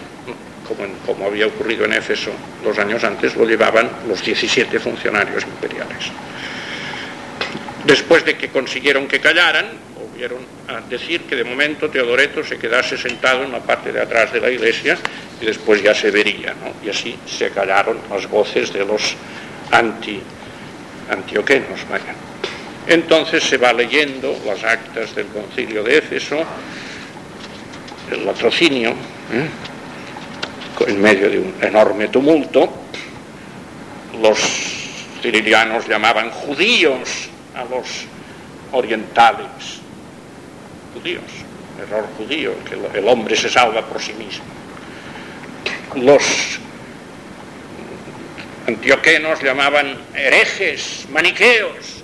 como, 0.67 0.85
como 1.05 1.25
había 1.27 1.47
ocurrido 1.47 1.85
en 1.85 1.93
Éfeso 1.93 2.31
dos 2.63 2.77
años 2.77 3.03
antes, 3.03 3.35
lo 3.35 3.45
llevaban 3.45 3.89
los 4.07 4.23
17 4.23 4.79
funcionarios 4.79 5.43
imperiales. 5.43 6.11
Después 7.85 8.25
de 8.25 8.35
que 8.35 8.49
consiguieron 8.49 9.07
que 9.07 9.19
callaran, 9.19 9.67
volvieron 9.95 10.39
a 10.67 10.81
decir 10.81 11.21
que 11.21 11.35
de 11.35 11.43
momento 11.43 11.89
Teodoreto 11.89 12.43
se 12.43 12.57
quedase 12.57 12.97
sentado 12.97 13.43
en 13.43 13.51
la 13.51 13.59
parte 13.59 13.91
de 13.91 14.01
atrás 14.01 14.33
de 14.33 14.41
la 14.41 14.49
iglesia 14.49 14.97
y 15.39 15.45
después 15.45 15.83
ya 15.83 15.93
se 15.93 16.09
vería, 16.09 16.55
¿no? 16.55 16.73
Y 16.83 16.89
así 16.89 17.15
se 17.27 17.51
callaron 17.51 17.99
las 18.09 18.27
voces 18.27 18.73
de 18.73 18.85
los 18.85 19.15
anti, 19.71 20.19
antioquenos. 21.11 21.81
Entonces 22.87 23.43
se 23.43 23.57
va 23.57 23.71
leyendo 23.71 24.35
las 24.45 24.63
actas 24.63 25.13
del 25.13 25.27
concilio 25.27 25.83
de 25.83 25.99
Éfeso, 25.99 26.43
el 28.09 28.25
latrocinio, 28.25 28.91
¿eh? 29.31 30.87
en 30.87 31.01
medio 31.01 31.29
de 31.29 31.39
un 31.39 31.53
enorme 31.61 32.07
tumulto. 32.07 32.73
Los 34.21 34.39
cirilianos 35.21 35.87
llamaban 35.87 36.31
judíos 36.31 37.29
a 37.55 37.65
los 37.65 38.05
orientales. 38.71 39.81
Judíos, 40.93 41.23
error 41.81 42.07
judío, 42.17 42.53
que 42.63 42.99
el 42.99 43.07
hombre 43.07 43.35
se 43.35 43.49
salva 43.49 43.81
por 43.81 44.01
sí 44.01 44.13
mismo. 44.13 44.45
Los 45.95 46.59
antioquenos 48.67 49.41
llamaban 49.41 49.97
herejes, 50.13 51.07
maniqueos, 51.11 52.03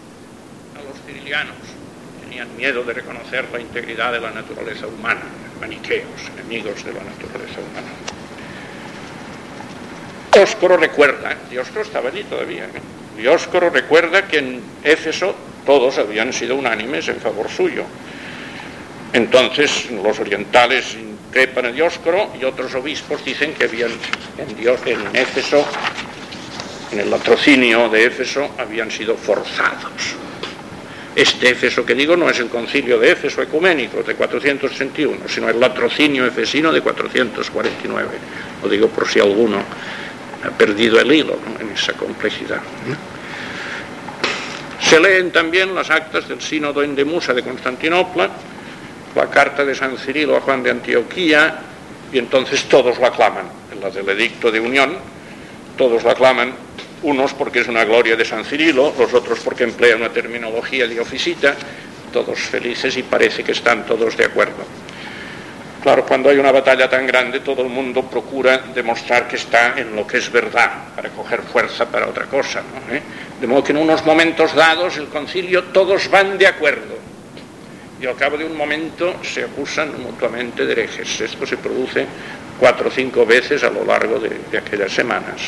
tenían 2.23 2.57
miedo 2.57 2.83
de 2.83 2.93
reconocer 2.93 3.45
la 3.51 3.59
integridad 3.59 4.11
de 4.11 4.19
la 4.19 4.31
naturaleza 4.31 4.87
humana, 4.87 5.21
maniqueos, 5.59 6.29
enemigos 6.33 6.83
de 6.83 6.93
la 6.93 7.03
naturaleza 7.03 7.59
humana. 7.59 7.87
Dioscoro 10.33 10.77
recuerda, 10.77 11.35
Dioscoro 11.49 11.81
estaba 11.81 12.09
allí 12.09 12.23
todavía, 12.23 12.65
¿eh? 12.65 13.00
Dioscoro 13.21 13.69
recuerda 13.69 14.27
que 14.27 14.39
en 14.39 14.61
Éfeso 14.83 15.35
todos 15.65 15.99
habían 15.99 16.33
sido 16.33 16.55
unánimes 16.55 17.07
en 17.07 17.17
favor 17.17 17.49
suyo. 17.49 17.83
Entonces 19.13 19.91
los 19.91 20.19
orientales 20.19 20.95
increpan 20.95 21.67
a 21.67 21.71
Dioscoro 21.71 22.33
y 22.39 22.43
otros 22.43 22.73
obispos 22.73 23.23
dicen 23.23 23.53
que 23.53 23.65
habían 23.65 23.91
en, 24.37 24.55
Dios, 24.57 24.79
en 24.85 24.99
Éfeso, 25.15 25.63
en 26.91 26.99
el 26.99 27.11
latrocinio 27.11 27.89
de 27.89 28.05
Éfeso, 28.05 28.49
habían 28.57 28.89
sido 28.89 29.15
forzados. 29.15 30.15
Este 31.15 31.49
Éfeso 31.49 31.85
que 31.85 31.93
digo 31.93 32.15
no 32.15 32.29
es 32.29 32.39
el 32.39 32.47
concilio 32.47 32.97
de 32.97 33.11
Éfeso 33.11 33.41
ecuménico 33.41 34.01
de 34.01 34.15
461, 34.15 35.27
sino 35.27 35.49
el 35.49 35.59
latrocinio 35.59 36.25
efesino 36.25 36.71
de 36.71 36.81
449. 36.81 38.09
Lo 38.63 38.69
digo 38.69 38.87
por 38.87 39.07
si 39.07 39.19
alguno 39.19 39.61
ha 40.43 40.49
perdido 40.51 40.99
el 40.99 41.11
hilo 41.11 41.37
en 41.59 41.69
esa 41.69 41.93
complejidad. 41.93 42.61
Se 44.91 44.99
leen 44.99 45.31
también 45.31 45.73
las 45.73 45.89
actas 45.89 46.27
del 46.27 46.41
sínodo 46.41 46.83
en 46.83 46.93
Demusa 46.93 47.33
de 47.33 47.41
Constantinopla, 47.43 48.29
la 49.15 49.29
carta 49.29 49.63
de 49.63 49.73
San 49.73 49.97
Cirilo 49.97 50.35
a 50.35 50.41
Juan 50.41 50.61
de 50.61 50.69
Antioquía, 50.69 51.61
y 52.11 52.17
entonces 52.17 52.65
todos 52.65 52.99
la 52.99 53.07
aclaman. 53.07 53.45
En 53.71 53.79
la 53.79 53.89
del 53.89 54.09
edicto 54.09 54.51
de 54.51 54.59
unión, 54.59 54.97
todos 55.77 56.03
la 56.03 56.11
aclaman 56.11 56.51
unos 57.03 57.33
porque 57.33 57.61
es 57.61 57.69
una 57.69 57.85
gloria 57.85 58.17
de 58.17 58.25
San 58.25 58.43
Cirilo, 58.43 58.93
los 58.99 59.13
otros 59.13 59.39
porque 59.39 59.63
emplea 59.63 59.95
una 59.95 60.09
terminología 60.09 60.85
de 60.85 60.99
oficita, 60.99 61.55
todos 62.11 62.37
felices 62.37 62.97
y 62.97 63.03
parece 63.03 63.45
que 63.45 63.53
están 63.53 63.85
todos 63.85 64.17
de 64.17 64.25
acuerdo. 64.25 64.65
Claro, 65.81 66.05
cuando 66.05 66.29
hay 66.29 66.37
una 66.37 66.51
batalla 66.51 66.87
tan 66.87 67.07
grande, 67.07 67.39
todo 67.39 67.63
el 67.63 67.69
mundo 67.69 68.03
procura 68.03 68.59
demostrar 68.73 69.27
que 69.27 69.35
está 69.35 69.73
en 69.77 69.95
lo 69.95 70.05
que 70.05 70.17
es 70.17 70.31
verdad, 70.31 70.69
para 70.95 71.09
coger 71.09 71.41
fuerza 71.41 71.87
para 71.87 72.07
otra 72.07 72.25
cosa. 72.25 72.61
¿Eh? 72.91 73.01
De 73.39 73.47
modo 73.47 73.63
que 73.63 73.71
en 73.71 73.79
unos 73.79 74.05
momentos 74.05 74.53
dados, 74.53 74.97
el 74.97 75.07
concilio, 75.07 75.63
todos 75.65 76.07
van 76.11 76.37
de 76.37 76.45
acuerdo. 76.45 76.99
Y 77.99 78.05
al 78.05 78.15
cabo 78.15 78.37
de 78.37 78.45
un 78.45 78.55
momento 78.55 79.15
se 79.23 79.43
acusan 79.43 79.99
mutuamente 80.03 80.67
de 80.67 80.71
herejes. 80.71 81.19
Esto 81.21 81.47
se 81.47 81.57
produce 81.57 82.05
cuatro 82.59 82.89
o 82.89 82.91
cinco 82.91 83.25
veces 83.25 83.63
a 83.63 83.71
lo 83.71 83.83
largo 83.83 84.19
de, 84.19 84.29
de 84.51 84.57
aquellas 84.59 84.91
semanas. 84.91 85.41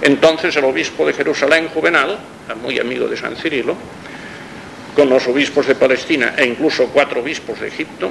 Entonces 0.00 0.56
el 0.56 0.64
obispo 0.64 1.06
de 1.06 1.12
Jerusalén, 1.12 1.68
Juvenal, 1.68 2.18
muy 2.62 2.78
amigo 2.78 3.08
de 3.08 3.16
San 3.18 3.36
Cirilo, 3.36 3.76
con 4.96 5.10
los 5.10 5.26
obispos 5.26 5.66
de 5.66 5.74
Palestina 5.74 6.34
e 6.36 6.46
incluso 6.46 6.88
cuatro 6.88 7.20
obispos 7.20 7.60
de 7.60 7.68
Egipto, 7.68 8.10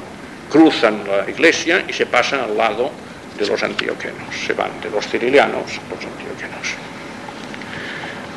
cruzan 0.54 1.04
la 1.08 1.28
iglesia 1.28 1.84
y 1.88 1.94
se 1.94 2.06
pasan 2.06 2.42
al 2.42 2.56
lado 2.56 2.92
de 3.40 3.48
los 3.48 3.64
antioquenos, 3.64 4.36
se 4.46 4.54
van 4.54 4.80
de 4.82 4.92
los 4.92 5.08
cirilianos 5.08 5.64
a 5.64 5.96
los 5.96 6.06
antioquenos. 6.06 6.68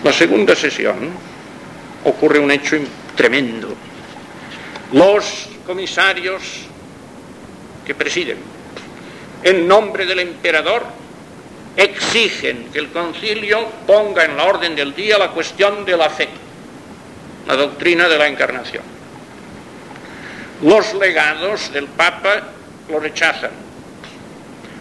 La 0.03 0.13
segunda 0.15 0.57
sesión 0.57 1.11
ocurre 2.05 2.39
un 2.39 2.51
hecho 2.51 2.79
tremendo. 3.15 3.69
Los 4.93 5.51
comisarios 5.67 6.43
que 7.85 7.95
presiden, 7.95 8.39
en 9.43 9.69
nombre 9.69 10.07
del 10.07 10.21
emperador, 10.21 10.85
exigen 11.77 12.71
que 12.73 12.79
el 12.79 12.93
concilio 12.93 13.69
ponga 13.87 14.25
en 14.25 14.39
la 14.39 14.45
orden 14.45 14.75
del 14.75 14.95
día 14.95 15.19
la 15.19 15.33
cuestión 15.33 15.85
de 15.85 15.99
la 15.99 16.09
fe, 16.09 16.31
la 17.47 17.57
doctrina 17.57 18.09
de 18.09 18.17
la 18.17 18.27
encarnación. 18.27 18.96
Los 20.63 20.95
legados 20.95 21.73
del 21.73 21.87
Papa 21.87 22.43
lo 22.89 22.99
rechazan, 22.99 23.51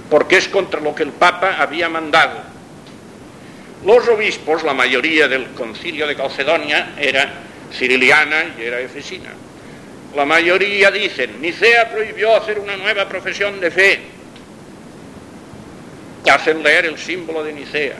porque 0.09 0.37
es 0.37 0.47
contra 0.47 0.79
lo 0.79 0.95
que 0.95 1.03
el 1.03 1.11
Papa 1.11 1.57
había 1.59 1.89
mandado. 1.89 2.39
Los 3.85 4.07
obispos, 4.07 4.63
la 4.63 4.73
mayoría 4.73 5.27
del 5.27 5.47
concilio 5.51 6.07
de 6.07 6.15
Calcedonia, 6.15 6.93
era 6.97 7.29
ciriliana 7.73 8.55
y 8.57 8.63
era 8.63 8.79
efesina. 8.79 9.31
La 10.15 10.25
mayoría 10.25 10.89
dicen, 10.91 11.41
Nicea 11.41 11.91
prohibió 11.91 12.37
hacer 12.37 12.57
una 12.57 12.77
nueva 12.77 13.07
profesión 13.09 13.59
de 13.59 13.69
fe, 13.69 13.99
hacen 16.31 16.63
leer 16.63 16.85
el 16.85 16.97
símbolo 16.97 17.43
de 17.43 17.51
Nicea, 17.51 17.97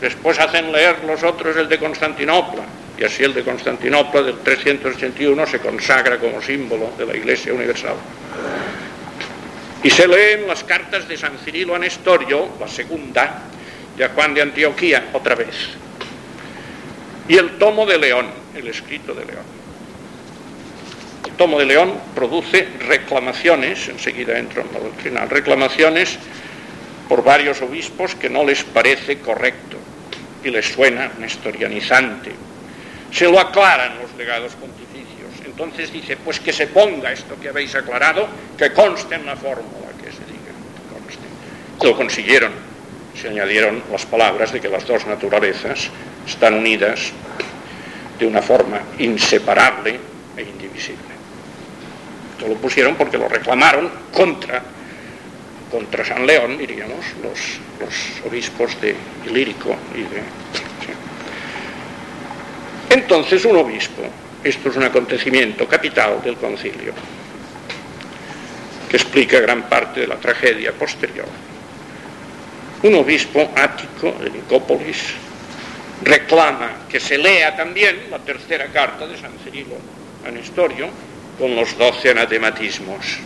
después 0.00 0.40
hacen 0.40 0.72
leer 0.72 1.04
los 1.06 1.22
otros 1.22 1.56
el 1.56 1.68
de 1.68 1.78
Constantinopla, 1.78 2.64
y 2.96 3.04
así 3.04 3.24
el 3.24 3.34
de 3.34 3.42
Constantinopla 3.42 4.22
del 4.22 4.38
381 4.38 5.46
se 5.46 5.58
consagra 5.58 6.18
como 6.18 6.40
símbolo 6.40 6.92
de 6.96 7.06
la 7.06 7.16
Iglesia 7.16 7.52
Universal. 7.52 7.96
Y 9.82 9.90
se 9.90 10.08
leen 10.08 10.46
las 10.46 10.64
cartas 10.64 11.06
de 11.08 11.16
San 11.16 11.36
Cirilo 11.38 11.74
a 11.74 11.78
Nestorio, 11.78 12.48
la 12.58 12.68
segunda, 12.68 13.42
de 13.96 14.08
Juan 14.08 14.32
de 14.32 14.42
Antioquía, 14.42 15.10
otra 15.12 15.34
vez. 15.34 15.54
Y 17.28 17.36
el 17.36 17.58
tomo 17.58 17.84
de 17.84 17.98
León, 17.98 18.26
el 18.54 18.68
escrito 18.68 19.12
de 19.12 19.24
León. 19.24 19.44
El 21.26 21.32
tomo 21.32 21.58
de 21.58 21.66
León 21.66 21.94
produce 22.14 22.68
reclamaciones, 22.86 23.88
enseguida 23.88 24.38
entro 24.38 24.62
en 24.62 24.72
la 24.72 24.80
doctrina, 24.80 25.24
reclamaciones 25.26 26.18
por 27.08 27.24
varios 27.24 27.60
obispos 27.60 28.14
que 28.14 28.30
no 28.30 28.44
les 28.44 28.62
parece 28.64 29.18
correcto 29.18 29.76
y 30.44 30.50
les 30.50 30.66
suena 30.66 31.10
nestorianizante. 31.18 32.30
Se 33.14 33.30
lo 33.30 33.38
aclaran 33.38 33.98
los 34.02 34.12
legados 34.16 34.52
pontificios. 34.54 35.30
Entonces 35.46 35.92
dice, 35.92 36.16
pues 36.16 36.40
que 36.40 36.52
se 36.52 36.66
ponga 36.66 37.12
esto 37.12 37.38
que 37.40 37.48
habéis 37.48 37.74
aclarado, 37.76 38.26
que 38.58 38.72
conste 38.72 39.14
en 39.14 39.24
la 39.24 39.36
fórmula, 39.36 39.86
que 40.02 40.10
se 40.10 40.24
diga, 40.26 40.52
conste. 40.92 41.86
Lo 41.86 41.96
consiguieron. 41.96 42.52
Se 43.14 43.28
añadieron 43.28 43.84
las 43.92 44.04
palabras 44.04 44.52
de 44.52 44.60
que 44.60 44.68
las 44.68 44.84
dos 44.86 45.06
naturalezas 45.06 45.88
están 46.26 46.54
unidas 46.54 47.12
de 48.18 48.26
una 48.26 48.42
forma 48.42 48.80
inseparable 48.98 50.00
e 50.36 50.42
indivisible. 50.42 51.14
Esto 52.32 52.48
lo 52.48 52.56
pusieron 52.56 52.96
porque 52.96 53.16
lo 53.16 53.28
reclamaron 53.28 53.88
contra 54.12 54.60
contra 55.74 56.04
San 56.04 56.24
León, 56.24 56.56
diríamos, 56.56 57.04
los, 57.20 57.58
obispos 58.24 58.80
de 58.80 58.94
Ilírico 59.26 59.74
y 59.92 60.02
de... 60.02 60.22
Entonces 62.90 63.44
un 63.44 63.56
obispo, 63.56 64.02
esto 64.42 64.68
es 64.68 64.76
un 64.76 64.84
acontecimiento 64.84 65.66
capital 65.66 66.22
del 66.22 66.36
concilio, 66.36 66.92
que 68.88 68.96
explica 68.96 69.40
gran 69.40 69.62
parte 69.68 70.00
de 70.00 70.06
la 70.06 70.16
tragedia 70.16 70.72
posterior. 70.72 71.26
Un 72.82 72.94
obispo 72.94 73.50
ático 73.56 74.12
de 74.12 74.30
Nicópolis 74.30 75.14
reclama 76.02 76.86
que 76.88 77.00
se 77.00 77.16
lea 77.16 77.56
también 77.56 78.10
la 78.10 78.18
tercera 78.18 78.66
carta 78.66 79.06
de 79.06 79.16
San 79.16 79.32
Cirilo 79.42 79.76
a 80.26 80.30
Nestorio 80.30 80.88
con 81.38 81.56
los 81.56 81.76
doce 81.78 82.10
anatematismos 82.10 83.20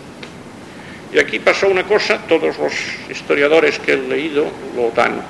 y 1.13 1.19
aquí 1.19 1.39
pasó 1.39 1.69
una 1.69 1.85
cosa, 1.85 2.19
todos 2.29 2.59
los 2.59 2.73
historiadores 3.09 3.79
que 3.79 3.93
he 3.93 3.97
leído 3.97 4.47
lo 4.77 4.91
dan 4.91 5.23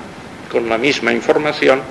con 0.51 0.67
la 0.67 0.77
misma 0.77 1.13
información 1.13 1.81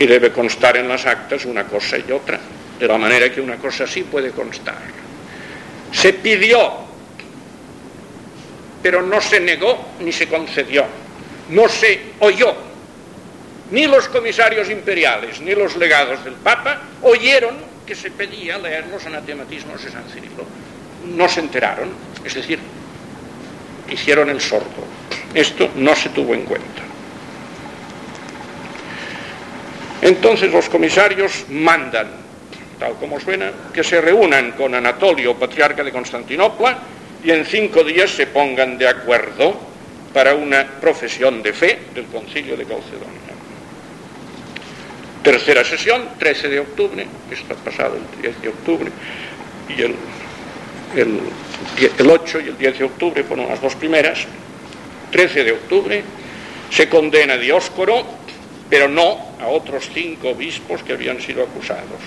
y 0.00 0.06
debe 0.06 0.32
constar 0.32 0.78
en 0.78 0.88
las 0.88 1.04
actas 1.04 1.44
una 1.44 1.64
cosa 1.64 1.98
y 1.98 2.10
otra, 2.10 2.40
de 2.78 2.88
la 2.88 2.96
manera 2.96 3.30
que 3.30 3.40
una 3.40 3.56
cosa 3.56 3.86
sí 3.86 4.02
puede 4.02 4.30
constar. 4.30 4.78
Se 5.92 6.14
pidió, 6.14 6.72
pero 8.82 9.02
no 9.02 9.20
se 9.20 9.38
negó 9.40 9.90
ni 10.00 10.10
se 10.10 10.26
concedió, 10.26 10.86
no 11.50 11.68
se 11.68 12.00
oyó. 12.20 12.54
Ni 13.72 13.86
los 13.86 14.08
comisarios 14.08 14.70
imperiales 14.70 15.38
ni 15.42 15.54
los 15.54 15.76
legados 15.76 16.24
del 16.24 16.34
Papa 16.34 16.80
oyeron 17.02 17.56
que 17.86 17.94
se 17.94 18.10
pedía 18.10 18.56
leer 18.56 18.86
los 18.86 19.04
anatematismos 19.04 19.84
de 19.84 19.90
San 19.90 20.04
Cirilo. 20.08 20.46
No 21.14 21.28
se 21.28 21.40
enteraron, 21.40 21.90
es 22.24 22.34
decir, 22.34 22.58
hicieron 23.90 24.30
el 24.30 24.40
sordo. 24.40 24.82
Esto 25.34 25.68
no 25.76 25.94
se 25.94 26.08
tuvo 26.08 26.32
en 26.32 26.44
cuenta. 26.44 26.89
Entonces 30.02 30.50
los 30.52 30.68
comisarios 30.68 31.46
mandan, 31.50 32.08
tal 32.78 32.94
como 32.94 33.20
suena, 33.20 33.52
que 33.72 33.84
se 33.84 34.00
reúnan 34.00 34.52
con 34.52 34.74
Anatolio, 34.74 35.34
patriarca 35.34 35.84
de 35.84 35.92
Constantinopla, 35.92 36.78
y 37.22 37.30
en 37.30 37.44
cinco 37.44 37.84
días 37.84 38.10
se 38.10 38.26
pongan 38.26 38.78
de 38.78 38.88
acuerdo 38.88 39.60
para 40.14 40.34
una 40.34 40.66
profesión 40.80 41.42
de 41.42 41.52
fe 41.52 41.78
del 41.94 42.06
concilio 42.06 42.56
de 42.56 42.64
Calcedonia. 42.64 43.20
Tercera 45.22 45.62
sesión, 45.64 46.08
13 46.18 46.48
de 46.48 46.60
octubre, 46.60 47.06
está 47.30 47.54
pasado 47.54 47.96
el 47.96 48.22
10 48.22 48.42
de 48.42 48.48
octubre, 48.48 48.90
y 49.68 49.82
el 49.82 49.94
el, 50.96 52.10
8 52.10 52.40
y 52.40 52.48
el 52.48 52.58
10 52.58 52.78
de 52.78 52.84
octubre 52.84 53.24
fueron 53.24 53.48
las 53.48 53.60
dos 53.60 53.74
primeras, 53.74 54.20
13 55.12 55.44
de 55.44 55.52
octubre 55.52 56.02
se 56.70 56.88
condena 56.88 57.34
a 57.34 57.36
Dioscoro, 57.36 58.04
pero 58.70 58.88
no 58.88 59.34
a 59.40 59.48
otros 59.48 59.90
cinco 59.92 60.30
obispos 60.30 60.82
que 60.84 60.92
habían 60.92 61.20
sido 61.20 61.42
acusados, 61.42 62.00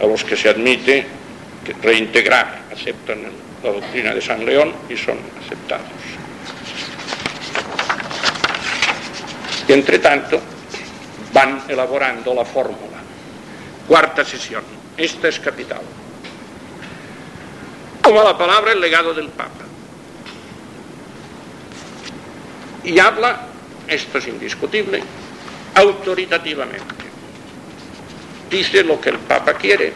a 0.00 0.06
los 0.06 0.22
que 0.22 0.36
se 0.36 0.50
admite 0.50 1.06
reintegrar, 1.82 2.64
aceptan 2.70 3.22
la 3.62 3.72
doctrina 3.72 4.14
de 4.14 4.20
San 4.20 4.44
León 4.44 4.72
y 4.90 4.96
son 4.96 5.16
aceptados. 5.42 5.88
Y 9.66 9.72
entre 9.72 9.98
tanto 9.98 10.40
van 11.32 11.62
elaborando 11.68 12.34
la 12.34 12.44
fórmula. 12.44 12.98
Cuarta 13.88 14.24
sesión. 14.24 14.62
Esta 14.96 15.28
es 15.28 15.40
capital. 15.40 15.80
Toma 18.02 18.22
la 18.22 18.36
palabra 18.36 18.72
el 18.72 18.80
legado 18.80 19.14
del 19.14 19.28
Papa. 19.30 19.64
Y 22.84 22.98
habla, 22.98 23.46
esto 23.88 24.18
es 24.18 24.28
indiscutible, 24.28 25.02
autoritativamente. 25.74 27.04
Dice 28.50 28.84
lo 28.84 29.00
que 29.00 29.10
el 29.10 29.18
Papa 29.18 29.54
quiere, 29.54 29.92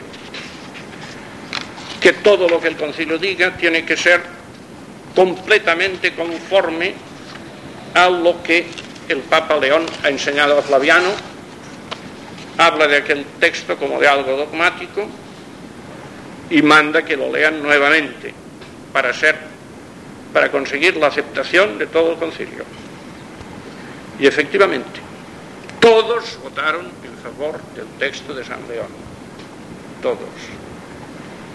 que 2.00 2.12
todo 2.14 2.48
lo 2.48 2.60
que 2.60 2.68
el 2.68 2.76
concilio 2.76 3.18
diga 3.18 3.56
tiene 3.56 3.84
que 3.84 3.96
ser 3.96 4.22
completamente 5.14 6.14
conforme 6.14 6.94
a 7.94 8.08
lo 8.08 8.42
que 8.42 8.66
el 9.08 9.18
Papa 9.20 9.56
León 9.56 9.84
ha 10.04 10.08
enseñado 10.08 10.58
a 10.58 10.62
Flaviano, 10.62 11.10
habla 12.56 12.86
de 12.86 12.96
aquel 12.96 13.24
texto 13.40 13.76
como 13.76 14.00
de 14.00 14.08
algo 14.08 14.36
dogmático, 14.36 15.08
y 16.50 16.62
manda 16.62 17.04
que 17.04 17.16
lo 17.16 17.30
lean 17.30 17.62
nuevamente 17.62 18.32
para 18.92 19.12
ser 19.12 19.36
para 20.32 20.50
conseguir 20.50 20.96
la 20.96 21.06
aceptación 21.06 21.78
de 21.78 21.86
todo 21.86 22.12
el 22.12 22.18
concilio. 22.18 22.64
Y 24.20 24.26
efectivamente, 24.26 25.00
todos 25.80 26.38
votaron 26.42 26.86
en 26.86 27.16
favor 27.22 27.60
del 27.74 27.86
texto 27.98 28.34
de 28.34 28.44
San 28.44 28.66
León. 28.68 28.88
Todos. 30.02 30.18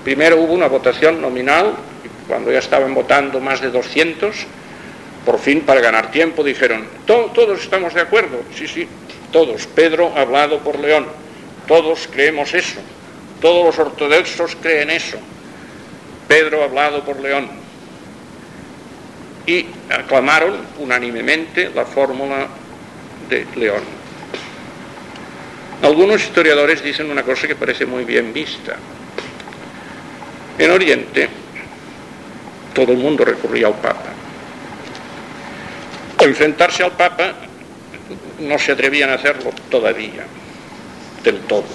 Primero 0.03 0.37
hubo 0.41 0.53
una 0.53 0.67
votación 0.67 1.21
nominal, 1.21 1.73
y 2.03 2.27
cuando 2.27 2.51
ya 2.51 2.59
estaban 2.59 2.93
votando 2.93 3.39
más 3.39 3.61
de 3.61 3.71
200, 3.71 4.35
por 5.25 5.39
fin, 5.39 5.61
para 5.61 5.79
ganar 5.79 6.11
tiempo, 6.11 6.43
dijeron, 6.43 6.85
todos 7.05 7.61
estamos 7.61 7.93
de 7.93 8.01
acuerdo, 8.01 8.41
sí, 8.53 8.67
sí, 8.67 8.87
todos. 9.31 9.67
Pedro 9.67 10.11
ha 10.15 10.21
hablado 10.21 10.59
por 10.59 10.79
León, 10.79 11.05
todos 11.67 12.09
creemos 12.11 12.53
eso. 12.53 12.79
Todos 13.41 13.65
los 13.65 13.77
ortodoxos 13.77 14.55
creen 14.61 14.89
eso. 14.89 15.17
Pedro 16.29 16.61
ha 16.61 16.65
hablado 16.65 17.03
por 17.03 17.19
León. 17.19 17.49
Y 19.45 19.65
aclamaron 19.89 20.55
unánimemente 20.79 21.69
la 21.75 21.83
fórmula 21.83 22.47
de 23.27 23.45
León. 23.57 24.02
Algunos 25.83 26.23
historiadores 26.23 26.81
dicen 26.81 27.11
una 27.11 27.23
cosa 27.23 27.45
que 27.45 27.55
parece 27.55 27.85
muy 27.85 28.05
bien 28.05 28.31
vista. 28.31 28.77
En 30.57 30.71
Oriente 30.71 31.27
todo 32.73 32.93
el 32.93 32.99
mundo 32.99 33.25
recurría 33.25 33.67
al 33.67 33.75
Papa. 33.75 34.13
Enfrentarse 36.21 36.83
al 36.83 36.93
Papa 36.93 37.33
no 38.39 38.57
se 38.57 38.71
atrevían 38.71 39.09
a 39.09 39.15
hacerlo 39.15 39.51
todavía, 39.69 40.23
del 41.21 41.39
todo, 41.41 41.65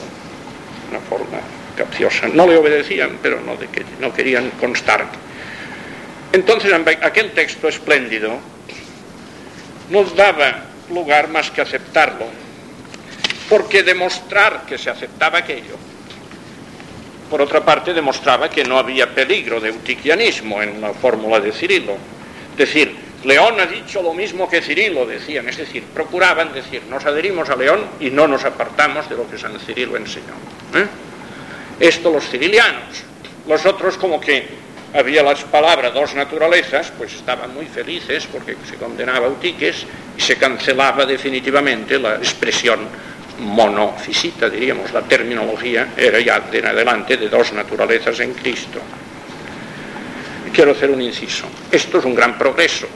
una 0.91 1.01
forma 1.01 1.39
capciosa. 1.77 2.29
No 2.29 2.47
le 2.47 2.57
obedecían, 2.57 3.19
pero 3.23 3.43
no, 3.43 3.59
no 4.01 4.15
querían 4.15 4.51
constar. 4.53 5.07
Entonces 6.33 6.73
aquel 6.73 7.33
texto 7.33 7.69
espléndido 7.69 8.39
nos 9.91 10.17
daba 10.17 10.65
lugar 10.89 11.29
más 11.29 11.51
que 11.51 11.61
aceptarlo, 11.61 12.27
porque 13.49 13.83
demostrar 13.83 14.65
que 14.67 14.79
se 14.79 14.91
aceptaba 14.91 15.39
aquello, 15.39 15.77
por 17.31 17.43
otra 17.43 17.65
parte, 17.65 17.93
demostraba 17.93 18.49
que 18.49 18.65
no 18.65 18.79
había 18.79 19.15
peligro 19.15 19.61
de 19.61 19.69
eutiquianismo 19.69 20.63
en 20.63 20.81
la 20.81 20.95
fórmula 20.95 21.41
de 21.41 21.53
Cirilo. 21.53 21.97
Es 22.53 22.57
decir, 22.57 22.97
León 23.25 23.61
ha 23.61 23.67
dicho 23.67 24.03
lo 24.03 24.15
mismo 24.15 24.49
que 24.49 24.63
Cirilo, 24.63 25.05
decían, 25.05 25.49
es 25.49 25.59
decir, 25.59 25.83
procuraban 25.93 26.53
decir, 26.55 26.83
nos 26.89 27.05
adherimos 27.05 27.51
a 27.51 27.57
León 27.57 27.85
y 28.01 28.11
no 28.11 28.27
nos 28.27 28.45
apartamos 28.45 29.09
de 29.11 29.17
lo 29.17 29.29
que 29.29 29.37
San 29.37 29.59
Cirilo 29.61 29.97
enseñó. 29.97 30.35
¿eh? 30.75 30.87
Esto 31.81 32.11
los 32.11 32.29
cirilianos. 32.29 33.05
Los 33.47 33.67
otros 33.67 33.97
como 33.99 34.21
que 34.21 34.47
había 34.95 35.23
las 35.23 35.45
palabras 35.45 35.93
dos 35.93 36.15
naturalezas, 36.15 36.93
pues 36.97 37.15
estaban 37.15 37.53
muy 37.55 37.67
felices 37.67 38.27
porque 38.31 38.57
se 38.69 38.77
condenaba 38.77 39.27
a 39.27 39.29
Eutiques 39.29 39.85
y 40.17 40.21
se 40.21 40.37
cancelaba 40.37 41.05
definitivamente 41.05 41.99
la 41.99 42.17
expresión 42.17 42.81
monofisita, 43.39 44.51
diríamos, 44.51 44.93
la 44.93 45.03
terminología 45.03 45.89
era 45.97 46.19
ya 46.21 46.41
de 46.41 46.59
en 46.59 46.67
adelante 46.67 47.17
de 47.17 47.29
dos 47.29 47.53
naturalezas 47.53 48.19
en 48.21 48.35
Cristo. 48.35 48.81
quiero 50.53 50.73
hacer 50.73 50.91
un 50.91 51.01
inciso. 51.01 51.47
Esto 51.71 51.99
es 51.99 52.05
un 52.05 52.15
gran 52.15 52.37
progreso 52.37 52.89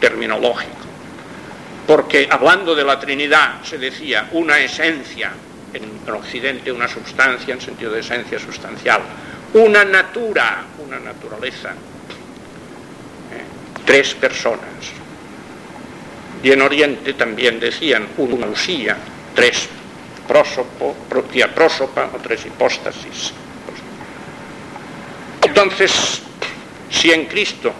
terminológico, 0.00 0.86
porque 1.86 2.28
hablando 2.30 2.74
de 2.74 2.84
la 2.84 2.98
Trinidad 2.98 3.62
se 3.62 3.78
decía 3.78 4.28
una 4.32 4.58
esencia, 4.58 5.32
en 5.74 6.10
Occidente 6.10 6.72
una 6.72 6.88
sustancia 6.88 7.52
en 7.52 7.60
sentido 7.60 7.92
de 7.92 8.00
esencia 8.00 8.38
sustancial, 8.38 9.02
una 9.54 9.84
natura, 9.84 10.64
una 10.86 10.98
naturaleza, 10.98 11.70
¿eh? 11.70 11.74
tres 13.84 14.14
personas. 14.14 14.68
Y 16.42 16.52
en 16.52 16.62
Oriente 16.62 17.14
también 17.14 17.58
decían 17.58 18.06
una 18.16 18.46
usía, 18.46 18.96
tres 19.38 19.68
prósopo, 20.26 20.96
prósopa 21.54 22.10
o 22.10 22.18
tres 22.18 22.42
hipóstasis. 22.44 23.30
Entonces, 25.46 26.22
si 26.90 27.12
en 27.12 27.26
Cristo 27.26 27.72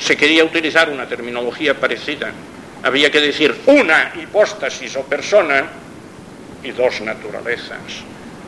se 0.00 0.16
quería 0.16 0.42
utilizar 0.42 0.88
una 0.88 1.06
terminología 1.06 1.78
parecida, 1.78 2.32
había 2.82 3.10
que 3.10 3.20
decir 3.20 3.54
una 3.66 4.12
hipóstasis 4.16 4.96
o 4.96 5.02
persona 5.02 5.68
y 6.64 6.72
dos 6.72 7.02
naturalezas, 7.02 8.00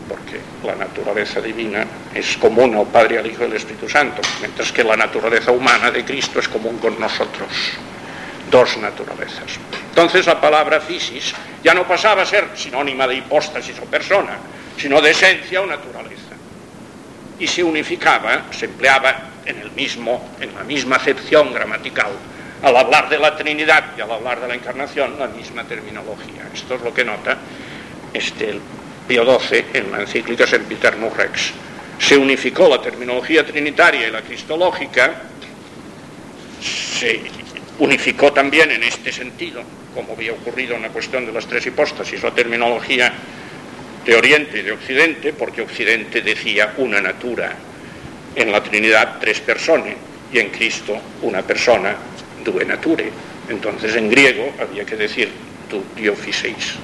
porque 0.09 0.41
la 0.65 0.75
naturaleza 0.75 1.43
divina 1.43 1.85
es 2.15 2.37
común 2.39 2.75
al 2.77 2.87
Padre, 2.87 3.19
al 3.19 3.27
Hijo 3.27 3.43
y 3.43 3.47
al 3.47 3.57
Espíritu 3.57 3.91
Santo, 3.91 4.23
mientras 4.41 4.73
que 4.73 4.83
la 4.83 4.97
naturaleza 4.97 5.53
humana 5.53 5.91
de 5.91 6.03
Cristo 6.03 6.41
es 6.41 6.49
común 6.49 6.79
con 6.79 6.99
nosotros 6.99 7.53
dos 8.51 8.79
naturalezas. 8.79 9.61
Entonces 9.97 10.27
la 10.27 10.39
palabra 10.39 10.79
fisis 10.79 11.33
ya 11.65 11.73
no 11.73 11.89
pasaba 11.89 12.21
a 12.21 12.27
ser 12.27 12.51
sinónima 12.55 13.09
de 13.09 13.15
hipóstasis 13.15 13.79
o 13.81 13.87
persona, 13.87 14.37
sino 14.77 15.01
de 15.01 15.11
esencia 15.11 15.63
o 15.63 15.67
naturaleza. 15.67 16.37
Y 17.39 17.47
se 17.47 17.65
unificaba, 17.65 18.45
se 18.51 18.67
empleaba 18.67 19.17
en, 19.47 19.57
el 19.59 19.71
mismo, 19.71 20.37
en 20.39 20.55
la 20.55 20.65
misma 20.65 20.97
acepción 20.97 21.51
gramatical, 21.55 22.11
al 22.63 22.77
hablar 22.77 23.09
de 23.09 23.19
la 23.19 23.35
Trinidad 23.35 23.97
y 23.97 24.03
al 24.03 24.11
hablar 24.11 24.39
de 24.39 24.49
la 24.49 24.55
Encarnación, 24.55 25.19
la 25.19 25.29
misma 25.29 25.65
terminología. 25.65 26.47
Esto 26.53 26.75
es 26.75 26.83
lo 26.83 26.93
que 26.93 27.03
nota 27.03 27.39
este, 28.13 28.51
el 28.51 28.61
Pío 29.09 29.25
XII 29.25 29.65
en 29.73 29.93
la 29.93 30.03
encíclica 30.03 30.47
Sempiternus 30.47 31.17
Rex. 31.17 31.53
Se 31.99 32.19
unificó 32.19 32.69
la 32.69 32.83
terminología 32.83 33.47
trinitaria 33.47 34.09
y 34.09 34.11
la 34.11 34.21
cristológica, 34.21 35.23
se 36.61 37.23
unificó 37.79 38.31
también 38.35 38.71
en 38.73 38.83
este 38.83 39.11
sentido, 39.11 39.63
como 39.97 40.13
había 40.13 40.33
ocurrido 40.33 40.77
en 40.77 40.83
la 40.83 40.91
cuestión 40.91 41.25
de 41.25 41.33
las 41.33 41.47
tres 41.47 41.67
hipóstasis, 41.67 42.23
la 42.23 42.31
terminología 42.31 43.13
de 44.05 44.15
Oriente 44.15 44.59
y 44.59 44.63
de 44.63 44.73
Occidente, 44.73 45.33
porque 45.33 45.63
Occidente 45.63 46.21
decía 46.21 46.75
una 46.77 47.01
natura, 47.01 47.57
en 48.37 48.53
la 48.53 48.63
Trinidad 48.63 49.17
tres 49.19 49.41
personas 49.41 49.95
y 50.31 50.39
en 50.39 50.51
Cristo 50.51 51.01
una 51.23 51.43
persona, 51.43 51.97
due 52.45 52.65
nature. 52.65 53.11
Entonces 53.49 53.97
en 53.97 54.11
griego 54.11 54.53
había 54.61 54.85
que 54.85 54.97
decir 54.97 55.31
tu 55.71 55.83
diofiseis, 55.97 56.75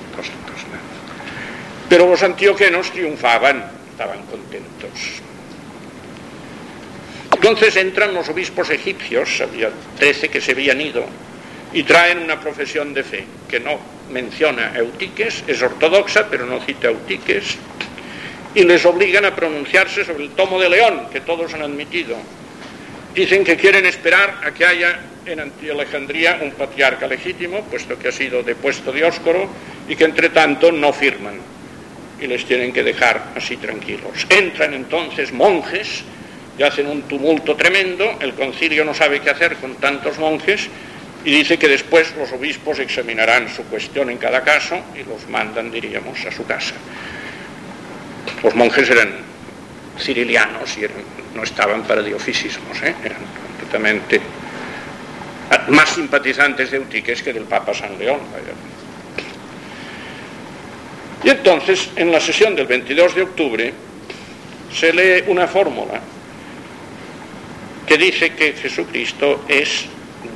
Pero 1.88 2.08
los 2.08 2.22
antioquenos 2.22 2.90
triunfaban, 2.90 3.70
estaban 3.90 4.24
contentos. 4.24 5.20
Entonces 7.30 7.76
entran 7.76 8.14
los 8.14 8.28
obispos 8.28 8.70
egipcios, 8.70 9.40
había 9.42 9.70
trece 9.98 10.28
que 10.28 10.40
se 10.40 10.52
habían 10.52 10.80
ido, 10.80 11.04
y 11.72 11.82
traen 11.84 12.18
una 12.18 12.40
profesión 12.40 12.92
de 12.92 13.02
fe 13.02 13.24
que 13.48 13.60
no 13.60 13.78
menciona 14.10 14.72
Eutiques, 14.76 15.44
es 15.46 15.62
ortodoxa, 15.62 16.28
pero 16.28 16.46
no 16.46 16.60
cita 16.60 16.88
Eutiques, 16.88 17.56
y 18.54 18.64
les 18.64 18.84
obligan 18.84 19.24
a 19.24 19.34
pronunciarse 19.34 20.04
sobre 20.04 20.24
el 20.24 20.30
tomo 20.30 20.60
de 20.60 20.68
León, 20.68 21.08
que 21.10 21.20
todos 21.20 21.54
han 21.54 21.62
admitido. 21.62 22.16
Dicen 23.14 23.44
que 23.44 23.56
quieren 23.56 23.86
esperar 23.86 24.40
a 24.44 24.52
que 24.52 24.66
haya 24.66 25.00
en 25.24 25.40
Alejandría 25.40 26.38
un 26.42 26.52
patriarca 26.52 27.06
legítimo, 27.06 27.62
puesto 27.64 27.98
que 27.98 28.08
ha 28.08 28.12
sido 28.12 28.42
depuesto 28.42 28.92
Dioscoro, 28.92 29.48
y 29.88 29.96
que 29.96 30.04
entre 30.04 30.28
tanto 30.28 30.70
no 30.70 30.92
firman, 30.92 31.40
y 32.20 32.26
les 32.26 32.44
tienen 32.44 32.72
que 32.72 32.82
dejar 32.82 33.32
así 33.34 33.56
tranquilos. 33.56 34.26
Entran 34.28 34.74
entonces 34.74 35.32
monjes, 35.32 36.04
y 36.58 36.62
hacen 36.62 36.86
un 36.86 37.02
tumulto 37.02 37.56
tremendo, 37.56 38.18
el 38.20 38.34
concilio 38.34 38.84
no 38.84 38.92
sabe 38.92 39.20
qué 39.20 39.30
hacer 39.30 39.56
con 39.56 39.76
tantos 39.76 40.18
monjes 40.18 40.68
y 41.24 41.30
dice 41.30 41.58
que 41.58 41.68
después 41.68 42.14
los 42.16 42.32
obispos 42.32 42.78
examinarán 42.78 43.48
su 43.48 43.64
cuestión 43.64 44.10
en 44.10 44.18
cada 44.18 44.42
caso 44.42 44.80
y 44.94 45.08
los 45.08 45.28
mandan, 45.28 45.70
diríamos, 45.70 46.24
a 46.26 46.32
su 46.32 46.44
casa. 46.44 46.74
Los 48.42 48.54
monjes 48.54 48.90
eran 48.90 49.10
cirilianos 49.98 50.76
y 50.76 50.86
no 51.36 51.42
estaban 51.42 51.82
para 51.84 52.02
diofisismos, 52.02 52.82
¿eh? 52.82 52.94
eran 53.04 53.20
completamente 53.46 54.20
más 55.68 55.90
simpatizantes 55.90 56.70
de 56.70 56.78
Eutiques 56.78 57.22
que 57.22 57.32
del 57.32 57.44
Papa 57.44 57.74
San 57.74 57.98
León. 57.98 58.20
Y 61.22 61.30
entonces, 61.30 61.90
en 61.94 62.10
la 62.10 62.20
sesión 62.20 62.56
del 62.56 62.66
22 62.66 63.14
de 63.14 63.22
octubre, 63.22 63.72
se 64.74 64.92
lee 64.92 65.24
una 65.28 65.46
fórmula 65.46 66.00
que 67.86 67.98
dice 67.98 68.34
que 68.34 68.54
Jesucristo 68.54 69.44
es 69.48 69.84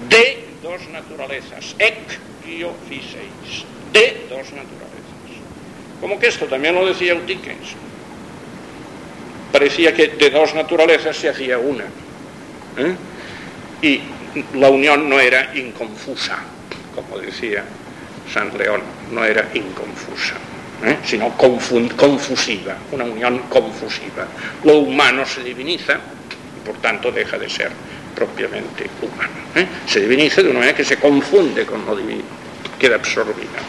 de 0.08 0.45
dos 0.66 0.82
naturalezas, 0.90 1.78
ec 1.78 2.18
io 2.42 2.74
fiseis, 2.90 3.62
de 3.94 4.26
dos 4.26 4.50
naturalezas. 4.50 5.30
Como 6.00 6.18
que 6.18 6.26
esto 6.26 6.46
también 6.46 6.74
lo 6.74 6.84
decía 6.84 7.12
Eutiques. 7.12 7.78
Parecía 9.52 9.94
que 9.94 10.08
de 10.08 10.30
dos 10.30 10.54
naturalezas 10.54 11.16
se 11.16 11.28
hacía 11.28 11.58
una. 11.58 11.84
¿eh? 12.76 12.94
Y 13.80 14.00
la 14.58 14.68
unión 14.68 15.08
no 15.08 15.20
era 15.20 15.54
inconfusa, 15.54 16.38
como 16.94 17.18
decía 17.18 17.64
San 18.32 18.56
León, 18.58 18.82
no 19.12 19.24
era 19.24 19.48
inconfusa. 19.54 20.34
¿eh? 20.84 20.98
sino 21.04 21.30
confusiva, 21.36 22.76
una 22.92 23.04
unión 23.04 23.38
confusiva. 23.48 24.26
Lo 24.64 24.80
humano 24.80 25.24
se 25.24 25.42
diviniza, 25.42 25.98
por 26.66 26.76
tanto 26.78 27.10
deja 27.10 27.38
de 27.38 27.48
ser 27.48 27.70
propiamente 28.16 28.88
humano. 29.02 29.34
¿eh? 29.54 29.66
Se 29.86 30.00
diviniza 30.00 30.42
de 30.42 30.48
una 30.48 30.60
manera 30.60 30.76
que 30.76 30.84
se 30.84 30.96
confunde 30.96 31.66
con 31.66 31.84
lo 31.84 31.94
divino, 31.94 32.24
queda 32.78 32.96
absorbida. 32.96 33.60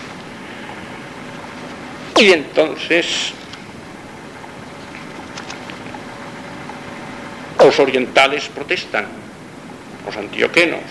Y 2.17 2.31
entonces 2.31 3.33
los 7.59 7.79
orientales 7.79 8.47
protestan, 8.47 9.05
los 10.05 10.15
antioquenos, 10.15 10.81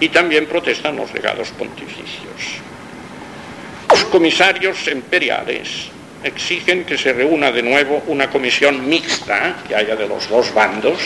y 0.00 0.08
también 0.08 0.46
protestan 0.46 0.96
los 0.96 1.14
legados 1.14 1.50
pontificios. 1.50 2.58
Los 3.88 4.04
comisarios 4.06 4.88
imperiales 4.88 5.88
exigen 6.24 6.84
que 6.84 6.98
se 6.98 7.12
reúna 7.12 7.52
de 7.52 7.62
nuevo 7.62 8.02
una 8.08 8.28
comisión 8.28 8.88
mixta, 8.88 9.56
que 9.68 9.76
haya 9.76 9.94
de 9.94 10.08
los 10.08 10.28
dos 10.28 10.52
bandos, 10.52 10.98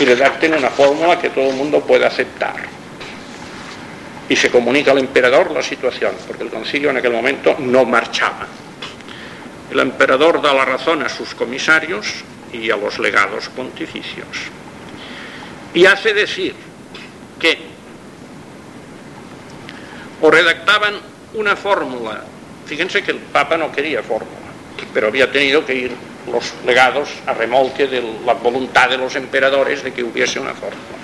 y 0.00 0.04
redacten 0.04 0.54
una 0.54 0.70
fórmula 0.70 1.18
que 1.18 1.30
todo 1.30 1.50
el 1.50 1.56
mundo 1.56 1.80
pueda 1.80 2.08
aceptar. 2.08 2.56
Y 4.28 4.36
se 4.36 4.50
comunica 4.50 4.90
al 4.90 4.98
emperador 4.98 5.50
la 5.50 5.62
situación, 5.62 6.12
porque 6.26 6.44
el 6.44 6.50
concilio 6.50 6.90
en 6.90 6.96
aquel 6.96 7.12
momento 7.12 7.56
no 7.58 7.84
marchaba. 7.84 8.46
El 9.70 9.80
emperador 9.80 10.40
da 10.40 10.52
la 10.52 10.64
razón 10.64 11.02
a 11.02 11.08
sus 11.08 11.34
comisarios 11.34 12.24
y 12.52 12.70
a 12.70 12.76
los 12.76 12.98
legados 12.98 13.48
pontificios. 13.48 14.26
Y 15.74 15.86
hace 15.86 16.14
decir 16.14 16.54
que 17.38 17.74
o 20.20 20.30
redactaban 20.30 20.94
una 21.34 21.54
fórmula. 21.54 22.24
Fíjense 22.66 23.02
que 23.02 23.10
el 23.10 23.18
Papa 23.18 23.58
no 23.58 23.70
quería 23.70 24.02
fórmula, 24.02 24.48
pero 24.94 25.08
había 25.08 25.30
tenido 25.30 25.66
que 25.66 25.74
ir 25.74 25.92
los 26.30 26.54
legados 26.64 27.10
a 27.26 27.34
remolque 27.34 27.86
de 27.86 28.02
la 28.24 28.34
voluntad 28.34 28.88
de 28.88 28.98
los 28.98 29.14
emperadores 29.16 29.82
de 29.82 29.92
que 29.92 30.02
hubiese 30.02 30.40
una 30.40 30.54
fórmula. 30.54 30.98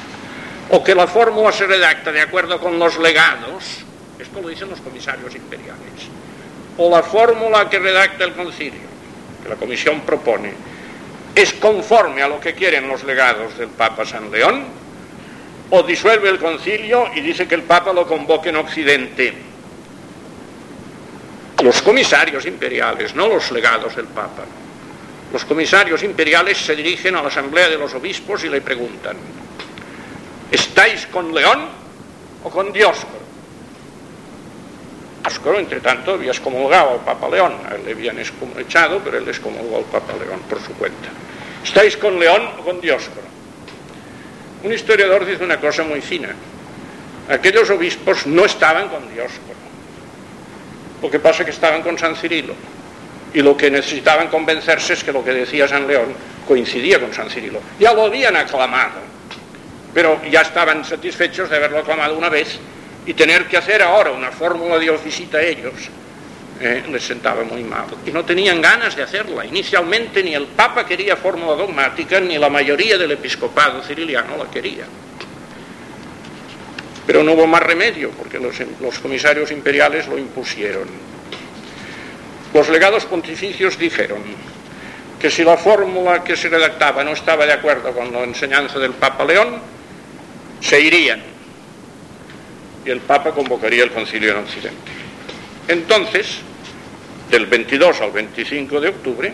O 0.71 0.83
que 0.83 0.95
la 0.95 1.07
fórmula 1.07 1.53
se 1.53 1.67
redacta 1.67 2.13
de 2.13 2.21
acuerdo 2.21 2.61
con 2.61 2.79
los 2.79 2.99
legados, 2.99 3.85
esto 4.19 4.41
lo 4.41 4.49
dicen 4.49 4.71
los 4.71 4.81
comisarios 4.81 5.35
imperiales, 5.35 6.09
o 6.77 6.91
la 6.91 7.03
fórmula 7.03 7.69
que 7.69 7.79
redacta 7.79 8.25
el 8.25 8.33
concilio, 8.33 8.89
que 9.43 9.49
la 9.49 9.57
comisión 9.57 10.01
propone, 10.03 10.53
es 11.35 11.53
conforme 11.55 12.23
a 12.23 12.29
lo 12.29 12.41
que 12.41 12.55
quieren 12.55 12.89
los 12.89 13.05
legados 13.05 13.59
del 13.59 13.69
Papa 13.69 14.05
San 14.05 14.31
León, 14.31 14.65
o 15.71 15.83
disuelve 15.83 16.29
el 16.29 16.39
concilio 16.39 17.09
y 17.15 17.21
dice 17.21 17.47
que 17.47 17.55
el 17.55 17.63
Papa 17.63 17.93
lo 17.93 18.07
convoque 18.07 18.49
en 18.49 18.57
Occidente. 18.57 19.35
Los 21.63 21.83
comisarios 21.83 22.47
imperiales, 22.47 23.15
no 23.15 23.29
los 23.29 23.51
legados 23.53 23.95
del 23.95 24.07
Papa. 24.07 24.45
Los 25.33 25.45
comisarios 25.45 26.03
imperiales 26.03 26.59
se 26.59 26.75
dirigen 26.75 27.15
a 27.15 27.23
la 27.23 27.29
asamblea 27.29 27.69
de 27.69 27.79
los 27.79 27.95
obispos 27.95 28.43
y 28.45 28.49
le 28.49 28.61
preguntan, 28.61 29.17
¿estáis 30.51 31.07
con 31.07 31.33
León 31.35 31.69
o 32.43 32.51
con 32.51 32.73
Dioscoro? 32.73 33.21
Dioscoro, 35.23 35.59
entre 35.59 35.81
tanto, 35.81 36.15
había 36.15 36.33
excomulgado 36.33 36.93
al 36.93 37.01
Papa 37.01 37.29
León, 37.29 37.55
a 37.71 37.77
él 37.77 37.83
le 37.85 37.93
habían 37.93 38.17
echado, 38.19 39.01
pero 39.05 39.19
él 39.19 39.29
excomulgó 39.29 39.79
al 39.79 39.85
Papa 39.85 40.13
León 40.23 40.41
por 40.49 40.61
su 40.61 40.73
cuenta. 40.75 41.09
¿Estáis 41.63 41.97
con 41.97 42.19
León 42.19 42.43
o 42.59 42.65
con 42.65 42.81
Dioscoro? 42.81 43.27
Un 44.63 44.73
historiador 44.73 45.25
dice 45.25 45.45
una 45.45 45.59
cosa 45.59 45.85
muy 45.85 46.01
fina. 46.01 46.35
Aquellos 47.29 47.71
obispos 47.71 48.27
no 48.27 48.45
estaban 48.45 48.89
con 48.89 49.09
Dioscoro. 49.13 49.61
Lo 51.01 51.11
que 51.11 51.21
pasa 51.21 51.43
es 51.43 51.45
que 51.47 51.53
estaban 51.53 51.83
con 51.83 51.97
San 51.97 52.17
Cirilo. 52.17 52.55
Y 53.33 53.43
lo 53.43 53.57
que 53.57 53.71
necesitaban 53.71 54.29
convencerse 54.29 54.95
es 54.95 55.05
que 55.05 55.13
lo 55.13 55.25
que 55.25 55.33
decía 55.33 55.69
San 55.69 55.87
León 55.87 56.15
coincidía 56.47 56.99
con 56.99 57.13
San 57.15 57.31
Cirilo. 57.31 57.61
Ya 57.79 57.93
lo 57.93 58.05
habían 58.05 58.35
aclamado, 58.37 59.01
pero 59.95 60.21
ya 60.31 60.41
estaban 60.41 60.85
satisfechos 60.85 61.49
de 61.49 61.57
haberlo 61.57 61.79
aclamado 61.79 62.19
una 62.19 62.29
vez 62.29 62.59
y 63.07 63.15
tener 63.15 63.47
que 63.47 63.57
hacer 63.57 63.83
ahora 63.83 64.11
una 64.11 64.31
fórmula 64.31 64.79
de 64.79 64.91
visita 65.05 65.39
a 65.39 65.43
ellos 65.43 65.75
eh, 66.61 66.85
les 66.91 67.03
sentaba 67.03 67.43
muy 67.43 67.63
mal. 67.63 67.87
Y 68.05 68.11
no 68.11 68.25
tenían 68.25 68.61
ganas 68.61 68.95
de 68.95 69.03
hacerla. 69.03 69.47
Inicialmente 69.47 70.23
ni 70.23 70.35
el 70.35 70.47
Papa 70.47 70.85
quería 70.85 71.17
fórmula 71.17 71.55
dogmática, 71.57 72.21
ni 72.21 72.37
la 72.37 72.51
mayoría 72.51 72.99
del 72.99 73.13
episcopado 73.13 73.83
ciriliano 73.83 74.37
la 74.37 74.51
quería. 74.51 74.85
Pero 77.07 77.23
no 77.23 77.33
hubo 77.33 77.47
más 77.47 77.63
remedio, 77.63 78.11
porque 78.11 78.39
los 78.39 78.99
comisarios 78.99 79.51
imperiales 79.51 80.07
lo 80.07 80.19
impusieron. 80.19 81.10
Los 82.53 82.69
legados 82.69 83.05
pontificios 83.05 83.79
dijeron 83.79 84.23
que 85.21 85.31
si 85.31 85.45
la 85.45 85.57
fórmula 85.57 86.25
que 86.25 86.37
se 86.37 86.49
redactaba 86.49 87.05
no 87.05 87.13
estaba 87.13 87.47
de 87.47 87.53
acuerdo 87.53 87.93
con 87.93 88.13
la 88.13 88.25
enseñanza 88.25 88.79
del 88.79 88.93
Papa 88.93 89.25
León, 89.25 89.61
se 90.61 90.81
irían 90.81 91.23
y 92.85 92.91
el 92.91 93.01
Papa 93.01 93.33
convocaría 93.33 93.85
el 93.85 93.91
concilio 93.91 94.33
en 94.33 94.39
Occidente. 94.39 94.91
Entonces, 95.69 96.39
del 97.31 97.47
22 97.47 98.01
al 98.01 98.11
25 98.11 98.81
de 98.81 98.89
octubre, 98.89 99.33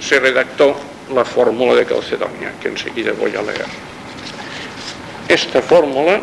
se 0.00 0.18
redactó 0.18 0.74
la 1.14 1.24
fórmula 1.24 1.74
de 1.74 1.84
Calcedonia, 1.84 2.52
que 2.60 2.68
enseguida 2.68 3.12
voy 3.12 3.36
a 3.36 3.42
leer. 3.42 3.66
Esta 5.28 5.62
fórmula, 5.62 6.20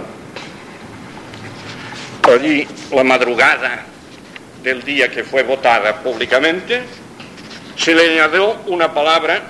allí 2.24 2.68
la 2.92 3.04
madrugada 3.04 3.86
del 4.64 4.84
día 4.84 5.10
que 5.10 5.24
fue 5.24 5.44
votada 5.44 6.02
públicamente, 6.02 6.82
se 7.76 7.94
le 7.94 8.12
añadió 8.12 8.54
una 8.68 8.94
palabra 8.94 9.42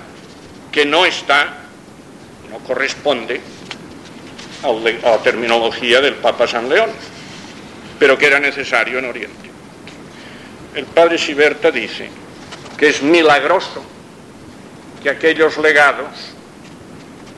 que 0.70 0.84
no 0.84 1.06
está, 1.06 1.54
no 2.50 2.58
corresponde 2.58 3.40
a 4.62 5.08
la 5.10 5.18
terminología 5.18 6.00
del 6.00 6.14
Papa 6.14 6.46
San 6.46 6.68
León, 6.68 6.90
pero 7.98 8.18
que 8.18 8.26
era 8.26 8.38
necesario 8.38 8.98
en 8.98 9.06
Oriente. 9.06 9.50
El 10.74 10.84
padre 10.84 11.18
Siberta 11.18 11.70
dice 11.70 12.10
que 12.76 12.88
es 12.90 13.02
milagroso 13.02 13.84
que 15.02 15.10
aquellos 15.10 15.56
legados 15.58 16.08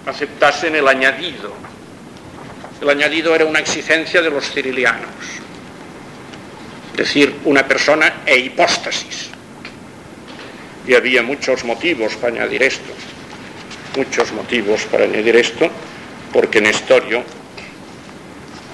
aceptasen 0.07 0.75
el 0.75 0.89
añadido. 0.89 1.53
El 2.81 2.91
añadido 2.91 3.35
era 3.35 3.45
una 3.45 3.61
exigencia 3.61 4.23
de 4.23 4.31
los 4.31 4.51
cirilianos, 4.51 5.11
decir, 7.01 7.35
una 7.45 7.67
persona 7.67 8.23
e 8.27 8.39
hipóstasis. 8.39 9.31
Y 10.87 10.95
había 10.95 11.23
muchos 11.23 11.65
motivos 11.65 12.15
para 12.17 12.35
añadir 12.35 12.63
esto, 12.63 12.93
muchos 13.97 14.33
motivos 14.33 14.83
para 14.85 15.05
añadir 15.05 15.37
esto, 15.37 15.69
porque 16.33 16.61
Nestorio 16.61 17.23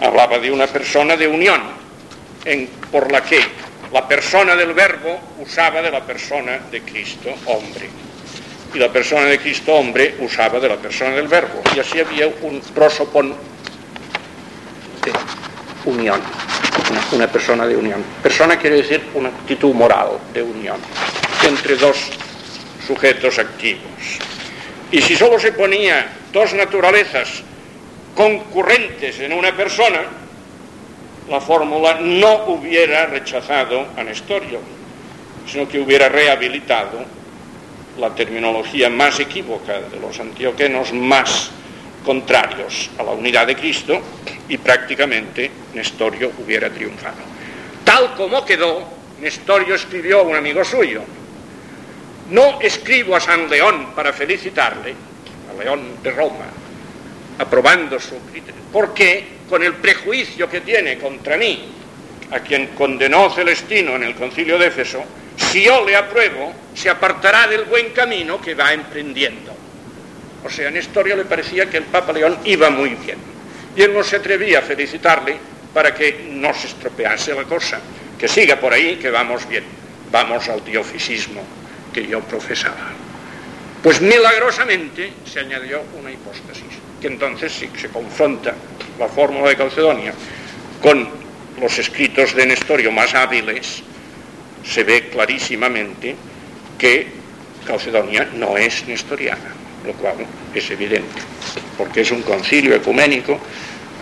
hablaba 0.02 0.38
de 0.38 0.50
una 0.50 0.66
persona 0.66 1.16
de 1.16 1.26
unión, 1.26 1.60
en, 2.44 2.68
por 2.90 3.10
la 3.10 3.22
que 3.22 3.40
la 3.92 4.06
persona 4.06 4.54
del 4.54 4.72
verbo 4.72 5.18
usaba 5.40 5.82
de 5.82 5.90
la 5.90 6.04
persona 6.04 6.58
de 6.70 6.82
Cristo 6.82 7.30
hombre. 7.46 7.88
Y 8.74 8.78
la 8.78 8.92
persona 8.92 9.26
de 9.26 9.38
Cristo 9.38 9.74
hombre 9.74 10.16
usaba 10.20 10.60
de 10.60 10.68
la 10.68 10.76
persona 10.76 11.10
del 11.10 11.28
verbo. 11.28 11.62
Y 11.74 11.80
así 11.80 12.00
había 12.00 12.26
un 12.26 12.60
prosopon 12.74 13.34
unión, 15.86 16.20
una, 17.12 17.26
persona 17.26 17.66
de 17.66 17.76
unión. 17.76 18.04
Persona 18.22 18.58
quiere 18.58 18.76
decir 18.76 19.02
una 19.14 19.30
actitud 19.30 19.72
moral 19.74 20.18
de 20.32 20.42
unión 20.42 20.76
entre 21.46 21.76
dos 21.76 21.96
sujetos 22.86 23.38
activos. 23.38 23.82
Y 24.90 25.00
si 25.00 25.16
solo 25.16 25.38
se 25.38 25.52
ponía 25.52 26.06
dos 26.32 26.54
naturalezas 26.54 27.42
concurrentes 28.14 29.18
en 29.20 29.32
una 29.32 29.56
persona, 29.56 30.02
la 31.28 31.40
fórmula 31.40 31.98
no 32.00 32.44
hubiera 32.46 33.06
rechazado 33.06 33.86
a 33.96 34.04
Nestorio, 34.04 34.60
sino 35.50 35.68
que 35.68 35.80
hubiera 35.80 36.08
rehabilitado 36.08 37.04
la 37.98 38.14
terminología 38.14 38.90
más 38.90 39.18
equívoca 39.18 39.80
de 39.80 39.98
los 40.00 40.18
antioquenos 40.20 40.92
más 40.92 41.50
contrarios 42.06 42.88
a 42.98 43.02
la 43.02 43.10
unidad 43.10 43.48
de 43.48 43.56
Cristo 43.56 44.00
y 44.48 44.56
prácticamente 44.58 45.50
Nestorio 45.74 46.30
hubiera 46.38 46.70
triunfado. 46.70 47.16
Tal 47.84 48.14
como 48.14 48.44
quedó, 48.44 48.88
Nestorio 49.20 49.74
escribió 49.74 50.20
a 50.20 50.22
un 50.22 50.36
amigo 50.36 50.64
suyo, 50.64 51.02
no 52.30 52.60
escribo 52.60 53.16
a 53.16 53.20
San 53.20 53.50
León 53.50 53.88
para 53.96 54.12
felicitarle, 54.12 54.94
a 55.50 55.62
León 55.62 55.96
de 56.00 56.10
Roma, 56.12 56.46
aprobando 57.38 57.98
su 57.98 58.18
criterio, 58.30 58.62
porque 58.72 59.24
con 59.48 59.64
el 59.64 59.74
prejuicio 59.74 60.48
que 60.48 60.60
tiene 60.60 60.98
contra 60.98 61.36
mí, 61.36 61.72
a 62.30 62.38
quien 62.40 62.68
condenó 62.68 63.30
Celestino 63.30 63.96
en 63.96 64.04
el 64.04 64.14
concilio 64.14 64.58
de 64.58 64.68
Éfeso, 64.68 65.02
si 65.36 65.64
yo 65.64 65.84
le 65.84 65.96
apruebo, 65.96 66.52
se 66.74 66.88
apartará 66.88 67.48
del 67.48 67.64
buen 67.64 67.90
camino 67.90 68.40
que 68.40 68.54
va 68.54 68.72
emprendiendo. 68.72 69.55
O 70.46 70.48
sea, 70.48 70.68
en 70.68 70.76
historia 70.76 71.16
le 71.16 71.24
parecía 71.24 71.68
que 71.68 71.78
el 71.78 71.82
Papa 71.82 72.12
León 72.12 72.38
iba 72.44 72.70
muy 72.70 72.90
bien. 72.90 73.18
Y 73.74 73.82
él 73.82 73.92
no 73.92 74.04
se 74.04 74.14
atrevía 74.14 74.60
a 74.60 74.62
felicitarle 74.62 75.36
para 75.74 75.92
que 75.92 76.28
no 76.30 76.54
se 76.54 76.68
estropease 76.68 77.34
la 77.34 77.42
cosa, 77.42 77.80
que 78.16 78.28
siga 78.28 78.54
por 78.54 78.72
ahí, 78.72 78.94
que 78.94 79.10
vamos 79.10 79.48
bien, 79.48 79.64
vamos 80.12 80.48
al 80.48 80.64
diofisismo 80.64 81.42
que 81.92 82.06
yo 82.06 82.20
profesaba. 82.20 82.92
Pues 83.82 84.00
milagrosamente 84.00 85.14
se 85.24 85.40
añadió 85.40 85.82
una 85.98 86.12
hipóstasis 86.12 86.78
que 87.00 87.08
entonces 87.08 87.52
si 87.52 87.68
se 87.76 87.88
confronta 87.88 88.54
la 89.00 89.08
fórmula 89.08 89.48
de 89.48 89.56
Calcedonia 89.56 90.14
con 90.80 91.08
los 91.60 91.76
escritos 91.76 92.36
de 92.36 92.46
Nestorio 92.46 92.92
más 92.92 93.14
hábiles, 93.16 93.82
se 94.64 94.84
ve 94.84 95.08
clarísimamente 95.08 96.14
que 96.78 97.08
Calcedonia 97.66 98.28
no 98.34 98.56
es 98.56 98.86
nestoriana, 98.86 99.65
lo 99.84 99.92
cual 99.94 100.16
es 100.54 100.70
evidente, 100.70 101.20
porque 101.76 102.00
es 102.00 102.10
un 102.10 102.22
concilio 102.22 102.74
ecuménico 102.74 103.38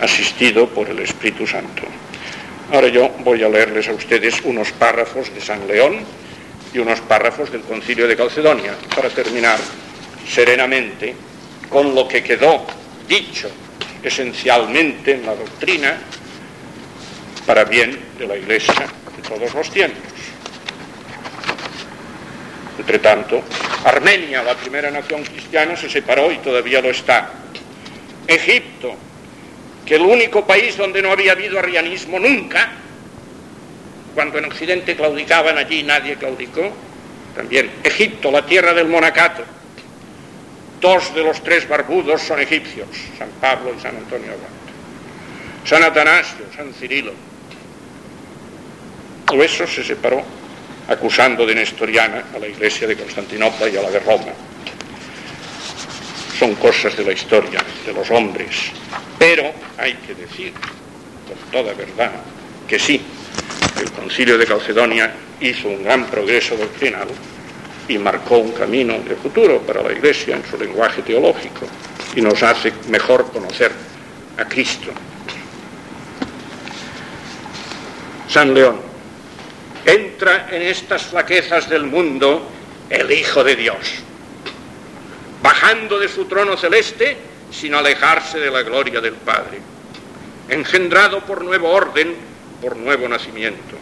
asistido 0.01 0.67
por 0.67 0.89
el 0.89 0.99
Espíritu 0.99 1.45
Santo. 1.47 1.83
Ahora 2.71 2.87
yo 2.87 3.09
voy 3.19 3.43
a 3.43 3.49
leerles 3.49 3.87
a 3.87 3.93
ustedes 3.93 4.41
unos 4.43 4.71
párrafos 4.71 5.33
de 5.33 5.41
San 5.41 5.67
León 5.67 5.99
y 6.73 6.79
unos 6.79 6.99
párrafos 7.01 7.51
del 7.51 7.61
concilio 7.61 8.07
de 8.07 8.17
Calcedonia, 8.17 8.73
para 8.95 9.09
terminar 9.09 9.59
serenamente 10.27 11.15
con 11.69 11.93
lo 11.93 12.07
que 12.07 12.23
quedó 12.23 12.65
dicho 13.07 13.49
esencialmente 14.03 15.13
en 15.13 15.25
la 15.25 15.35
doctrina 15.35 15.97
para 17.45 17.63
bien 17.63 17.97
de 18.17 18.27
la 18.27 18.37
Iglesia 18.37 18.73
de 19.15 19.29
todos 19.29 19.53
los 19.53 19.69
tiempos. 19.69 20.14
Entre 22.77 22.99
tanto, 22.99 23.41
Armenia, 23.85 24.43
la 24.43 24.55
primera 24.55 24.91
nación 24.91 25.23
cristiana, 25.23 25.75
se 25.75 25.89
separó 25.89 26.31
y 26.31 26.37
todavía 26.39 26.81
lo 26.81 26.89
está. 26.89 27.29
Egipto, 28.27 28.95
que 29.85 29.95
el 29.95 30.01
único 30.01 30.45
país 30.45 30.75
donde 30.75 31.01
no 31.01 31.11
había 31.11 31.31
habido 31.31 31.57
arrianismo 31.57 32.19
nunca, 32.19 32.71
cuando 34.13 34.39
en 34.39 34.45
Occidente 34.45 34.95
claudicaban 34.95 35.57
allí 35.57 35.83
nadie 35.83 36.15
claudicó. 36.15 36.71
También 37.35 37.69
Egipto, 37.83 38.31
la 38.31 38.45
tierra 38.45 38.73
del 38.73 38.87
monacato. 38.87 39.43
Dos 40.79 41.13
de 41.13 41.23
los 41.23 41.43
tres 41.43 41.67
barbudos 41.67 42.21
son 42.21 42.39
egipcios, 42.39 42.87
San 43.17 43.29
Pablo 43.41 43.73
y 43.77 43.81
San 43.81 43.95
Antonio 43.95 44.31
Abad. 44.31 45.65
San 45.65 45.83
Atanasio, 45.83 46.45
San 46.55 46.73
Cirilo. 46.73 47.13
Todo 49.25 49.43
eso 49.43 49.65
se 49.65 49.83
separó 49.83 50.23
acusando 50.87 51.45
de 51.45 51.55
nestoriana 51.55 52.25
a 52.35 52.39
la 52.39 52.47
iglesia 52.47 52.87
de 52.87 52.95
Constantinopla 52.95 53.69
y 53.69 53.77
a 53.77 53.81
la 53.81 53.91
de 53.91 53.99
Roma. 53.99 54.33
Son 56.37 56.55
cosas 56.55 56.95
de 56.97 57.03
la 57.03 57.13
historia, 57.13 57.59
de 57.85 57.93
los 57.93 58.09
hombres. 58.11 58.71
Pero 59.17 59.51
hay 59.77 59.93
que 59.93 60.13
decir, 60.13 60.53
con 60.53 61.51
toda 61.51 61.73
verdad, 61.73 62.11
que 62.67 62.77
sí, 62.77 63.01
el 63.79 63.91
concilio 63.91 64.37
de 64.37 64.45
Calcedonia 64.45 65.13
hizo 65.39 65.69
un 65.69 65.83
gran 65.83 66.05
progreso 66.05 66.55
doctrinal 66.55 67.07
y 67.87 67.97
marcó 67.97 68.37
un 68.37 68.51
camino 68.51 68.99
de 68.99 69.15
futuro 69.15 69.61
para 69.61 69.83
la 69.83 69.91
Iglesia 69.91 70.35
en 70.35 70.45
su 70.45 70.57
lenguaje 70.57 71.01
teológico 71.01 71.67
y 72.15 72.21
nos 72.21 72.41
hace 72.43 72.73
mejor 72.89 73.31
conocer 73.31 73.71
a 74.37 74.45
Cristo. 74.45 74.91
San 78.27 78.53
León, 78.53 78.79
entra 79.85 80.47
en 80.51 80.63
estas 80.63 81.03
flaquezas 81.03 81.69
del 81.69 81.83
mundo 81.83 82.49
el 82.89 83.11
Hijo 83.11 83.43
de 83.43 83.55
Dios, 83.55 83.77
bajando 85.41 85.99
de 85.99 86.07
su 86.07 86.25
trono 86.25 86.57
celeste 86.57 87.17
sin 87.51 87.73
alejarse 87.75 88.39
de 88.39 88.49
la 88.49 88.63
gloria 88.63 88.99
del 88.99 89.13
Padre, 89.13 89.59
engendrado 90.49 91.21
por 91.21 91.43
nuevo 91.43 91.69
orden, 91.69 92.15
por 92.61 92.75
nuevo 92.77 93.07
nacimiento, 93.07 93.77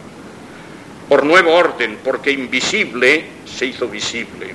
por 1.08 1.24
nuevo 1.24 1.54
orden, 1.54 1.98
porque 2.04 2.30
invisible 2.30 3.24
se 3.46 3.66
hizo 3.66 3.88
visible, 3.88 4.54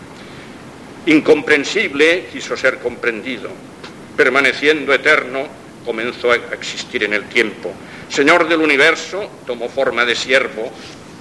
incomprensible 1.06 2.28
quiso 2.32 2.56
ser 2.56 2.80
comprendido, 2.80 3.50
permaneciendo 4.16 4.94
eterno 4.94 5.48
comenzó 5.86 6.32
a 6.32 6.36
existir 6.36 7.04
en 7.04 7.14
el 7.14 7.24
tiempo. 7.26 7.74
Señor 8.10 8.48
del 8.48 8.60
universo, 8.60 9.30
tomó 9.46 9.70
forma 9.70 10.06
de 10.06 10.16
siervo, 10.16 10.72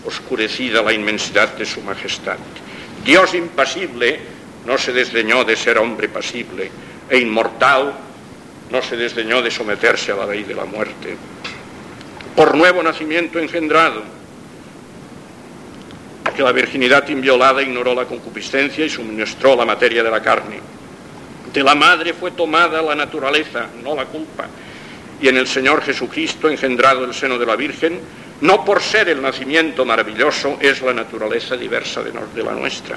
oscurecida 0.09 0.83
la 0.83 0.93
inmensidad 0.93 1.55
de 1.55 1.65
su 1.65 1.81
majestad. 1.83 2.39
Dios 3.05 3.35
impasible 3.35 4.21
no 4.67 4.77
se 4.77 4.93
desdeñó 4.93 5.45
de 5.45 5.57
ser 5.57 5.79
hombre 5.79 6.09
pasible, 6.09 6.71
e 7.09 7.19
inmortal 7.19 7.95
no 8.71 8.83
se 8.83 8.97
desdeñó 8.97 9.41
de 9.41 9.51
someterse 9.51 10.13
a 10.13 10.17
la 10.17 10.27
ley 10.27 10.43
de 10.43 10.55
la 10.55 10.65
muerte. 10.65 11.17
Por 12.35 12.57
nuevo 12.57 12.83
nacimiento 12.83 13.39
engendrado, 13.39 14.03
que 16.39 16.45
la 16.45 16.53
virginidad 16.53 17.09
inviolada 17.09 17.61
ignoró 17.61 17.97
la 17.97 18.05
concupiscencia 18.05 18.85
y 18.85 18.89
suministró 18.89 19.57
la 19.57 19.65
materia 19.65 20.05
de 20.05 20.11
la 20.11 20.23
carne. 20.23 20.61
De 21.53 21.65
la 21.65 21.75
madre 21.75 22.15
fue 22.15 22.31
tomada 22.31 22.81
la 22.81 22.95
naturaleza, 22.95 23.67
no 23.83 23.97
la 23.97 24.05
culpa, 24.05 24.47
y 25.21 25.27
en 25.27 25.37
el 25.37 25.49
Señor 25.49 25.83
Jesucristo, 25.83 26.49
engendrado 26.49 27.05
el 27.05 27.13
seno 27.13 27.39
de 27.39 27.47
la 27.47 27.57
Virgen, 27.57 27.99
no 28.41 28.65
por 28.65 28.81
ser 28.81 29.09
el 29.09 29.21
nacimiento 29.21 29.85
maravilloso 29.85 30.59
es 30.61 30.81
la 30.83 30.95
naturaleza 30.95 31.57
diversa 31.57 32.03
de, 32.03 32.43
la 32.43 32.53
nuestra, 32.53 32.97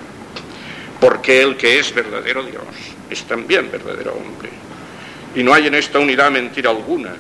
porque 1.00 1.42
el 1.42 1.58
que 1.58 1.80
es 1.80 1.94
verdadero 1.94 2.44
Dios 2.44 2.64
es 3.10 3.24
también 3.24 3.72
verdadero 3.72 4.14
hombre. 4.14 4.50
Y 5.36 5.44
no 5.44 5.54
hay 5.54 5.68
en 5.68 5.76
esta 5.76 6.00
unidad 6.00 6.30
mentira 6.30 6.70
alguna, 6.70 7.14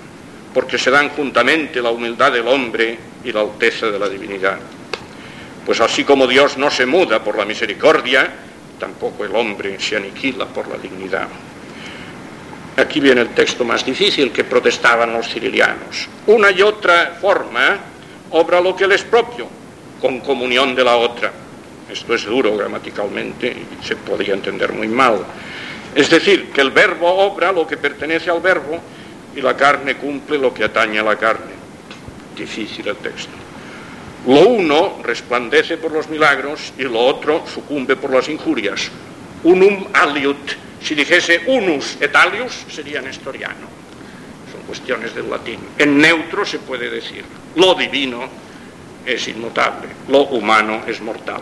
porque 0.53 0.77
se 0.77 0.91
dan 0.91 1.09
juntamente 1.09 1.81
la 1.81 1.89
humildad 1.89 2.31
del 2.31 2.47
hombre 2.47 2.97
y 3.23 3.31
la 3.31 3.41
alteza 3.41 3.87
de 3.87 3.97
la 3.97 4.07
divinidad. 4.07 4.59
Pues 5.65 5.79
así 5.81 6.03
como 6.03 6.27
Dios 6.27 6.57
no 6.57 6.69
se 6.69 6.85
muda 6.85 7.23
por 7.23 7.37
la 7.37 7.45
misericordia, 7.45 8.29
tampoco 8.79 9.25
el 9.25 9.35
hombre 9.35 9.79
se 9.79 9.95
aniquila 9.95 10.45
por 10.45 10.67
la 10.67 10.77
dignidad. 10.77 11.27
Aquí 12.77 12.99
viene 12.99 13.21
el 13.21 13.29
texto 13.29 13.63
más 13.63 13.85
difícil 13.85 14.31
que 14.31 14.43
protestaban 14.43 15.13
los 15.13 15.27
cirilianos. 15.27 16.07
Una 16.27 16.51
y 16.51 16.61
otra 16.61 17.17
forma 17.19 17.90
obra 18.31 18.61
lo 18.61 18.75
que 18.75 18.87
le 18.87 18.95
es 18.95 19.03
propio, 19.03 19.47
con 19.99 20.19
comunión 20.21 20.75
de 20.75 20.83
la 20.83 20.97
otra. 20.97 21.31
Esto 21.89 22.15
es 22.15 22.25
duro 22.25 22.55
gramaticalmente 22.55 23.47
y 23.47 23.85
se 23.85 23.95
podría 23.95 24.33
entender 24.33 24.71
muy 24.71 24.87
mal. 24.87 25.25
Es 25.93 26.09
decir, 26.09 26.51
que 26.51 26.61
el 26.61 26.71
verbo 26.71 27.07
obra 27.07 27.51
lo 27.51 27.67
que 27.67 27.77
pertenece 27.77 28.29
al 28.29 28.39
verbo 28.39 28.79
y 29.35 29.41
la 29.41 29.55
carne 29.55 29.95
cumple 29.95 30.37
lo 30.37 30.53
que 30.53 30.63
atañe 30.63 30.99
a 30.99 31.03
la 31.03 31.17
carne. 31.17 31.51
Difícil 32.35 32.87
el 32.87 32.95
texto. 32.97 33.31
Lo 34.27 34.47
uno 34.47 34.99
resplandece 35.03 35.77
por 35.77 35.91
los 35.91 36.07
milagros 36.07 36.73
y 36.77 36.83
lo 36.83 36.99
otro 36.99 37.43
sucumbe 37.51 37.95
por 37.95 38.11
las 38.11 38.29
injurias. 38.29 38.89
Unum 39.43 39.87
aliut. 39.93 40.51
Si 40.81 40.95
dijese 40.95 41.41
unus 41.47 41.97
et 41.99 42.15
alius 42.15 42.65
sería 42.69 43.01
nestoriano. 43.01 43.80
Cuestiones 44.71 45.13
del 45.13 45.29
latín. 45.29 45.59
En 45.77 45.97
neutro 45.97 46.45
se 46.45 46.57
puede 46.57 46.89
decir 46.89 47.25
lo 47.57 47.75
divino 47.75 48.23
es 49.05 49.27
inmutable, 49.27 49.89
lo 50.07 50.19
humano 50.27 50.83
es 50.87 51.01
mortal. 51.01 51.41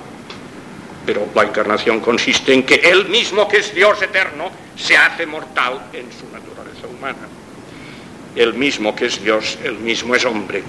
Pero 1.05 1.27
la 1.35 1.43
encarnación 1.43 1.99
consiste 1.99 2.55
en 2.55 2.63
que 2.63 2.77
Él 2.77 3.07
mismo, 3.07 3.47
que 3.47 3.57
es 3.57 3.71
Dios 3.75 4.01
eterno, 4.01 4.49
se 4.75 4.97
hace 4.97 5.27
mortal 5.27 5.79
en 5.93 6.07
su 6.11 6.25
naturaleza 6.33 6.87
humana. 6.87 7.27
El 8.35 8.55
mismo 8.55 8.95
que 8.95 9.05
es 9.05 9.23
Dios, 9.23 9.59
el 9.63 9.75
mismo 9.75 10.15
es 10.15 10.25
hombre. 10.25 10.63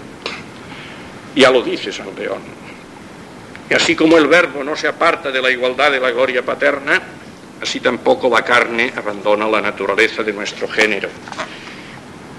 Ya 1.34 1.50
lo 1.50 1.62
dice 1.62 1.90
San 1.90 2.14
León. 2.14 2.42
Y 3.70 3.72
así 3.72 3.96
como 3.96 4.18
el 4.18 4.26
verbo 4.26 4.62
no 4.62 4.76
se 4.76 4.86
aparta 4.86 5.30
de 5.30 5.40
la 5.40 5.50
igualdad 5.50 5.90
de 5.92 6.00
la 6.00 6.10
gloria 6.10 6.44
paterna, 6.44 7.00
así 7.62 7.80
tampoco 7.80 8.28
la 8.28 8.44
carne 8.44 8.92
abandona 8.94 9.48
la 9.48 9.62
naturaleza 9.62 10.22
de 10.22 10.34
nuestro 10.34 10.68
género. 10.68 11.08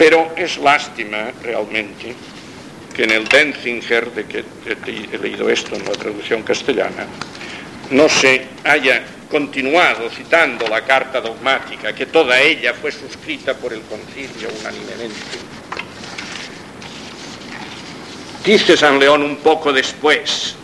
Pero 0.01 0.33
es 0.35 0.57
lástima 0.57 1.31
realmente 1.43 2.15
que 2.91 3.03
en 3.03 3.11
el 3.11 3.27
Denzinger, 3.27 4.11
de 4.11 4.25
que 4.25 4.43
he 4.65 5.17
leído 5.19 5.47
esto 5.47 5.75
en 5.75 5.85
la 5.85 5.91
traducción 5.91 6.41
castellana, 6.41 7.05
no 7.91 8.09
se 8.09 8.47
haya 8.63 9.03
continuado 9.29 10.09
citando 10.09 10.67
la 10.67 10.83
carta 10.85 11.21
dogmática, 11.21 11.93
que 11.93 12.07
toda 12.07 12.41
ella 12.41 12.73
fue 12.73 12.91
suscrita 12.91 13.53
por 13.53 13.73
el 13.73 13.81
concilio 13.81 14.49
unánimemente. 14.59 15.37
Dice 18.43 18.75
San 18.75 18.97
León 18.97 19.21
un 19.21 19.35
poco 19.35 19.71
después 19.71 20.55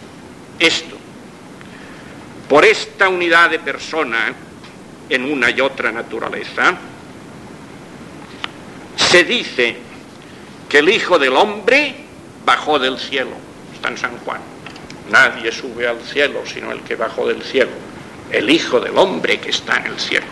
esto, 0.58 0.98
por 2.50 2.66
esta 2.66 3.08
unidad 3.08 3.52
de 3.52 3.60
persona 3.60 4.34
en 5.08 5.32
una 5.32 5.52
y 5.52 5.62
otra 5.62 5.92
naturaleza, 5.92 6.76
se 9.10 9.24
dice 9.24 9.76
que 10.70 10.80
el 10.80 10.90
Hijo 10.90 11.18
del 11.18 11.36
Hombre 11.36 11.96
bajó 12.46 12.80
del 12.80 12.98
cielo, 13.00 13.32
está 13.74 13.90
en 13.90 13.98
San 13.98 14.18
Juan. 14.20 14.42
Nadie 15.10 15.52
sube 15.52 15.88
al 15.88 16.02
cielo 16.02 16.42
sino 16.46 16.72
el 16.72 16.82
que 16.82 16.96
bajó 16.96 17.28
del 17.28 17.42
cielo, 17.42 17.72
el 18.32 18.50
Hijo 18.50 18.80
del 18.80 18.98
Hombre 18.98 19.40
que 19.40 19.50
está 19.50 19.78
en 19.78 19.88
el 19.88 20.00
cielo. 20.00 20.26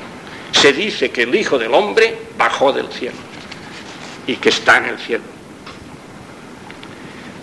Se 0.52 0.74
dice 0.74 1.12
que 1.12 1.24
el 1.24 1.36
Hijo 1.36 1.58
del 1.58 1.74
Hombre 1.74 2.18
bajó 2.38 2.74
del 2.74 2.90
cielo 2.92 3.18
y 4.28 4.36
que 4.38 4.50
está 4.50 4.78
en 4.78 4.86
el 4.86 5.00
cielo 5.00 5.36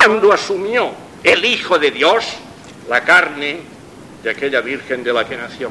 cuando 0.05 0.33
asumió 0.33 0.93
el 1.23 1.45
Hijo 1.45 1.79
de 1.79 1.91
Dios 1.91 2.25
la 2.89 3.03
carne 3.05 3.61
de 4.23 4.31
aquella 4.31 4.61
Virgen 4.61 5.05
de 5.05 5.13
la 5.13 5.27
que 5.27 5.37
nació. 5.37 5.71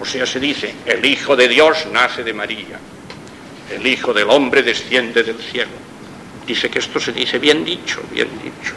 O 0.00 0.04
sea, 0.04 0.24
se 0.26 0.40
dice, 0.40 0.74
el 0.86 1.04
Hijo 1.04 1.36
de 1.36 1.48
Dios 1.48 1.86
nace 1.92 2.24
de 2.24 2.32
María, 2.32 2.78
el 3.70 3.86
Hijo 3.86 4.12
del 4.12 4.30
Hombre 4.30 4.62
desciende 4.62 5.22
del 5.22 5.38
cielo. 5.38 5.70
Dice 6.46 6.70
que 6.70 6.78
esto 6.78 6.98
se 6.98 7.12
dice 7.12 7.38
bien 7.38 7.64
dicho, 7.64 8.00
bien 8.10 8.28
dicho. 8.42 8.74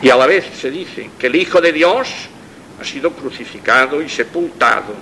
Y 0.00 0.10
a 0.10 0.16
la 0.16 0.26
vez 0.26 0.46
se 0.58 0.70
dice 0.70 1.10
que 1.18 1.26
el 1.26 1.36
Hijo 1.36 1.60
de 1.60 1.72
Dios 1.72 2.08
ha 2.80 2.84
sido 2.84 3.12
crucificado 3.12 4.02
y 4.02 4.08
sepultado, 4.08 4.94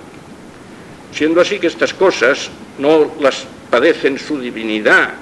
siendo 1.13 1.41
así 1.41 1.59
que 1.59 1.67
estas 1.67 1.93
cosas 1.93 2.49
no 2.77 3.13
las 3.19 3.45
padecen 3.69 4.19
su 4.19 4.39
divinidad, 4.39 5.13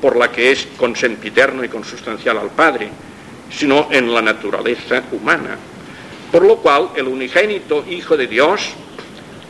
por 0.00 0.16
la 0.16 0.30
que 0.30 0.52
es 0.52 0.68
consempiterno 0.76 1.64
y 1.64 1.68
consustancial 1.68 2.38
al 2.38 2.50
Padre, 2.50 2.88
sino 3.50 3.88
en 3.90 4.12
la 4.12 4.22
naturaleza 4.22 5.02
humana. 5.12 5.56
Por 6.30 6.44
lo 6.44 6.56
cual, 6.56 6.90
el 6.96 7.08
unigénito 7.08 7.84
Hijo 7.88 8.16
de 8.16 8.26
Dios, 8.26 8.70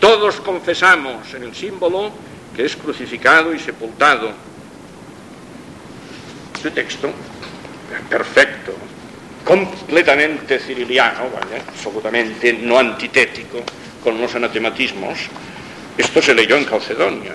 todos 0.01 0.37
confesamos 0.41 1.33
en 1.35 1.45
el 1.45 1.55
símbolo 1.55 2.13
que 2.55 2.65
es 2.65 2.77
crucificado 2.77 3.55
y 3.55 3.59
sepultado. 3.59 4.33
Este 6.55 6.71
texto, 6.71 7.11
perfecto, 8.09 8.75
completamente 9.45 10.59
ciriliano, 10.59 11.25
absolutamente 11.69 12.53
no 12.55 12.79
antitético 12.79 13.63
con 14.03 14.21
los 14.21 14.35
anatematismos, 14.35 15.19
esto 15.97 16.23
se 16.23 16.35
leyó 16.35 16.57
en 16.57 16.65
Calcedonia, 16.65 17.35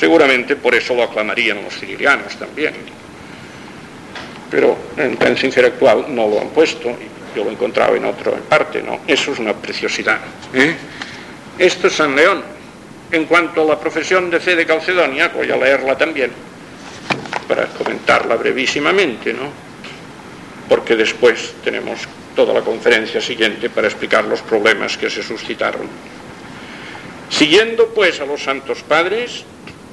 Seguramente 0.00 0.56
por 0.56 0.74
eso 0.74 0.94
lo 0.94 1.02
aclamarían 1.02 1.62
los 1.62 1.74
cirilianos 1.74 2.34
también. 2.36 2.72
pero 4.50 4.76
en 4.96 5.16
Pensinger 5.16 5.66
actual 5.66 6.06
no 6.08 6.26
lo 6.26 6.40
han 6.40 6.48
puesto, 6.48 6.88
y 6.88 7.36
yo 7.36 7.44
lo 7.44 7.50
he 7.50 7.52
encontrado 7.52 7.94
en 7.94 8.06
otra 8.06 8.32
parte, 8.32 8.82
¿no? 8.82 9.00
Eso 9.06 9.32
es 9.32 9.38
una 9.38 9.52
preciosidad. 9.52 10.18
¿eh? 10.54 10.74
Esto 11.58 11.86
es 11.86 11.92
San 11.92 12.16
León. 12.16 12.42
En 13.12 13.24
cuanto 13.24 13.62
a 13.62 13.64
la 13.64 13.78
profesión 13.78 14.30
de 14.30 14.38
fe 14.38 14.54
de 14.54 14.64
Calcedonia, 14.64 15.28
voy 15.34 15.50
a 15.50 15.56
leerla 15.56 15.98
también, 15.98 16.30
para 17.48 17.66
comentarla 17.66 18.36
brevísimamente, 18.36 19.32
¿no? 19.32 19.50
Porque 20.68 20.94
después 20.94 21.54
tenemos 21.64 22.06
toda 22.36 22.54
la 22.54 22.60
conferencia 22.60 23.20
siguiente 23.20 23.68
para 23.68 23.88
explicar 23.88 24.24
los 24.24 24.42
problemas 24.42 24.96
que 24.96 25.10
se 25.10 25.24
suscitaron. 25.24 25.88
Siguiendo 27.28 27.88
pues 27.88 28.20
a 28.20 28.26
los 28.26 28.44
santos 28.44 28.82
padres, 28.82 29.42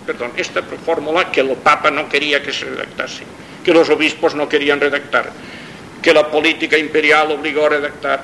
perdón, 0.05 0.34
esta 0.38 0.61
fórmula 0.61 1.32
que 1.32 1.41
el 1.41 1.49
Papa 1.55 1.89
no 1.89 2.07
quería 2.07 2.43
que 2.43 2.53
se 2.53 2.65
redactase, 2.65 3.24
que 3.63 3.74
los 3.74 3.89
obispos 3.89 4.36
no 4.36 4.47
querían 4.47 4.80
redactar, 4.80 5.32
que 6.03 6.13
la 6.13 6.30
política 6.30 6.78
imperial 6.78 7.32
obligó 7.32 7.65
a 7.65 7.70
redactar, 7.70 8.24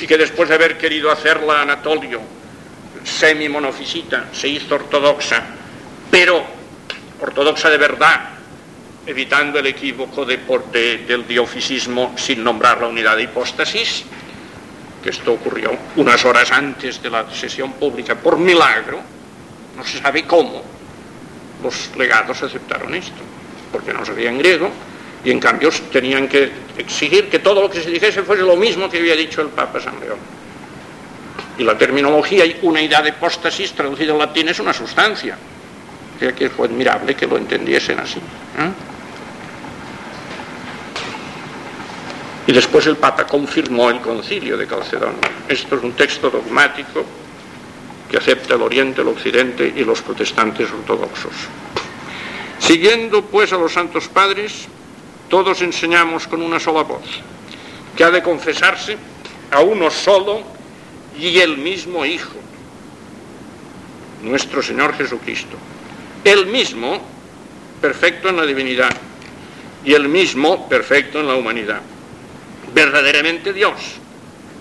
y 0.00 0.06
que 0.06 0.16
después 0.16 0.48
de 0.48 0.54
haber 0.54 0.78
querido 0.78 1.10
hacerla 1.10 1.60
Anatolio 1.60 2.39
semi-monofisita, 3.04 4.28
se 4.32 4.48
hizo 4.48 4.74
ortodoxa, 4.74 5.42
pero 6.10 6.42
ortodoxa 7.20 7.70
de 7.70 7.78
verdad, 7.78 8.20
evitando 9.06 9.58
el 9.58 9.66
equívoco 9.66 10.24
del 10.24 11.26
diofisismo 11.26 12.14
sin 12.16 12.44
nombrar 12.44 12.80
la 12.80 12.88
unidad 12.88 13.16
de 13.16 13.24
hipóstasis, 13.24 14.04
que 15.02 15.10
esto 15.10 15.32
ocurrió 15.32 15.76
unas 15.96 16.24
horas 16.24 16.52
antes 16.52 17.02
de 17.02 17.10
la 17.10 17.30
sesión 17.30 17.72
pública 17.72 18.14
por 18.14 18.38
milagro, 18.38 19.00
no 19.76 19.84
se 19.84 19.98
sabe 19.98 20.24
cómo, 20.24 20.62
los 21.62 21.96
legados 21.96 22.42
aceptaron 22.42 22.94
esto, 22.94 23.22
porque 23.72 23.92
no 23.92 24.04
sabían 24.04 24.38
griego, 24.38 24.70
y 25.24 25.30
en 25.30 25.40
cambio 25.40 25.70
tenían 25.92 26.28
que 26.28 26.50
exigir 26.78 27.28
que 27.28 27.38
todo 27.38 27.62
lo 27.62 27.70
que 27.70 27.80
se 27.80 27.90
dijese 27.90 28.22
fuese 28.22 28.42
lo 28.42 28.56
mismo 28.56 28.88
que 28.88 28.98
había 28.98 29.14
dicho 29.14 29.42
el 29.42 29.48
Papa 29.48 29.80
San 29.80 30.00
León. 30.00 30.18
Y 31.58 31.64
la 31.64 31.76
terminología 31.76 32.46
y 32.46 32.58
una 32.62 32.80
idea 32.80 33.02
de 33.02 33.10
hipóstasis 33.10 33.72
traducida 33.72 34.12
en 34.12 34.18
latín 34.18 34.48
es 34.48 34.58
una 34.60 34.72
sustancia. 34.72 35.36
O 36.16 36.18
sea 36.18 36.32
que 36.32 36.50
fue 36.50 36.66
admirable 36.66 37.14
que 37.14 37.26
lo 37.26 37.36
entendiesen 37.36 37.98
así. 37.98 38.18
¿eh? 38.18 38.70
Y 42.46 42.52
después 42.52 42.86
el 42.86 42.96
Papa 42.96 43.26
confirmó 43.26 43.90
el 43.90 44.00
concilio 44.00 44.56
de 44.56 44.66
Calcedonia. 44.66 45.30
Esto 45.48 45.76
es 45.76 45.82
un 45.82 45.92
texto 45.92 46.30
dogmático 46.30 47.04
que 48.10 48.16
acepta 48.16 48.54
el 48.54 48.62
Oriente, 48.62 49.02
el 49.02 49.08
Occidente 49.08 49.72
y 49.76 49.84
los 49.84 50.02
protestantes 50.02 50.68
ortodoxos. 50.70 51.32
Siguiendo 52.58 53.22
pues 53.22 53.52
a 53.52 53.56
los 53.56 53.72
santos 53.72 54.08
padres, 54.08 54.66
todos 55.28 55.62
enseñamos 55.62 56.26
con 56.26 56.42
una 56.42 56.58
sola 56.58 56.82
voz, 56.82 57.04
que 57.96 58.02
ha 58.02 58.10
de 58.10 58.22
confesarse 58.22 58.96
a 59.52 59.60
uno 59.60 59.90
solo 59.90 60.42
y 61.18 61.38
el 61.38 61.58
mismo 61.58 62.04
Hijo, 62.04 62.38
nuestro 64.22 64.62
Señor 64.62 64.94
Jesucristo. 64.94 65.56
El 66.24 66.46
mismo, 66.46 67.00
perfecto 67.80 68.28
en 68.28 68.36
la 68.36 68.46
divinidad, 68.46 68.94
y 69.84 69.94
el 69.94 70.08
mismo, 70.08 70.68
perfecto 70.68 71.20
en 71.20 71.26
la 71.26 71.34
humanidad 71.34 71.80
verdaderamente 72.74 73.52
Dios 73.52 73.74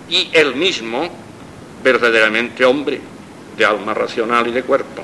y 0.10 0.30
el 0.34 0.56
mismo 0.56 1.10
verdaderamente 1.84 2.66
hombre 2.66 3.00
de 3.58 3.66
alma 3.66 3.94
racional 3.94 4.48
y 4.48 4.52
de 4.52 4.64
cuerpo. 4.64 5.04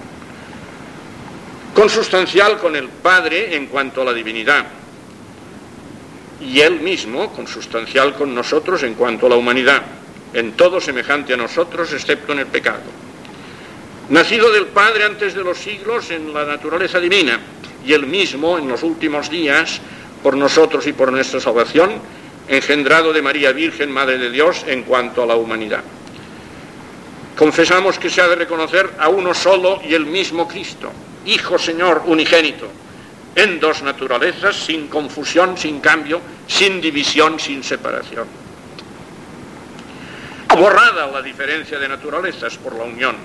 Consustancial 1.73 2.57
con 2.57 2.75
el 2.75 2.87
Padre 2.87 3.55
en 3.55 3.67
cuanto 3.67 4.01
a 4.01 4.05
la 4.05 4.13
divinidad 4.13 4.65
y 6.41 6.59
él 6.59 6.79
mismo 6.79 7.31
consustancial 7.33 8.15
con 8.15 8.33
nosotros 8.33 8.83
en 8.83 8.93
cuanto 8.93 9.27
a 9.27 9.29
la 9.29 9.35
humanidad, 9.35 9.81
en 10.33 10.53
todo 10.53 10.81
semejante 10.81 11.33
a 11.33 11.37
nosotros 11.37 11.91
excepto 11.93 12.33
en 12.33 12.39
el 12.39 12.47
pecado. 12.47 12.83
Nacido 14.09 14.51
del 14.51 14.67
Padre 14.67 15.05
antes 15.05 15.33
de 15.33 15.43
los 15.43 15.57
siglos 15.57 16.11
en 16.11 16.33
la 16.33 16.45
naturaleza 16.45 16.99
divina 16.99 17.39
y 17.85 17.93
él 17.93 18.05
mismo 18.05 18.57
en 18.57 18.67
los 18.67 18.83
últimos 18.83 19.29
días 19.29 19.79
por 20.21 20.35
nosotros 20.35 20.85
y 20.87 20.93
por 20.93 21.11
nuestra 21.11 21.39
salvación 21.39 22.01
engendrado 22.47 23.13
de 23.13 23.21
María 23.21 23.51
Virgen, 23.51 23.91
Madre 23.91 24.17
de 24.17 24.29
Dios, 24.29 24.63
en 24.67 24.83
cuanto 24.83 25.23
a 25.23 25.25
la 25.25 25.35
humanidad. 25.35 25.83
Confesamos 27.37 27.99
que 27.99 28.09
se 28.09 28.21
ha 28.21 28.27
de 28.27 28.35
reconocer 28.35 28.91
a 28.99 29.09
uno 29.09 29.33
solo 29.33 29.81
y 29.83 29.93
el 29.93 30.05
mismo 30.05 30.47
Cristo, 30.47 30.91
Hijo 31.25 31.57
Señor 31.57 32.03
unigénito, 32.05 32.67
en 33.35 33.59
dos 33.59 33.81
naturalezas, 33.81 34.55
sin 34.55 34.87
confusión, 34.87 35.57
sin 35.57 35.79
cambio, 35.79 36.21
sin 36.47 36.79
división, 36.79 37.39
sin 37.39 37.63
separación. 37.63 38.44
Borrada 40.55 41.07
la 41.07 41.21
diferencia 41.21 41.77
de 41.77 41.87
naturalezas 41.89 42.57
por 42.57 42.75
la 42.75 42.85
unión, 42.85 43.15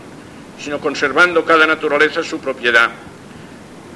sino 0.58 0.80
conservando 0.80 1.44
cada 1.44 1.64
naturaleza 1.64 2.24
su 2.24 2.40
propiedad 2.40 2.90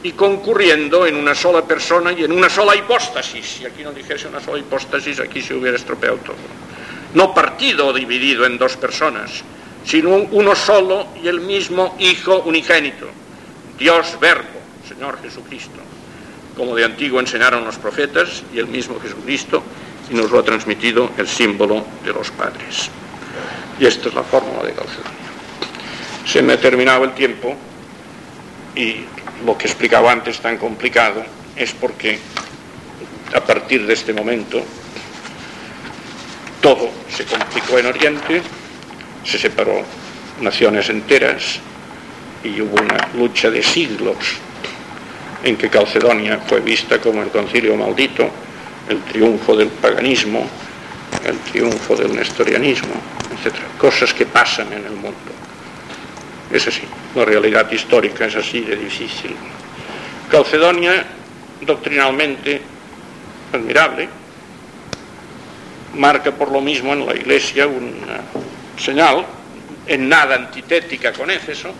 y 0.05 0.12
concurriendo 0.12 1.05
en 1.05 1.16
una 1.16 1.35
sola 1.35 1.64
persona 1.64 2.12
y 2.12 2.22
en 2.22 2.30
una 2.30 2.49
sola 2.49 2.76
hipóstasis. 2.76 3.45
Si 3.45 3.66
aquí 3.66 3.82
no 3.82 3.91
dijese 3.91 4.28
una 4.28 4.41
sola 4.41 4.59
hipóstasis, 4.59 5.18
aquí 5.18 5.43
se 5.43 5.55
hubiera 5.55 5.76
estropeado 5.76 6.18
todo. 6.18 6.37
No 7.14 7.35
partido 7.35 7.93
dividido 7.93 8.47
en 8.47 8.57
dos 8.57 8.76
personas, 8.76 9.43
sino 9.85 10.11
uno 10.11 10.55
solo 10.55 11.09
y 11.20 11.26
el 11.26 11.41
mismo 11.41 11.97
Hijo 11.99 12.43
unigénito, 12.43 13.09
Dios 13.76 14.16
Verbo, 14.20 14.61
Señor 14.89 15.20
Jesucristo, 15.20 15.80
como 16.57 16.76
de 16.76 16.85
antiguo 16.85 17.18
enseñaron 17.18 17.64
los 17.64 17.78
profetas 17.78 18.45
y 18.55 18.59
el 18.61 18.68
mismo 18.68 19.01
Jesucristo, 19.01 19.62
y 20.09 20.14
nos 20.14 20.30
lo 20.30 20.39
ha 20.39 20.45
transmitido 20.45 21.11
el 21.18 21.26
símbolo 21.26 21.85
de 22.05 22.12
los 22.12 22.30
padres. 22.30 22.91
Y 23.79 23.87
esta 23.87 24.09
es 24.09 24.14
la 24.14 24.22
fórmula 24.22 24.62
de 24.62 24.72
Calcedonia. 24.72 25.11
Se 26.27 26.43
me 26.43 26.55
ha 26.55 26.61
terminado 26.61 27.05
el 27.05 27.12
tiempo 27.12 27.55
y 28.75 29.05
lo 29.45 29.59
que 29.59 29.66
explicaba 29.66 30.12
antes 30.12 30.41
tan 30.41 30.59
complicado 30.59 31.25
es 31.57 31.72
porque 31.72 32.18
a 33.35 33.41
partir 33.41 33.87
de 33.87 33.95
este 33.95 34.12
momento 34.12 34.62
todo 36.61 36.91
se 37.09 37.25
complicó 37.25 37.79
en 37.79 37.87
Oriente, 37.87 38.43
se 39.25 39.39
separó 39.39 39.83
naciones 40.41 40.89
enteras 40.89 41.61
y 42.43 42.61
hubo 42.61 42.81
una 42.81 43.09
lucha 43.14 43.51
de 43.51 43.62
siglos 43.62 44.16
en 45.43 45.57
que 45.57 45.68
Calcedonia 45.68 46.39
fue 46.47 46.61
vista 46.61 47.01
como 47.01 47.23
el 47.23 47.28
concilio 47.28 47.77
maldito, 47.77 48.31
el 48.89 49.03
triunfo 49.03 49.57
del 49.57 49.69
paganismo, 49.69 50.47
el 51.27 51.39
triunfo 51.40 51.97
del 51.97 52.15
nestorianismo. 52.15 52.94
Cosas 53.85 54.15
que 54.15 54.24
pasan 54.24 54.73
en 54.73 54.86
el 54.86 54.93
mundo. 54.93 55.31
Es 56.51 56.66
así, 56.66 56.85
la 57.15 57.23
realidad 57.27 57.70
histórica 57.70 58.24
es 58.24 58.35
así 58.35 58.62
de 58.62 58.77
difícil. 58.77 59.36
Calcedonia, 60.31 61.05
doctrinalmente 61.61 62.62
admirable, 63.52 64.09
marca 65.97 66.32
por 66.32 66.51
lo 66.51 66.62
mismo 66.62 66.94
en 66.94 67.05
la 67.05 67.15
Iglesia 67.15 67.66
una 67.66 68.23
señal, 68.82 69.27
en 69.86 70.09
nada 70.09 70.35
antitética 70.35 71.12
con 71.12 71.31
Éfeso. 71.31 71.70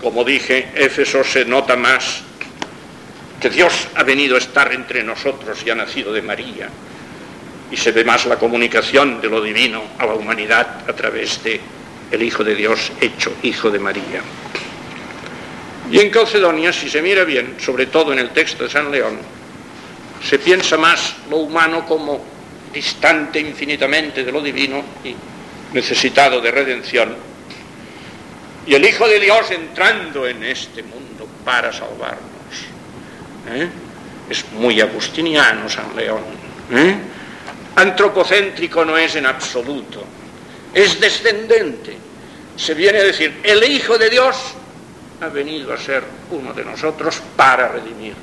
Como 0.00 0.22
dije, 0.22 0.68
Éfeso 0.76 1.24
se 1.24 1.44
nota 1.44 1.74
más 1.74 2.22
que 3.40 3.50
Dios 3.50 3.88
ha 3.96 4.04
venido 4.04 4.36
a 4.36 4.38
estar 4.38 4.72
entre 4.72 5.02
nosotros 5.02 5.58
y 5.66 5.70
ha 5.70 5.74
nacido 5.74 6.12
de 6.12 6.22
María. 6.22 6.68
Y 7.70 7.76
se 7.76 7.92
ve 7.92 8.04
más 8.04 8.26
la 8.26 8.38
comunicación 8.38 9.20
de 9.20 9.28
lo 9.28 9.42
divino 9.42 9.82
a 9.98 10.06
la 10.06 10.14
humanidad 10.14 10.88
a 10.88 10.92
través 10.92 11.42
de 11.42 11.60
el 12.10 12.22
Hijo 12.22 12.44
de 12.44 12.54
Dios 12.54 12.92
hecho 13.00 13.32
Hijo 13.42 13.70
de 13.70 13.78
María. 13.78 14.22
Y 15.90 15.98
en 15.98 16.10
Calcedonia, 16.10 16.72
si 16.72 16.88
se 16.88 17.02
mira 17.02 17.24
bien, 17.24 17.56
sobre 17.58 17.86
todo 17.86 18.12
en 18.12 18.18
el 18.18 18.30
texto 18.30 18.64
de 18.64 18.70
San 18.70 18.90
León, 18.90 19.18
se 20.22 20.38
piensa 20.38 20.76
más 20.76 21.16
lo 21.28 21.38
humano 21.38 21.84
como 21.84 22.24
distante 22.72 23.38
infinitamente 23.38 24.24
de 24.24 24.32
lo 24.32 24.40
divino 24.40 24.82
y 25.04 25.14
necesitado 25.74 26.40
de 26.40 26.50
redención. 26.50 27.14
Y 28.66 28.74
el 28.74 28.84
Hijo 28.84 29.06
de 29.06 29.20
Dios 29.20 29.50
entrando 29.50 30.26
en 30.26 30.42
este 30.42 30.82
mundo 30.82 31.28
para 31.44 31.72
salvarnos. 31.72 32.22
¿eh? 33.50 33.68
Es 34.30 34.50
muy 34.52 34.80
agustiniano 34.80 35.68
San 35.68 35.94
León. 35.94 36.22
¿eh? 36.72 36.96
Antropocéntrico 37.76 38.84
no 38.84 38.96
es 38.96 39.16
en 39.16 39.26
absoluto 39.26 40.04
es 40.74 41.00
descendente. 41.00 41.96
Se 42.56 42.74
viene 42.74 42.98
a 42.98 43.04
decir, 43.04 43.40
el 43.44 43.62
Hijo 43.64 43.96
de 43.96 44.10
Dios 44.10 44.36
ha 45.20 45.28
venido 45.28 45.72
a 45.72 45.78
ser 45.78 46.02
uno 46.32 46.52
de 46.52 46.64
nosotros 46.64 47.22
para 47.36 47.68
redimirnos. 47.68 48.18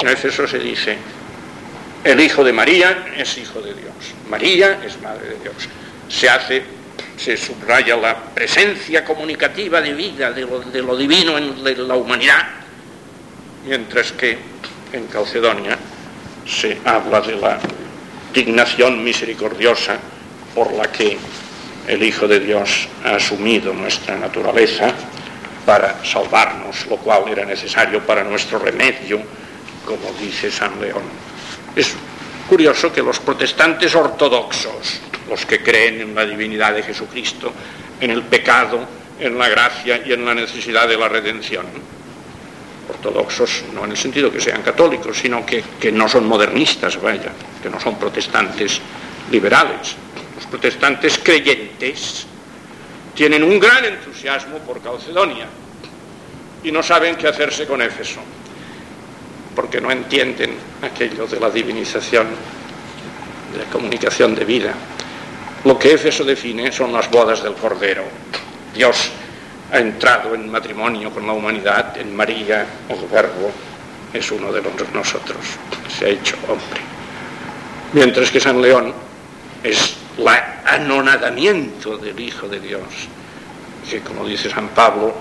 En 0.00 0.08
eso 0.08 0.48
se 0.48 0.58
dice, 0.58 0.96
el 2.02 2.20
Hijo 2.20 2.42
de 2.42 2.52
María 2.52 3.12
es 3.16 3.36
Hijo 3.36 3.60
de 3.60 3.74
Dios, 3.74 3.94
María 4.28 4.80
es 4.84 5.00
Madre 5.02 5.28
de 5.28 5.38
Dios. 5.40 5.54
Se 6.08 6.28
hace, 6.28 6.62
se 7.16 7.36
subraya 7.36 7.96
la 7.96 8.16
presencia 8.16 9.04
comunicativa 9.04 9.80
de 9.82 9.92
vida, 9.92 10.32
de 10.32 10.80
lo, 10.82 10.96
divino 10.96 11.36
en 11.36 11.88
la 11.88 11.94
humanidad, 11.94 12.48
mientras 13.66 14.12
que 14.12 14.38
en 14.92 15.06
Calcedonia 15.06 15.78
se 16.46 16.78
habla 16.84 17.20
de 17.20 17.36
la 17.36 17.58
dignación 18.32 19.02
misericordiosa 19.02 19.98
por 20.54 20.72
la 20.72 20.90
que 20.90 21.16
el 21.86 22.02
Hijo 22.02 22.28
de 22.28 22.40
Dios 22.40 22.88
ha 23.04 23.16
asumido 23.16 23.72
nuestra 23.72 24.16
naturaleza 24.16 24.92
para 25.66 26.04
salvarnos, 26.04 26.86
lo 26.86 26.96
cual 26.96 27.24
era 27.28 27.44
necesario 27.44 28.00
para 28.04 28.24
nuestro 28.24 28.58
remedio, 28.58 29.20
como 29.84 30.12
dice 30.20 30.50
San 30.50 30.80
León. 30.80 31.02
Es 31.74 31.94
curioso 32.48 32.92
que 32.92 33.02
los 33.02 33.18
protestantes 33.20 33.94
ortodoxos, 33.94 35.00
los 35.28 35.46
que 35.46 35.62
creen 35.62 36.00
en 36.00 36.14
la 36.14 36.24
divinidad 36.24 36.74
de 36.74 36.82
Jesucristo, 36.82 37.52
en 38.00 38.10
el 38.10 38.22
pecado, 38.22 38.80
en 39.18 39.38
la 39.38 39.48
gracia 39.48 40.02
y 40.04 40.12
en 40.12 40.24
la 40.24 40.34
necesidad 40.34 40.88
de 40.88 40.96
la 40.96 41.08
redención, 41.08 41.66
ortodoxos 42.90 43.64
no 43.72 43.84
en 43.84 43.92
el 43.92 43.96
sentido 43.96 44.30
que 44.30 44.40
sean 44.40 44.62
católicos, 44.62 45.16
sino 45.16 45.46
que, 45.46 45.62
que 45.80 45.90
no 45.90 46.08
son 46.08 46.26
modernistas, 46.26 47.00
vaya, 47.00 47.32
que 47.62 47.70
no 47.70 47.80
son 47.80 47.98
protestantes 47.98 48.80
liberales. 49.30 49.96
Los 50.36 50.46
protestantes 50.46 51.18
creyentes 51.18 52.26
tienen 53.14 53.42
un 53.42 53.58
gran 53.58 53.84
entusiasmo 53.84 54.58
por 54.58 54.80
Calcedonia 54.80 55.46
y 56.62 56.72
no 56.72 56.82
saben 56.82 57.16
qué 57.16 57.28
hacerse 57.28 57.66
con 57.66 57.80
Éfeso, 57.82 58.20
porque 59.54 59.80
no 59.80 59.90
entienden 59.90 60.54
aquello 60.82 61.26
de 61.26 61.40
la 61.40 61.50
divinización, 61.50 62.26
de 63.52 63.58
la 63.58 63.70
comunicación 63.70 64.34
de 64.34 64.44
vida. 64.44 64.74
Lo 65.64 65.78
que 65.78 65.94
Éfeso 65.94 66.24
define 66.24 66.72
son 66.72 66.92
las 66.92 67.10
bodas 67.10 67.42
del 67.42 67.54
Cordero. 67.54 68.04
Dios 68.74 69.10
ha 69.72 69.78
entrado 69.78 70.34
en 70.34 70.50
matrimonio 70.50 71.10
con 71.10 71.26
la 71.26 71.32
humanidad, 71.32 71.96
en 71.96 72.14
María, 72.14 72.66
el 72.88 73.06
Verbo 73.08 73.52
es 74.12 74.30
uno 74.30 74.52
de 74.52 74.62
nosotros, 74.92 75.38
se 75.96 76.06
ha 76.06 76.08
hecho 76.08 76.36
hombre. 76.48 76.80
Mientras 77.92 78.30
que 78.30 78.40
San 78.40 78.60
León 78.60 78.92
es 79.62 79.96
el 80.18 80.28
anonadamiento 80.28 81.96
del 81.98 82.18
Hijo 82.18 82.48
de 82.48 82.60
Dios, 82.60 82.82
que 83.88 84.00
como 84.00 84.26
dice 84.26 84.50
San 84.50 84.68
Pablo, 84.68 85.14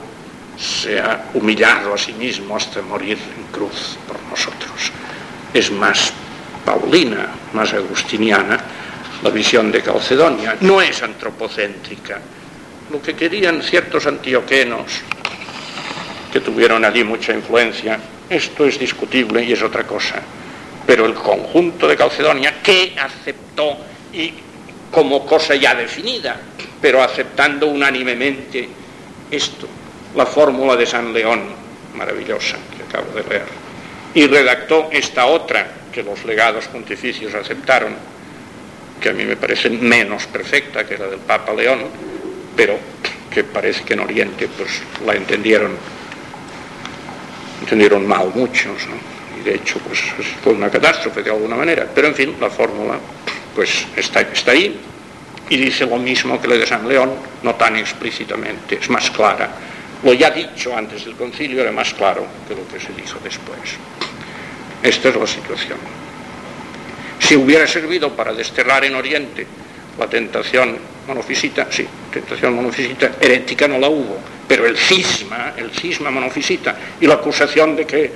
se 0.58 1.00
ha 1.00 1.30
humillado 1.34 1.94
a 1.94 1.98
sí 1.98 2.14
mismo 2.14 2.56
hasta 2.56 2.82
morir 2.82 3.18
en 3.38 3.44
cruz 3.52 3.98
por 4.08 4.22
nosotros. 4.24 4.92
Es 5.54 5.72
más 5.72 6.12
paulina, 6.66 7.30
más 7.54 7.74
agustiniana 7.74 8.60
la 9.24 9.30
visión 9.30 9.72
de 9.72 9.82
Calcedonia, 9.82 10.58
no 10.62 10.82
es 10.82 11.02
antropocéntrica. 11.02 12.20
Lo 12.92 13.02
que 13.02 13.16
querían 13.16 13.62
ciertos 13.62 14.08
antioquenos 14.08 15.02
que 16.34 16.40
tuvieron 16.40 16.84
allí 16.84 17.04
mucha 17.04 17.34
influencia, 17.34 18.00
esto 18.30 18.66
es 18.66 18.80
discutible 18.80 19.44
y 19.44 19.54
es 19.54 19.62
otra 19.62 19.84
cosa. 19.84 20.16
Pero 20.88 21.06
el 21.06 21.14
conjunto 21.14 21.88
de 21.88 21.96
Calcedonia, 21.96 22.62
que 22.64 22.96
aceptó 23.00 23.78
y 24.14 24.34
como 24.92 25.26
cosa 25.26 25.56
ya 25.56 25.76
definida, 25.76 26.40
pero 26.82 27.04
aceptando 27.04 27.68
unánimemente 27.68 28.68
esto, 29.30 29.68
la 30.16 30.26
fórmula 30.26 30.76
de 30.76 30.86
San 30.86 31.14
León, 31.14 31.44
maravillosa, 31.94 32.58
que 32.76 32.84
acabo 32.84 33.12
de 33.14 33.24
leer, 33.24 33.46
y 34.16 34.26
redactó 34.26 34.90
esta 34.92 35.28
otra 35.28 35.68
que 35.92 36.02
los 36.02 36.26
legados 36.26 36.68
pontificios 36.68 37.36
aceptaron, 37.36 37.94
que 39.00 39.10
a 39.10 39.14
mí 39.14 39.26
me 39.26 39.36
parece 39.36 39.70
menos 39.70 40.26
perfecta 40.26 40.86
que 40.88 40.98
la 40.98 41.06
del 41.06 41.20
Papa 41.20 41.54
León, 41.54 41.86
pero 42.60 42.78
que 43.32 43.46
parece 43.46 43.86
que 43.86 43.94
en 43.94 44.02
Oriente 44.02 44.50
pues 44.50 44.82
la 45.06 45.16
entendieron 45.16 45.72
entendieron 47.62 48.06
mal 48.06 48.32
muchos, 48.36 48.84
y 49.40 49.46
de 49.46 49.56
hecho 49.56 49.80
pues 49.80 50.02
fue 50.44 50.52
una 50.52 50.70
catástrofe 50.70 51.24
de 51.24 51.30
alguna 51.30 51.56
manera, 51.56 51.88
pero 51.96 52.10
en 52.10 52.16
fin, 52.16 52.36
la 52.38 52.50
fórmula 52.50 53.00
pues 53.56 53.88
está, 53.96 54.20
está 54.20 54.52
ahí 54.52 54.78
y 55.48 55.56
dice 55.56 55.86
lo 55.86 55.96
mismo 55.96 56.42
que 56.42 56.50
la 56.50 56.56
de 56.56 56.68
San 56.68 56.86
León, 56.86 57.12
no 57.44 57.56
tan 57.56 57.78
explícitamente, 57.78 58.78
es 58.82 58.90
más 58.90 59.10
clara. 59.10 59.52
Lo 60.04 60.12
ya 60.12 60.30
dicho 60.30 60.76
antes 60.76 61.06
del 61.06 61.16
concilio 61.16 61.62
era 61.62 61.72
más 61.72 61.94
claro 61.94 62.26
que 62.46 62.56
lo 62.56 62.68
que 62.68 62.86
se 62.86 62.92
dijo 62.92 63.20
después. 63.24 63.58
Esta 64.84 65.10
es 65.10 65.16
la 65.16 65.28
situación. 65.28 65.78
Si 67.20 67.38
hubiera 67.38 67.66
servido 67.68 68.14
para 68.14 68.34
desterrar 68.34 68.84
en 68.84 68.96
Oriente 68.96 69.48
la 70.00 70.08
tentación 70.08 70.78
monofisita, 71.08 71.68
sí, 71.70 71.86
tentación 72.12 72.56
monofisita 72.56 73.12
herética 73.20 73.68
no 73.68 73.78
la 73.78 73.90
hubo, 73.90 74.18
pero 74.48 74.66
el 74.66 74.78
cisma, 74.78 75.54
el 75.58 75.72
cisma 75.72 76.10
monofisita 76.10 76.76
y 77.02 77.06
la 77.06 77.16
acusación 77.16 77.76
de 77.76 77.86
que 77.86 78.12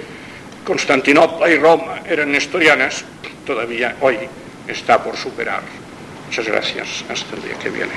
Constantinopla 0.63 1.49
y 1.49 1.57
Roma 1.57 2.01
eran 2.07 2.31
nestorianas, 2.31 3.03
todavía 3.45 3.97
hoy 4.01 4.17
está 4.67 5.03
por 5.03 5.17
superar. 5.17 5.61
Muchas 6.25 6.47
gracias. 6.47 7.03
Hasta 7.09 7.35
el 7.35 7.43
día 7.43 7.59
que 7.59 7.69
viene. 7.69 7.91